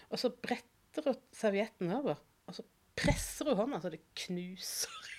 Og 0.09 0.21
så 0.21 0.33
bretter 0.33 1.05
hun 1.05 1.19
servietten 1.35 1.93
over, 1.93 2.17
og 2.49 2.57
så 2.57 2.65
presser 2.99 3.51
hun 3.51 3.59
hånda 3.61 3.81
så 3.83 3.91
det 3.93 4.01
knuser. 4.25 5.11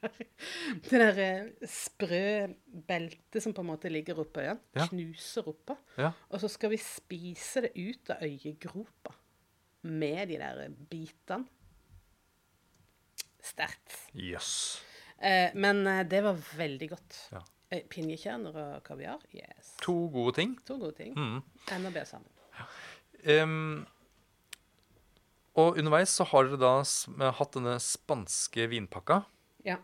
det 0.86 1.00
der 1.02 1.18
eh, 1.20 1.48
sprø 1.68 2.22
beltet 2.88 3.42
som 3.42 3.52
på 3.56 3.64
en 3.64 3.72
måte 3.72 3.90
ligger 3.92 4.22
oppå 4.22 4.44
øynene, 4.44 4.62
Ja. 4.78 4.86
knuser 4.88 5.50
oppå. 5.50 5.76
Ja. 5.98 6.12
Og 6.30 6.40
så 6.40 6.48
skal 6.52 6.72
vi 6.72 6.78
spise 6.80 7.66
det 7.66 7.74
ut 7.76 8.14
av 8.14 8.22
øyegropa 8.24 9.16
med 9.86 10.28
de 10.28 10.38
der 10.40 10.68
bitene. 10.90 11.46
Sterkt. 13.40 13.96
Jøss. 14.12 14.82
Eh, 15.20 15.52
men 15.54 15.82
eh, 15.88 16.02
det 16.08 16.20
var 16.24 16.36
veldig 16.56 16.90
godt. 16.92 17.16
Ja. 17.32 17.40
Eh, 17.70 17.84
Pinjekjerner 17.88 18.56
og 18.56 18.82
kaviar, 18.84 19.22
yes. 19.36 19.74
To 19.84 19.94
gode 20.12 20.36
ting. 20.40 20.54
To 20.68 20.76
gode 20.80 20.96
ting. 20.98 21.14
Mm. 21.16 21.40
Enda 21.76 21.92
bedre 21.92 22.08
sammen. 22.08 22.28
Em, 23.20 23.86
og 25.60 25.76
underveis 25.80 26.12
så 26.16 26.24
har 26.30 26.48
dere 26.48 26.60
da 26.60 27.30
hatt 27.36 27.56
denne 27.56 27.76
spanske 27.82 28.68
vinpakka. 28.72 29.22
Ja. 29.66 29.76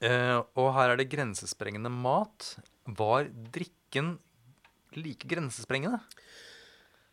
Uh, 0.00 0.40
og 0.56 0.70
her 0.78 0.94
er 0.94 0.98
det 1.00 1.10
grensesprengende 1.12 1.90
mat. 1.92 2.54
Var 2.88 3.28
drikken 3.52 4.14
like 4.96 5.28
grensesprengende? 5.28 6.00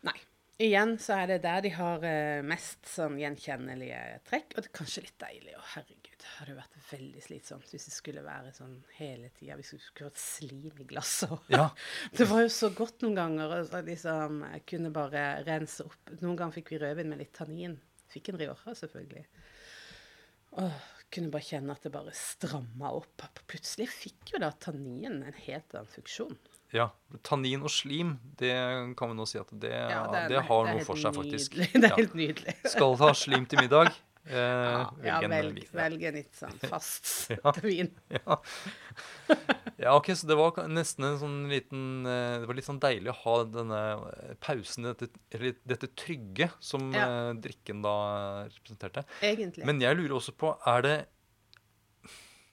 Nei. 0.08 0.16
Igjen 0.58 0.96
så 0.98 1.20
er 1.22 1.28
det 1.30 1.42
der 1.44 1.60
de 1.62 1.70
har 1.76 2.04
eh, 2.08 2.40
mest 2.42 2.88
sånn 2.90 3.20
gjenkjennelige 3.22 4.00
trekk. 4.26 4.56
Og 4.56 4.64
det 4.64 4.72
er 4.72 4.74
kanskje 4.80 5.04
litt 5.06 5.18
deilig. 5.22 5.54
Å, 5.54 5.62
herregud, 5.76 6.16
det 6.18 6.32
hadde 6.40 6.56
vært 6.58 6.80
veldig 6.88 7.22
slitsomt 7.22 7.70
hvis 7.70 7.86
det 7.86 7.94
skulle 7.94 8.24
være 8.26 8.54
sånn 8.56 8.74
hele 8.98 9.30
tida. 9.38 9.58
Hvis 9.60 9.76
du 9.76 9.84
skulle 9.84 10.10
hatt 10.10 10.22
slim 10.22 10.72
i 10.82 10.88
glasset. 10.90 11.36
Ja. 11.54 11.68
Det 12.18 12.26
var 12.32 12.42
jo 12.42 12.50
så 12.56 12.72
godt 12.74 13.06
noen 13.06 13.20
ganger. 13.20 13.54
Så 13.70 13.84
liksom, 13.86 14.42
jeg 14.56 14.66
kunne 14.74 14.94
bare 14.96 15.28
rense 15.46 15.86
opp. 15.86 16.14
Noen 16.24 16.40
ganger 16.42 16.58
fikk 16.58 16.74
vi 16.74 16.82
rødvin 16.82 17.14
med 17.14 17.22
litt 17.22 17.36
tannin. 17.38 17.78
Fikk 18.10 18.34
en 18.34 18.42
Rioja, 18.42 18.74
selvfølgelig. 18.82 19.28
Åh, 20.58 20.84
kunne 21.14 21.32
bare 21.38 21.50
kjenne 21.52 21.78
at 21.78 21.86
det 21.86 21.94
bare 21.94 22.18
stramma 22.18 22.96
opp. 22.98 23.28
Plutselig 23.46 23.92
fikk 23.94 24.34
jo 24.34 24.42
da 24.42 24.50
tannin 24.58 25.22
en 25.22 25.42
helt 25.46 25.78
annen 25.78 25.94
funksjon. 25.94 26.34
Ja. 26.76 26.90
Tannin 27.24 27.62
og 27.64 27.72
slim, 27.72 28.18
det 28.40 28.52
kan 29.00 29.10
vi 29.14 29.16
nå 29.16 29.26
si 29.30 29.40
at 29.40 29.48
det, 29.56 29.72
Ja, 29.72 30.02
det, 30.28 30.36
er- 30.38 30.48
har 30.50 30.66
det 30.68 30.74
noe 30.78 30.86
for 30.88 31.00
seg, 31.00 31.16
faktisk. 31.16 31.56
nydelig. 31.56 31.72
Det 31.82 31.92
er 31.92 31.96
helt 32.02 32.18
nydelig. 32.20 32.56
Skal 32.74 32.98
ha 33.00 33.14
slim 33.16 33.46
til 33.48 33.64
middag. 33.64 33.94
Eh, 34.28 34.82
Ja, 35.08 35.22
velg 35.24 35.30
velg, 35.32 35.60
ja. 35.64 35.70
velg 35.72 36.02
en 36.04 36.16
litt 36.18 36.34
sånn 36.36 36.58
fast 36.68 37.30
vin. 37.64 37.88
Ja. 38.12 38.36
ja, 39.80 39.94
ok, 39.96 40.10
så 40.20 40.28
det 40.28 40.36
var 40.36 40.58
nesten 40.68 41.06
en 41.08 41.16
sånn 41.22 41.38
liten 41.48 42.04
eh, 42.04 42.40
Det 42.42 42.50
var 42.50 42.58
litt 42.58 42.68
sånn 42.68 42.82
deilig 42.84 43.14
å 43.14 43.18
ha 43.22 43.36
denne 43.48 43.80
pausen, 44.44 44.90
dette, 44.90 45.08
dette 45.64 45.90
trygge 45.96 46.50
som 46.60 46.90
eh, 46.92 47.32
drikken 47.40 47.80
da 47.86 47.96
representerte. 48.52 49.06
Egentlig. 49.24 49.64
Men, 49.64 49.78
Men 49.78 49.86
jeg 49.88 50.00
lurer 50.02 50.18
også 50.20 50.36
på, 50.36 50.52
er 50.76 50.84
det 50.84 50.98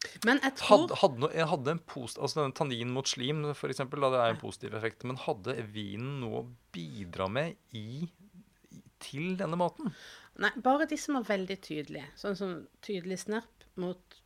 jeg 0.05 0.55
tror 0.59 0.85
Hadde, 0.85 0.99
hadde, 1.01 1.23
noe, 1.25 1.47
hadde 1.55 1.75
en 1.75 1.81
post, 1.89 2.19
altså 2.19 2.43
denne 2.43 2.57
tannin 2.57 2.93
mot 2.93 3.09
slim, 3.09 3.45
for 3.57 3.73
eksempel, 3.73 4.05
da 4.05 4.13
det 4.15 4.21
er 4.23 4.35
en 4.35 4.43
positiv 4.43 4.77
effekt, 4.79 5.07
men 5.09 5.21
hadde 5.21 5.57
vinen 5.75 6.21
noe 6.23 6.43
å 6.43 6.47
bidra 6.75 7.29
med 7.33 7.57
i, 7.77 8.05
til 9.05 9.35
denne 9.41 9.59
maten? 9.61 9.95
Nei, 10.43 10.51
bare 10.65 10.89
de 10.91 10.99
som 10.99 11.19
var 11.19 11.29
veldig 11.29 11.57
tydelige. 11.63 12.09
Sånn 12.19 12.39
som 12.39 12.55
tydelig 12.85 13.21
snerp 13.23 13.67
mot 13.81 14.17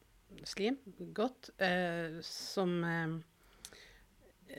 slim. 0.48 0.78
Godt. 1.16 1.50
Eh, 1.62 2.20
som 2.24 2.78
eh, 2.86 3.18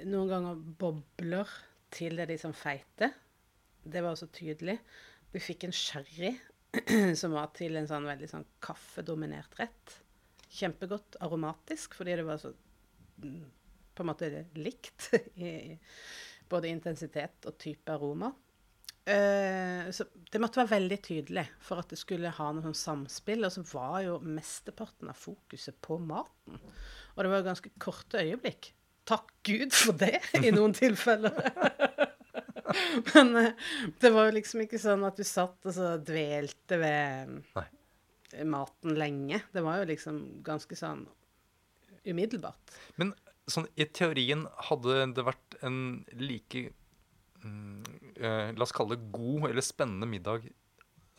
noen 0.06 0.30
ganger 0.30 0.60
bobler 0.82 1.56
til 1.94 2.20
det 2.20 2.30
liksom 2.30 2.54
feite. 2.58 3.12
Det 3.84 4.04
var 4.04 4.14
også 4.14 4.30
tydelig. 4.36 4.78
Vi 5.34 5.42
fikk 5.42 5.66
en 5.66 5.76
sherry 5.76 6.36
som 7.20 7.34
var 7.34 7.50
til 7.58 7.80
en 7.80 7.90
sånn 7.90 8.08
veldig 8.10 8.30
sånn 8.30 8.46
kaffedominert 8.66 9.58
rett. 9.62 9.98
Kjempegodt 10.50 11.20
aromatisk, 11.22 11.96
fordi 12.00 12.18
det 12.20 12.26
var 12.28 12.40
så 12.42 12.52
mm, 13.24 13.42
på 13.96 14.04
en 14.04 14.10
måte 14.10 14.30
likt 14.58 15.12
i 15.36 15.78
både 16.50 16.72
intensitet 16.72 17.46
og 17.46 17.58
type 17.62 17.94
aroma. 17.94 18.32
Eh, 19.10 19.92
så 19.92 20.06
det 20.32 20.42
måtte 20.42 20.60
være 20.62 20.76
veldig 20.76 20.98
tydelig 21.02 21.46
for 21.66 21.82
at 21.82 21.90
det 21.90 21.98
skulle 21.98 22.34
ha 22.36 22.50
noe 22.54 22.66
sånn 22.66 22.78
samspill. 22.78 23.46
Og 23.48 23.54
så 23.56 23.64
var 23.72 24.02
jo 24.06 24.18
mesteparten 24.26 25.10
av 25.12 25.18
fokuset 25.18 25.80
på 25.86 25.98
maten. 26.02 26.60
Og 27.16 27.24
det 27.24 27.32
var 27.32 27.48
ganske 27.48 27.74
korte 27.82 28.22
øyeblikk. 28.22 28.74
Takk 29.10 29.32
Gud 29.48 29.74
for 29.74 29.98
det, 29.98 30.20
i 30.46 30.54
noen 30.54 30.76
tilfeller. 30.78 31.34
Men 33.14 33.36
eh, 33.40 33.68
det 34.02 34.14
var 34.14 34.30
jo 34.30 34.38
liksom 34.38 34.66
ikke 34.66 34.82
sånn 34.82 35.06
at 35.08 35.18
du 35.18 35.26
satt 35.26 35.66
og 35.66 35.74
så 35.74 35.96
dvelte 36.06 36.78
ved 36.78 37.36
Nei. 37.58 37.68
Maten 38.46 38.96
lenge. 39.00 39.42
Det 39.54 39.64
var 39.66 39.82
jo 39.82 39.90
liksom 39.90 40.20
ganske 40.46 40.78
sånn 40.78 41.06
umiddelbart. 42.08 42.74
Men 43.02 43.14
sånn, 43.50 43.68
i 43.76 43.86
teorien 43.86 44.46
hadde 44.70 45.02
det 45.18 45.26
vært 45.26 45.58
en 45.66 45.80
like 46.20 46.70
mm, 47.44 47.84
eh, 48.22 48.50
La 48.56 48.66
oss 48.66 48.76
kalle 48.76 48.96
det 48.96 49.12
god 49.16 49.50
eller 49.50 49.66
spennende 49.66 50.10
middag 50.10 50.48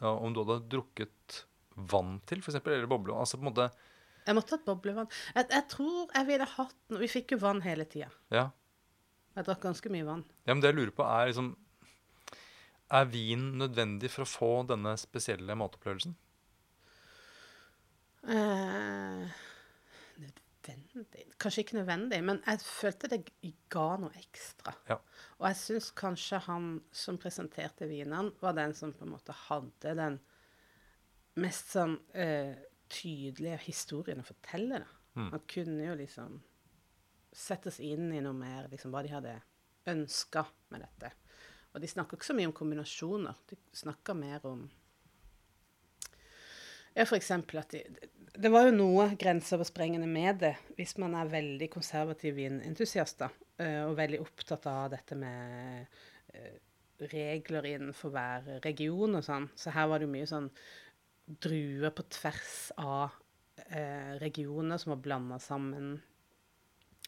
ja, 0.01 0.13
om 0.13 0.33
du 0.33 0.43
hadde 0.43 0.63
drukket 0.73 1.43
vann 1.91 2.19
til, 2.29 2.41
f.eks., 2.41 2.61
eller 2.63 2.89
boble. 2.91 3.15
Altså 3.17 3.39
på 3.39 3.45
en 3.45 3.51
måte 3.51 3.67
Jeg 4.27 4.37
måtte 4.37 4.57
ha 4.57 4.63
boblevann. 4.65 5.11
Jeg, 5.35 5.49
jeg 5.53 5.67
tror 5.73 6.15
jeg 6.15 6.29
ville 6.29 6.49
hatt 6.55 6.97
Vi 7.03 7.11
fikk 7.11 7.37
jo 7.37 7.43
vann 7.45 7.63
hele 7.65 7.87
tida. 7.89 8.11
Ja. 8.33 8.49
Jeg 9.37 9.47
drakk 9.47 9.63
ganske 9.63 9.93
mye 9.93 10.07
vann. 10.07 10.25
ja 10.47 10.55
men 10.55 10.63
det 10.63 10.73
jeg 10.73 10.81
lurer 10.81 10.95
på, 10.97 11.07
er 11.07 11.31
liksom 11.31 11.53
Er 12.91 13.07
vin 13.13 13.53
nødvendig 13.61 14.11
for 14.11 14.27
å 14.27 14.31
få 14.31 14.51
denne 14.71 14.97
spesielle 15.01 15.57
matopplevelsen? 15.59 16.17
Eh, 18.29 19.39
nødvendig 20.21 21.25
Kanskje 21.41 21.65
ikke 21.65 21.79
nødvendig, 21.79 22.19
men 22.25 22.43
jeg 22.47 22.61
følte 22.61 23.09
det 23.09 23.23
ga 23.73 23.87
noe 24.03 24.13
ekstra. 24.21 24.75
Ja. 24.91 24.99
Og 25.39 25.47
jeg 25.49 25.57
syns 25.57 25.91
kanskje 25.97 26.43
han 26.45 26.67
som 26.93 27.19
presenterte 27.19 27.89
vinene, 27.89 28.35
var 28.43 28.59
den 28.59 28.75
som 28.77 28.93
på 28.93 29.07
en 29.07 29.15
måte 29.15 29.37
hadde 29.47 29.95
den 29.97 30.19
mest 31.41 31.73
sånn 31.73 31.97
eh, 32.13 32.59
tydelige 32.91 33.63
historien 33.65 34.21
å 34.21 34.27
fortelle. 34.27 34.83
Da. 34.83 34.99
Mm. 35.17 35.31
Han 35.33 35.47
kunne 35.49 35.87
jo 35.89 35.97
liksom 36.03 36.37
settes 37.33 37.79
inn 37.81 38.11
i 38.13 38.21
noe 38.21 38.37
mer, 38.37 38.69
liksom 38.71 38.93
hva 38.93 39.05
de 39.07 39.15
hadde 39.15 39.39
ønska 39.91 40.45
med 40.75 40.85
dette. 40.85 41.13
Og 41.73 41.81
de 41.81 41.89
snakker 41.89 42.19
ikke 42.19 42.31
så 42.33 42.37
mye 42.37 42.51
om 42.51 42.57
kombinasjoner. 42.57 43.43
De 43.49 43.59
snakker 43.81 44.19
mer 44.19 44.45
om 44.51 44.67
ja, 46.95 47.05
eksempel 47.17 47.63
at 47.63 47.75
de, 47.75 47.85
Det 48.41 48.51
var 48.53 48.69
jo 48.69 48.75
noe 48.77 49.11
grenseoversprengende 49.21 50.09
med 50.09 50.41
det 50.45 50.55
hvis 50.79 50.97
man 51.03 51.15
er 51.19 51.31
veldig 51.31 51.71
konservativ 51.73 52.37
vinentusiast 52.39 53.25
eh, 53.27 53.83
og 53.85 53.97
veldig 53.99 54.21
opptatt 54.23 54.67
av 54.71 54.91
dette 54.95 55.19
med 55.19 55.87
eh, 56.35 56.55
regler 57.11 57.67
innenfor 57.75 58.13
hver 58.15 58.49
region 58.65 59.19
og 59.19 59.25
sånn. 59.25 59.49
Så 59.57 59.73
her 59.75 59.89
var 59.91 60.01
det 60.01 60.09
jo 60.09 60.15
mye 60.15 60.29
sånn 60.29 60.51
druer 61.41 61.93
på 61.95 62.05
tvers 62.11 62.71
av 62.81 63.17
eh, 63.69 64.17
regioner 64.21 64.81
som 64.81 64.95
var 64.95 65.03
blanda 65.05 65.39
sammen. 65.43 65.99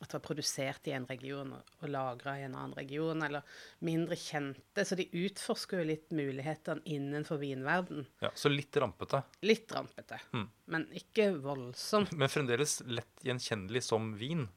At 0.03 0.09
det 0.11 0.19
var 0.19 0.25
produsert 0.27 0.89
i 0.89 0.93
en 0.97 1.07
region 1.07 1.53
og, 1.55 1.89
lagra 1.89 2.35
i 2.39 2.43
en 2.47 2.55
annen 2.59 2.75
region, 2.75 3.23
eller 3.23 3.43
mindre 3.81 4.17
kjente. 4.19 4.85
Så 4.85 4.97
de 4.99 5.07
utforsker 5.13 5.79
jo 5.83 5.85
litt 5.93 6.11
mulighetene 6.11 6.83
innenfor 6.85 7.39
vinverden. 7.39 8.07
Ja, 8.21 8.31
så 8.35 8.51
litt 8.53 8.73
rampete, 8.83 9.23
Litt 9.43 9.71
rampete, 9.73 10.19
Mm. 10.33 10.49
men 10.67 10.87
ikke 10.93 11.31
voldsomt. 11.41 12.13
men 12.13 12.29
fremdeles 12.29 12.81
lett 12.87 13.23
gjenkjennelig 13.25 13.83
som 13.83 14.15
vin. 14.19 14.49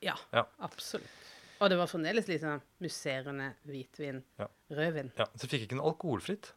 Ja, 0.00 0.16
Ja. 0.32 0.46
absolutt. 0.58 1.06
Og 1.60 1.68
det 1.70 1.76
var 1.78 1.86
fremdeles 1.86 2.26
litt 2.26 2.40
sånn 2.42 2.60
musserende 2.80 3.54
hvitvin, 3.66 4.22
Ja. 4.38 4.48
rødvin. 4.70 5.12
Ja, 5.16 5.26
Så 5.36 5.46
fikk 5.46 5.62
ikke 5.62 5.76
den 5.76 5.80
alkoholfritt? 5.80 6.52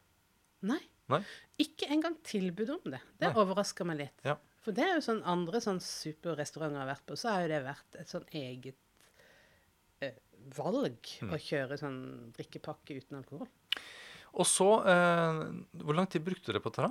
Nei. 0.63 0.79
Nei? 1.07 1.23
Ikke 1.59 1.87
engang 1.91 2.15
tilbud 2.23 2.69
om 2.69 2.91
det. 2.91 2.99
Det 3.19 3.35
overraska 3.35 3.85
meg 3.85 3.97
litt. 3.99 4.19
Ja. 4.25 4.37
For 4.65 4.73
det 4.73 4.81
er 4.87 4.95
jo 4.97 5.03
sånn 5.05 5.19
andre 5.29 5.59
sånn 5.61 5.77
superrestauranter 5.83 6.79
jeg 6.79 6.81
har 6.87 6.89
vært 6.95 7.05
på, 7.05 7.17
så 7.21 7.29
har 7.35 7.43
jo 7.45 7.51
det 7.53 7.59
vært 7.67 7.97
et 8.01 8.09
sånn 8.09 8.25
eget 8.33 8.79
eh, 10.01 10.15
valg 10.57 10.97
Mm. 11.21 11.31
å 11.35 11.37
kjøre 11.39 11.77
sånn 11.79 11.99
drikkepakke 12.35 12.97
uten 12.97 13.19
alkohol. 13.21 13.47
Og 14.35 14.47
så 14.49 14.67
eh, 14.89 15.43
Hvor 15.79 15.95
lang 15.95 16.09
tid 16.11 16.25
brukte 16.25 16.49
dere 16.51 16.59
på 16.65 16.73
dette? 16.73 16.89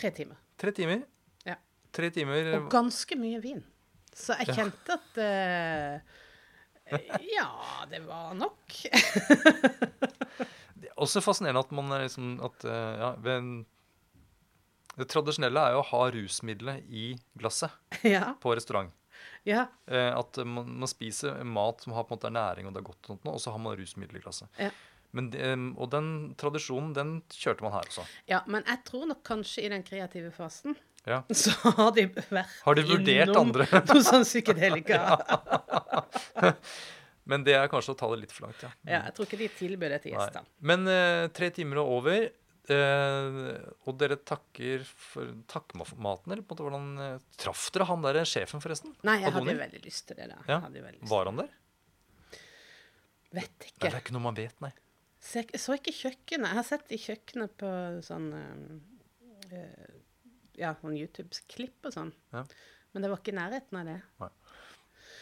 Tre 0.00 0.10
timer. 0.16 0.40
Tre 0.58 0.72
timer? 0.74 1.04
Ja. 1.46 1.54
Tre 1.92 2.08
timer 2.14 2.48
Og 2.56 2.70
ganske 2.72 3.16
mye 3.20 3.38
vin. 3.44 3.60
Så 4.16 4.34
jeg 4.40 4.56
kjente 4.56 4.96
at 4.96 5.20
eh, 5.22 6.00
Ja, 7.36 7.84
det 7.92 8.00
var 8.08 8.32
nok. 8.34 8.72
Det 10.80 10.88
er 10.88 10.96
også 11.00 11.20
fascinerende 11.22 11.62
at 11.62 11.70
man 11.76 11.92
er 11.94 12.06
liksom 12.06 12.32
at, 12.44 12.64
eh, 12.66 12.94
ja, 13.04 13.10
ved 13.22 13.36
en, 13.36 13.50
Det 15.00 15.08
tradisjonelle 15.08 15.62
er 15.66 15.76
jo 15.76 15.82
å 15.82 15.88
ha 15.94 16.02
rusmiddelet 16.12 16.88
i 16.92 17.10
glasset 17.40 17.72
ja. 18.14 18.34
på 18.40 18.54
restaurant. 18.56 18.92
Ja. 19.48 19.66
Eh, 19.88 20.12
at 20.12 20.36
man, 20.44 20.68
man 20.82 20.90
spiser 20.90 21.40
mat 21.48 21.80
som 21.84 21.94
har 21.96 22.04
på 22.04 22.14
en 22.14 22.20
måte 22.20 22.32
næring 22.34 22.68
og 22.68 22.76
det 22.76 22.82
er 22.82 22.88
godt, 22.90 23.10
og, 23.12 23.26
og 23.32 23.40
så 23.40 23.54
har 23.54 23.62
man 23.62 23.76
rusmiddel 23.78 24.20
i 24.20 24.24
glasset. 24.24 24.48
Ja. 24.60 24.70
Men 25.16 25.32
og 25.74 25.88
den 25.90 26.06
tradisjonen 26.38 26.92
den 26.94 27.16
kjørte 27.34 27.64
man 27.66 27.72
her 27.74 27.88
også. 27.88 28.04
ja. 28.30 28.44
Men 28.46 28.62
jeg 28.68 28.84
tror 28.86 29.08
nok 29.10 29.24
kanskje 29.26 29.64
i 29.66 29.72
den 29.72 29.82
kreative 29.82 30.30
fasen 30.30 30.76
Ja. 31.08 31.22
så 31.42 31.50
har 31.64 31.90
de 31.96 32.04
vært 32.12 32.52
Har 32.62 32.78
de 32.78 32.84
vurdert 32.86 33.32
innom 33.32 33.48
andre? 33.48 33.66
noe 33.90 34.04
sånn 34.06 34.26
psykedelika. 34.28 35.00
ja. 36.44 36.54
Men 37.30 37.44
det 37.46 37.54
er 37.56 37.68
kanskje 37.70 37.94
å 37.94 37.98
ta 37.98 38.08
det 38.12 38.22
litt 38.24 38.32
for 38.34 38.48
langt, 38.48 38.62
ja. 38.64 38.70
ja 38.88 39.00
Jeg 39.08 39.16
tror 39.16 39.28
ikke 39.28 39.40
de 39.40 39.48
tilbød 39.58 39.92
det 39.94 40.00
til 40.04 40.14
gjestene. 40.16 40.46
Men 40.66 40.86
eh, 40.90 41.26
tre 41.36 41.50
timer 41.54 41.82
og 41.82 41.92
over. 42.00 42.24
Eh, 42.74 43.56
og 43.88 43.96
dere 44.00 44.16
takker 44.26 44.84
for 44.88 45.32
takkmaten, 45.50 46.32
eller 46.32 46.42
på 46.42 46.54
en 46.54 46.56
måte 46.56 46.66
hvordan 46.66 46.86
eh, 47.04 47.24
Traff 47.40 47.68
dere 47.74 47.86
han 47.90 48.04
der 48.06 48.20
sjefen, 48.28 48.62
forresten? 48.64 48.94
Nei, 49.06 49.18
jeg 49.24 49.34
hadde 49.34 49.54
jo 49.54 49.62
veldig 49.62 49.82
lyst 49.84 50.06
til 50.10 50.20
det. 50.20 50.28
da. 50.32 50.38
Ja. 50.48 50.60
Var 51.10 51.30
han 51.30 51.42
der? 51.42 51.50
Vet 53.30 53.34
Nei, 53.36 53.68
ikke. 53.70 53.84
det 53.84 53.92
er 53.92 54.00
ikke 54.02 54.16
noe 54.16 54.26
man 54.26 54.38
vet, 54.38 54.56
nei. 54.64 54.72
Så 55.20 55.42
jeg 55.42 55.60
så 55.60 55.76
ikke 55.76 55.92
kjøkkenet. 55.94 56.48
Jeg 56.48 56.58
har 56.58 56.66
sett 56.66 56.86
de 56.88 56.98
kjøkkenet 56.98 57.52
på 57.60 57.70
sånn 58.06 58.30
øh, 58.34 58.78
eh, 59.52 59.98
Ja, 60.60 60.72
sånn 60.80 60.96
YouTube-klipp 60.96 61.86
og 61.88 61.94
sånn. 61.94 62.10
Ja. 62.34 62.42
Men 62.92 63.04
det 63.04 63.10
var 63.12 63.20
ikke 63.20 63.32
i 63.34 63.38
nærheten 63.38 63.78
av 63.80 63.86
det. 63.88 63.98
Nei. 64.22 64.30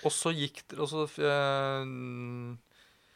Og 0.06 0.14
så 0.14 0.30
gikk 0.32 0.62
dere 0.70 0.86
eh, 1.26 1.92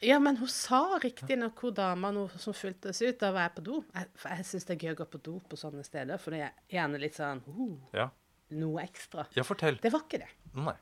Ja, 0.03 0.19
men 0.19 0.37
hun 0.41 0.51
sa 0.51 0.99
riktignok 1.03 1.61
hun 1.63 1.75
dama 1.75 2.11
som 2.43 2.55
fulgte 2.57 2.91
seg 2.97 3.13
ut. 3.13 3.19
Da 3.21 3.31
var 3.35 3.47
jeg 3.47 3.55
på 3.59 3.65
do. 3.69 3.77
Jeg, 3.95 4.09
for 4.19 4.35
jeg 4.35 4.47
syns 4.49 4.67
det 4.69 4.75
er 4.75 4.87
gøy 4.87 4.95
å 4.97 4.99
gå 5.03 5.07
på 5.13 5.21
do 5.29 5.35
på 5.49 5.59
sånne 5.61 5.85
steder, 5.87 6.19
for 6.23 6.35
det 6.35 6.41
er 6.49 6.57
gjerne 6.75 7.01
litt 7.03 7.19
sånn 7.19 7.43
uh, 7.47 7.77
Ja. 7.95 8.09
Noe 8.53 8.83
ekstra. 8.83 9.25
ja, 9.33 9.45
fortell. 9.49 9.79
Det 9.81 9.93
var 9.95 10.03
ikke 10.05 10.21
det. 10.25 10.29
Nei. 10.59 10.75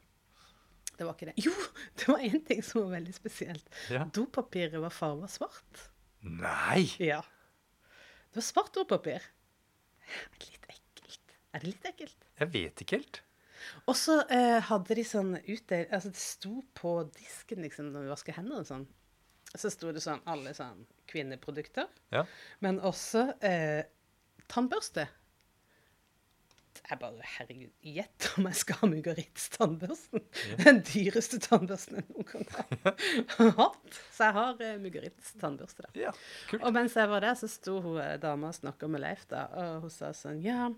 Det 0.96 1.06
var 1.06 1.14
ikke 1.14 1.28
det. 1.30 1.36
Jo, 1.40 1.52
det 2.00 2.08
var 2.08 2.24
én 2.26 2.40
ting 2.48 2.62
som 2.66 2.82
var 2.86 2.96
veldig 2.96 3.14
spesielt. 3.14 3.68
Ja. 3.92 4.06
Dopapiret 4.16 4.80
var 4.82 4.92
farga 4.94 5.28
svart. 5.30 5.84
Nei! 6.26 6.88
Ja. 6.98 7.20
Det 8.30 8.40
var 8.40 8.46
svart 8.48 8.74
dopapir. 8.76 9.24
Er 10.10 10.24
det 10.34 10.48
litt 10.50 10.66
ekkelt? 10.74 11.36
Er 11.52 11.62
det 11.62 11.70
litt 11.70 11.90
ekkelt? 11.92 12.26
Jeg 12.40 12.52
vet 12.56 12.82
ikke 12.84 12.98
helt. 12.98 13.22
Og 13.84 13.96
så 13.98 14.22
eh, 14.32 14.58
hadde 14.70 14.96
de 14.96 15.02
sånn 15.04 15.34
ute 15.44 15.82
Altså, 15.92 16.08
det 16.08 16.20
sto 16.20 16.62
på 16.76 16.94
disken 17.12 17.60
liksom 17.64 17.90
når 17.92 18.06
vi 18.06 18.12
vasker 18.14 18.36
hendene 18.38 18.62
og 18.64 18.68
sånn. 18.68 18.86
Så 19.56 19.70
sto 19.74 19.90
det 19.92 20.00
sånn 20.04 20.20
alle 20.30 20.52
sånn 20.54 20.84
kvinneprodukter, 21.10 21.88
Ja. 22.14 22.24
men 22.62 22.78
også 22.86 23.24
eh, 23.42 23.82
tannbørste. 24.48 25.08
Jeg 26.90 26.98
bare 27.00 27.22
Herregud, 27.36 27.70
gjett 27.86 28.26
om 28.38 28.46
jeg 28.48 28.56
skal 28.60 28.78
ha 28.80 28.88
Mugaritz-tannbørsten. 28.90 30.22
Den 30.62 30.78
dyreste 30.86 31.38
tannbørsten 31.42 31.98
jeg 31.98 32.06
noen 32.08 32.28
gang 32.30 32.46
har 33.34 33.50
hatt. 33.60 33.98
Så 34.14 34.28
jeg 34.28 34.36
har 34.38 34.62
eh, 34.66 34.76
Mugaritz-tannbørste 34.82 35.84
der. 35.88 35.98
ja. 36.06 36.12
Kult. 36.50 36.62
Og 36.66 36.74
mens 36.74 36.94
jeg 36.98 37.10
var 37.10 37.26
der, 37.26 37.34
så 37.38 37.50
sto 37.50 37.76
hun 37.84 37.98
eh, 38.02 38.14
dama 38.22 38.50
og 38.52 38.56
snakka 38.58 38.88
med 38.90 39.02
Leif, 39.04 39.26
da, 39.30 39.44
og 39.60 39.86
hun 39.86 39.94
sa 39.94 40.12
sånn 40.16 40.40
Ja, 40.46 40.68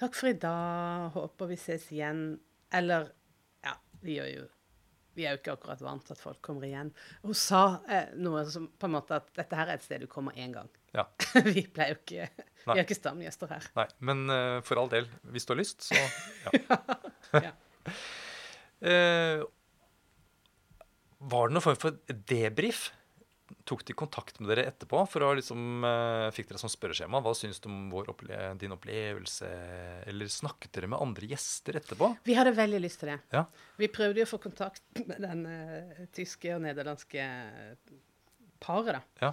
takk 0.00 0.14
for 0.18 0.30
i 0.30 0.38
dag, 0.38 1.10
håper 1.18 1.50
vi 1.52 1.58
ses 1.60 1.90
igjen. 1.94 2.24
Eller 2.74 3.10
Ja, 3.66 3.74
vi 4.02 4.18
gjør 4.20 4.32
jo 4.36 4.46
Vi 5.18 5.26
er 5.26 5.34
jo 5.34 5.40
ikke 5.40 5.56
akkurat 5.56 5.80
vant 5.82 6.04
til 6.06 6.14
at 6.14 6.20
folk 6.22 6.38
kommer 6.46 6.68
igjen. 6.68 6.92
Hun 7.24 7.34
sa 7.36 7.62
eh, 7.90 8.12
noe 8.22 8.44
som 8.50 8.68
på 8.70 8.86
en 8.86 8.94
måte 8.94 9.18
at 9.18 9.32
dette 9.34 9.58
her 9.58 9.72
er 9.72 9.80
et 9.80 9.86
sted 9.86 10.04
du 10.04 10.10
kommer 10.10 10.36
én 10.38 10.54
gang. 10.54 10.70
Ja. 10.94 11.08
vi 11.56 11.64
pleier 11.66 11.96
jo 11.96 12.00
ikke 12.04 12.28
Vi 12.68 12.76
er 12.76 12.84
ikke 12.84 12.96
stamgjester 12.98 13.50
her. 13.50 13.66
Nei. 13.78 13.88
Men 14.04 14.24
uh, 14.30 14.58
for 14.66 14.78
all 14.80 14.90
del, 14.92 15.08
hvis 15.34 15.48
du 15.48 15.54
har 15.54 15.60
lyst, 15.62 15.88
så 15.88 15.98
ja. 15.98 16.78
Ja. 17.48 17.52
uh, 18.86 19.46
var 21.18 21.48
det 21.48 21.56
noen 21.56 21.64
form 21.64 21.80
for 21.82 21.98
debrief? 22.30 22.88
Tok 23.68 23.84
de 23.84 23.94
kontakt 23.96 24.38
med 24.40 24.50
dere 24.50 24.66
etterpå? 24.68 25.00
for 25.08 25.24
å 25.24 25.30
liksom, 25.36 25.84
eh, 25.84 26.28
Fikk 26.36 26.50
dere 26.50 26.60
som 26.60 26.72
spørreskjema? 26.72 27.20
Hva 27.24 27.32
syns 27.36 27.60
du 27.60 27.68
om 27.70 27.88
vår 27.92 28.10
opple 28.12 28.36
din 28.60 28.74
opplevelse? 28.74 29.48
Eller 30.08 30.28
snakket 30.32 30.72
dere 30.72 30.90
med 30.92 31.00
andre 31.00 31.28
gjester 31.30 31.80
etterpå? 31.80 32.10
Vi 32.24 32.36
hadde 32.36 32.52
veldig 32.56 32.80
lyst 32.80 33.00
til 33.00 33.12
det. 33.12 33.18
Ja. 33.32 33.44
Vi 33.80 33.88
prøvde 33.92 34.20
jo 34.20 34.28
å 34.28 34.32
få 34.32 34.40
kontakt 34.42 35.02
med 35.08 35.20
den 35.24 35.44
uh, 35.48 36.06
tyske 36.12 36.52
og 36.56 36.62
nederlandske 36.64 37.24
paret, 38.60 38.98
da. 38.98 39.02
Ja. 39.24 39.32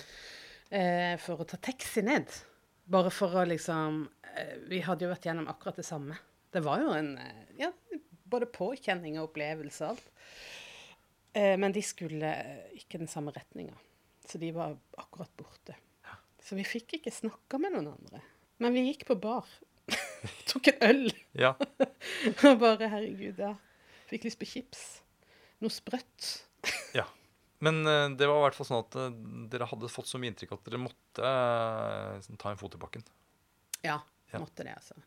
Uh, 0.72 1.16
for 1.24 1.44
å 1.44 1.48
ta 1.48 1.60
taxi 1.60 2.04
ned. 2.06 2.32
Bare 2.92 3.12
for 3.14 3.34
å 3.40 3.46
liksom 3.48 4.04
uh, 4.06 4.56
Vi 4.70 4.84
hadde 4.86 5.08
jo 5.08 5.12
vært 5.12 5.28
gjennom 5.28 5.50
akkurat 5.52 5.80
det 5.80 5.88
samme. 5.88 6.20
Det 6.56 6.64
var 6.64 6.84
jo 6.84 6.94
en 6.96 7.18
ja, 7.60 7.72
både 8.32 8.48
påkjenning 8.48 9.20
og 9.20 9.32
opplevelse 9.32 9.84
og 9.84 9.96
alt. 9.96 10.12
Men 11.36 11.74
de 11.76 11.82
skulle 11.84 12.30
ikke 12.80 13.02
den 13.02 13.10
samme 13.12 13.34
retninga. 13.36 13.76
Så 14.26 14.40
de 14.42 14.52
var 14.56 14.78
akkurat 14.98 15.32
borte. 15.38 15.76
Så 16.46 16.56
vi 16.58 16.64
fikk 16.68 16.98
ikke 17.00 17.12
snakka 17.14 17.58
med 17.62 17.74
noen 17.74 17.88
andre. 17.96 18.20
Men 18.62 18.74
vi 18.76 18.84
gikk 18.88 19.06
på 19.10 19.16
bar. 19.22 19.48
Tok 20.50 20.68
en 20.74 20.84
øl. 20.90 21.08
ja. 21.38 21.54
Og 22.46 22.60
bare 22.62 22.90
herregud, 22.92 23.40
ja. 23.42 23.54
Fikk 24.10 24.28
lyst 24.28 24.40
på 24.42 24.48
chips. 24.50 24.84
Noe 25.64 25.74
sprøtt. 25.74 26.30
ja. 26.98 27.06
Men 27.66 27.82
eh, 27.88 28.10
det 28.20 28.28
var 28.30 28.42
i 28.42 28.46
hvert 28.46 28.58
fall 28.60 28.68
sånn 28.68 28.82
at 28.84 28.98
eh, 29.00 29.14
dere 29.54 29.66
hadde 29.72 29.90
fått 29.90 30.10
så 30.12 30.20
mye 30.22 30.34
inntrykk 30.34 30.54
at 30.58 30.66
dere 30.68 30.82
måtte 30.84 31.30
eh, 31.32 32.32
ta 32.42 32.52
en 32.54 32.60
fot 32.62 32.76
i 32.78 32.82
bakken. 32.82 33.06
Ja, 33.86 34.02
Ja. 34.34 34.40
måtte 34.42 34.66
det, 34.68 34.74
altså. 34.76 34.98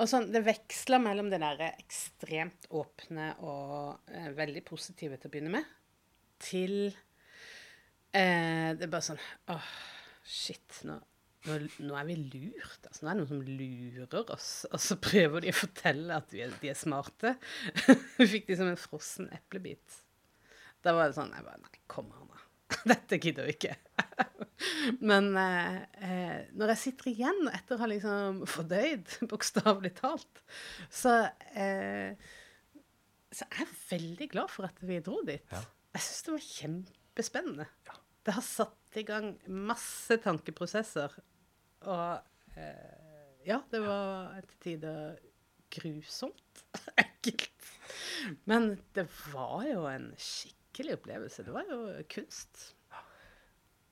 Og 0.00 0.08
sånn, 0.10 0.28
Det 0.32 0.40
veksla 0.46 0.98
mellom 1.02 1.28
det 1.32 1.38
der 1.42 1.60
ekstremt 1.70 2.66
åpne 2.74 3.30
og 3.44 4.10
eh, 4.12 4.28
veldig 4.36 4.62
positive 4.68 5.16
til 5.20 5.30
å 5.30 5.32
begynne 5.34 5.52
med, 5.56 5.70
til 6.42 6.90
eh, 8.16 8.70
Det 8.76 8.86
er 8.86 8.92
bare 8.92 9.06
sånn 9.06 9.22
åh, 9.52 9.70
shit, 10.26 10.82
nå, 10.88 10.98
nå, 11.46 11.56
nå 11.86 11.96
er 11.98 12.08
vi 12.08 12.18
lurt. 12.20 12.84
altså 12.86 13.04
Nå 13.04 13.10
er 13.10 13.14
det 13.14 13.20
noen 13.22 13.30
som 13.32 13.42
lurer 13.46 14.34
oss, 14.36 14.50
og 14.70 14.82
så 14.82 14.98
prøver 15.00 15.46
de 15.46 15.54
å 15.54 15.60
fortelle 15.60 16.20
at 16.20 16.34
vi 16.34 16.44
er, 16.44 16.54
de 16.62 16.72
er 16.72 16.78
smarte. 16.78 17.34
vi 18.18 18.30
fikk 18.36 18.50
de 18.50 18.60
som 18.60 18.70
en 18.70 18.80
frossen 18.80 19.30
eplebit. 19.36 20.00
Da 20.84 20.94
var 20.96 21.10
det 21.10 21.18
sånn 21.18 21.32
jeg 21.36 21.46
bare, 21.46 21.60
Nei, 21.64 21.82
kom 21.90 22.12
an, 22.16 22.30
da. 22.30 22.46
Dette 22.92 23.18
gidder 23.20 23.48
vi 23.48 23.56
ikke. 23.56 23.74
Men 25.10 25.32
eh, 25.38 25.80
eh, 26.04 26.36
når 26.56 26.74
jeg 26.74 26.82
sitter 26.84 27.10
igjen 27.12 27.48
etter 27.50 27.76
å 27.76 27.82
ha 27.82 27.88
liksom 27.90 28.44
fordøyd, 28.48 29.16
bokstavelig 29.30 29.94
talt, 30.00 30.44
så, 30.92 31.16
eh, 31.52 32.14
så 33.30 33.48
er 33.48 33.64
jeg 33.64 33.76
veldig 33.90 34.30
glad 34.34 34.52
for 34.52 34.68
at 34.68 34.80
vi 34.86 35.00
dro 35.04 35.20
dit. 35.26 35.44
Ja. 35.52 35.62
Jeg 35.96 36.06
syns 36.06 36.26
det 36.26 36.34
var 36.36 36.46
kjempespennende. 37.20 37.66
Ja. 37.86 37.96
Det 38.26 38.34
har 38.36 38.44
satt 38.44 38.96
i 39.00 39.02
gang 39.06 39.34
masse 39.48 40.16
tankeprosesser. 40.20 41.12
Og 41.88 42.56
eh, 42.56 43.38
ja, 43.48 43.60
det 43.72 43.80
var 43.84 44.40
til 44.50 44.58
tider 44.64 45.16
grusomt 45.72 46.64
ekkelt. 47.00 47.70
Men 48.50 48.74
det 48.96 49.06
var 49.32 49.64
jo 49.68 49.86
en 49.88 50.10
skikkelig 50.20 50.98
opplevelse. 50.98 51.44
Det 51.46 51.54
var 51.54 51.64
jo 51.70 51.80
kunst. 52.12 52.74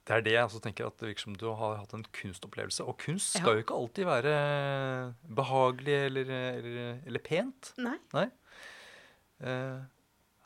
Det 0.09 0.17
er 0.17 0.23
det 0.25 0.33
jeg 0.33 0.47
også 0.49 0.61
tenker, 0.65 0.87
at 0.89 0.97
det 1.03 1.11
virker 1.11 1.21
som 1.27 1.35
du 1.37 1.47
har 1.53 1.75
hatt 1.83 1.93
en 1.93 2.05
kunstopplevelse. 2.17 2.85
Og 2.89 2.97
kunst 3.03 3.35
Ja. 3.37 3.43
skal 3.43 3.59
jo 3.59 3.65
ikke 3.65 3.77
alltid 3.77 4.07
være 4.09 4.35
behagelig 5.37 5.97
eller, 6.07 6.31
eller, 6.33 7.03
eller 7.07 7.21
pent. 7.25 7.75
Nei. 7.77 7.99
Nei. 8.17 8.29
Eh, 9.45 9.83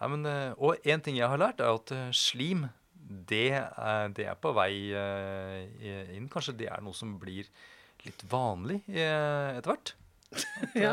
nei, 0.02 0.08
men, 0.16 0.26
eh, 0.28 0.52
og 0.58 0.82
en 0.92 1.02
ting 1.04 1.16
jeg 1.18 1.28
har 1.30 1.38
lært, 1.40 1.60
er 1.62 1.72
at 1.78 1.92
eh, 1.94 2.08
slim, 2.16 2.66
det 3.28 3.44
er, 3.54 4.08
det 4.16 4.26
er 4.30 4.36
på 4.40 4.52
vei 4.56 4.72
eh, 4.96 6.12
inn. 6.16 6.28
Kanskje 6.32 6.54
det 6.58 6.68
er 6.72 6.82
noe 6.84 6.94
som 6.96 7.14
blir 7.22 7.48
litt 8.06 8.22
vanlig 8.30 8.80
etter 8.90 9.68
hvert. 9.72 9.94
At, 10.32 10.76
Ja. 10.78 10.92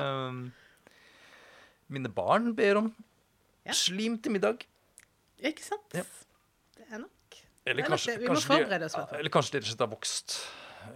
mine 1.89 2.09
barn 2.13 2.51
ber 2.57 2.77
om 2.83 2.89
Ja. 3.65 3.73
slim 3.73 4.17
til 4.21 4.33
middag. 4.35 4.65
Ikke 5.41 5.63
sant? 5.63 5.85
Ja. 5.95 6.03
Det 6.77 6.85
er 6.91 6.99
nok. 7.05 7.39
Eller 7.65 7.83
kanskje, 7.87 8.13
det- 8.17 8.21
vi 8.21 8.27
må 8.27 8.35
forberede 8.41 8.85
oss, 8.89 8.95
i 8.95 9.17
eller 9.19 9.29
kanskje 9.33 9.51
de 9.51 9.57
rett 9.59 9.65
og 9.65 9.71
slett 9.71 9.85
har 9.85 9.93
vokst, 9.95 10.35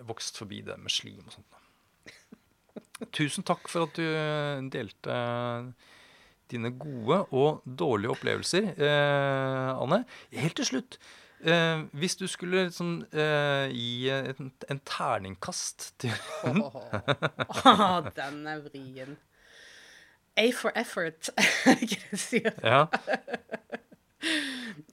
vokst 0.09 0.37
forbi 0.37 0.61
det 0.65 0.77
med 0.79 0.91
slim 0.91 1.23
og 1.25 1.33
sånt. 1.37 1.59
Tusen 3.17 3.43
takk 3.47 3.67
for 3.69 3.87
at 3.87 3.93
du 3.95 4.69
delte 4.73 5.17
dine 6.51 6.71
gode 6.79 7.19
og 7.31 7.61
dårlige 7.79 8.13
opplevelser, 8.15 8.71
eh, 8.77 9.81
Anne. 9.83 10.03
Helt 10.33 10.55
til 10.59 10.65
slutt, 10.65 10.97
eh, 11.41 11.83
hvis 11.93 12.15
du 12.19 12.25
skulle 12.27 12.65
liksom, 12.67 13.05
eh, 13.11 13.69
gi 13.73 14.09
en, 14.09 14.51
en 14.69 14.81
terningkast 14.85 15.93
til 16.03 16.13
Åh, 16.45 18.09
den 18.19 18.47
er 18.47 18.63
vrien. 18.67 19.17
A 20.37 20.47
for 20.51 20.73
effort, 20.75 21.29
er 21.37 21.75
det 21.75 21.81
ikke 21.81 22.01
det 22.01 22.11
du 22.11 22.17
sier? 22.17 22.55
Ja, 22.63 22.85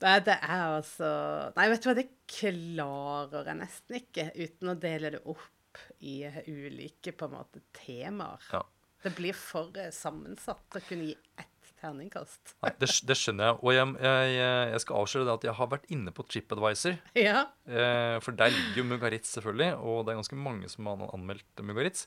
Nei, 0.01 0.17
det 0.25 0.33
er 0.43 0.61
altså 0.75 1.07
Nei, 1.55 1.69
vet 1.71 1.83
du 1.83 1.87
hva, 1.87 1.93
det 1.97 2.09
klarer 2.27 3.47
jeg 3.47 3.57
nesten 3.61 3.97
ikke 4.01 4.25
uten 4.35 4.73
å 4.73 4.75
dele 4.81 5.13
det 5.15 5.21
opp 5.23 5.79
i 6.03 6.17
ulike 6.51 7.13
på 7.15 7.29
en 7.29 7.37
måte 7.37 7.61
temaer. 7.77 8.43
ja. 8.51 8.61
Det 9.01 9.13
blir 9.17 9.37
for 9.37 9.73
eh, 9.79 9.89
sammensatt 9.95 10.77
å 10.77 10.83
kunne 10.85 11.09
gi 11.09 11.15
ett 11.41 11.47
terningkast. 11.81 12.55
Nei, 12.61 12.71
det, 12.81 12.89
det 13.09 13.17
skjønner 13.17 13.49
jeg. 13.49 13.57
Og 13.61 13.73
jeg, 13.73 13.95
jeg, 14.05 14.35
jeg 14.73 14.83
skal 14.83 14.99
avsløre 14.99 15.27
det 15.27 15.33
at 15.33 15.47
jeg 15.47 15.57
har 15.57 15.71
vært 15.71 15.89
inne 15.93 16.13
på 16.15 16.25
TripAdvisor. 16.29 16.99
Ja. 17.17 17.47
Eh, 17.65 18.17
for 18.21 18.37
der 18.37 18.53
ligger 18.53 18.83
jo 18.83 18.87
Mugaritz, 18.91 19.33
selvfølgelig, 19.33 19.71
og 19.79 20.05
det 20.05 20.13
er 20.13 20.21
ganske 20.21 20.39
mange 20.47 20.69
som 20.71 20.91
har 20.91 21.07
anmeldt 21.09 21.65
Mugaritz. 21.65 22.05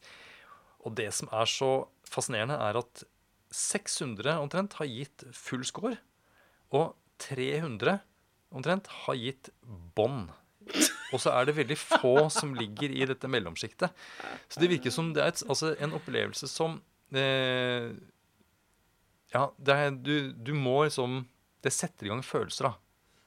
Og 0.85 0.95
det 0.99 1.09
som 1.17 1.31
er 1.35 1.51
så 1.51 1.73
fascinerende, 2.07 2.61
er 2.61 2.79
at 2.79 3.05
600 3.55 4.39
omtrent 4.43 4.79
har 4.81 4.91
gitt 4.91 5.27
full 5.35 5.65
score, 5.67 5.97
og 6.75 6.95
300 7.23 7.99
omtrent 8.55 8.91
har 9.05 9.19
gitt 9.19 9.51
bånd. 9.97 10.31
Og 11.15 11.23
så 11.23 11.33
er 11.35 11.47
det 11.47 11.57
veldig 11.57 11.77
få 11.79 12.15
som 12.33 12.55
ligger 12.59 12.91
i 12.91 13.07
dette 13.07 13.31
mellomsjiktet. 13.31 13.95
Så 14.51 14.63
det 14.63 14.71
virker 14.73 14.95
som 14.95 15.13
det 15.15 15.23
er 15.23 15.31
et, 15.33 15.45
altså 15.47 15.75
en 15.79 15.95
opplevelse 15.97 16.49
som 16.51 16.81
eh, 17.15 17.93
Ja, 19.35 19.49
det 19.59 19.77
er, 19.79 19.95
du, 19.95 20.33
du 20.35 20.53
må 20.59 20.85
liksom 20.85 21.23
Det 21.63 21.73
setter 21.75 22.09
i 22.09 22.13
gang 22.13 22.25
følelser, 22.27 22.69
da. 22.69 22.75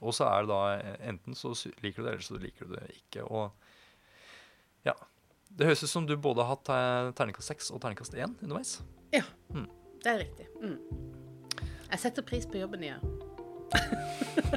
Og 0.03 0.13
så 0.13 0.27
er 0.29 0.45
det 0.45 0.51
da 0.51 0.61
eh, 0.75 0.97
enten 1.13 1.37
så 1.37 1.53
liker 1.81 2.03
du 2.03 2.09
det, 2.09 2.17
eller 2.17 2.27
så 2.27 2.41
liker 2.41 2.67
du 2.69 2.75
det 2.75 2.85
ikke. 2.99 3.23
Og 3.25 4.85
ja. 4.85 4.93
Det 5.47 5.65
høres 5.65 5.81
ut 5.87 5.89
som 5.89 6.05
du 6.05 6.13
både 6.19 6.43
har 6.43 6.57
hatt 6.57 6.69
eh, 6.75 7.13
terningkast 7.17 7.55
6 7.55 7.71
og 7.73 7.81
terningkast 7.81 8.13
1 8.13 8.43
underveis. 8.43 8.77
ja. 9.15 9.25
Det 10.03 10.11
er 10.11 10.19
riktig. 10.21 10.45
Mm. 10.61 10.77
Jeg 11.89 11.99
setter 11.99 12.23
pris 12.23 12.45
på 12.45 12.59
jobben 12.61 12.83
jeg 12.85 12.93
gjør. 12.93 14.55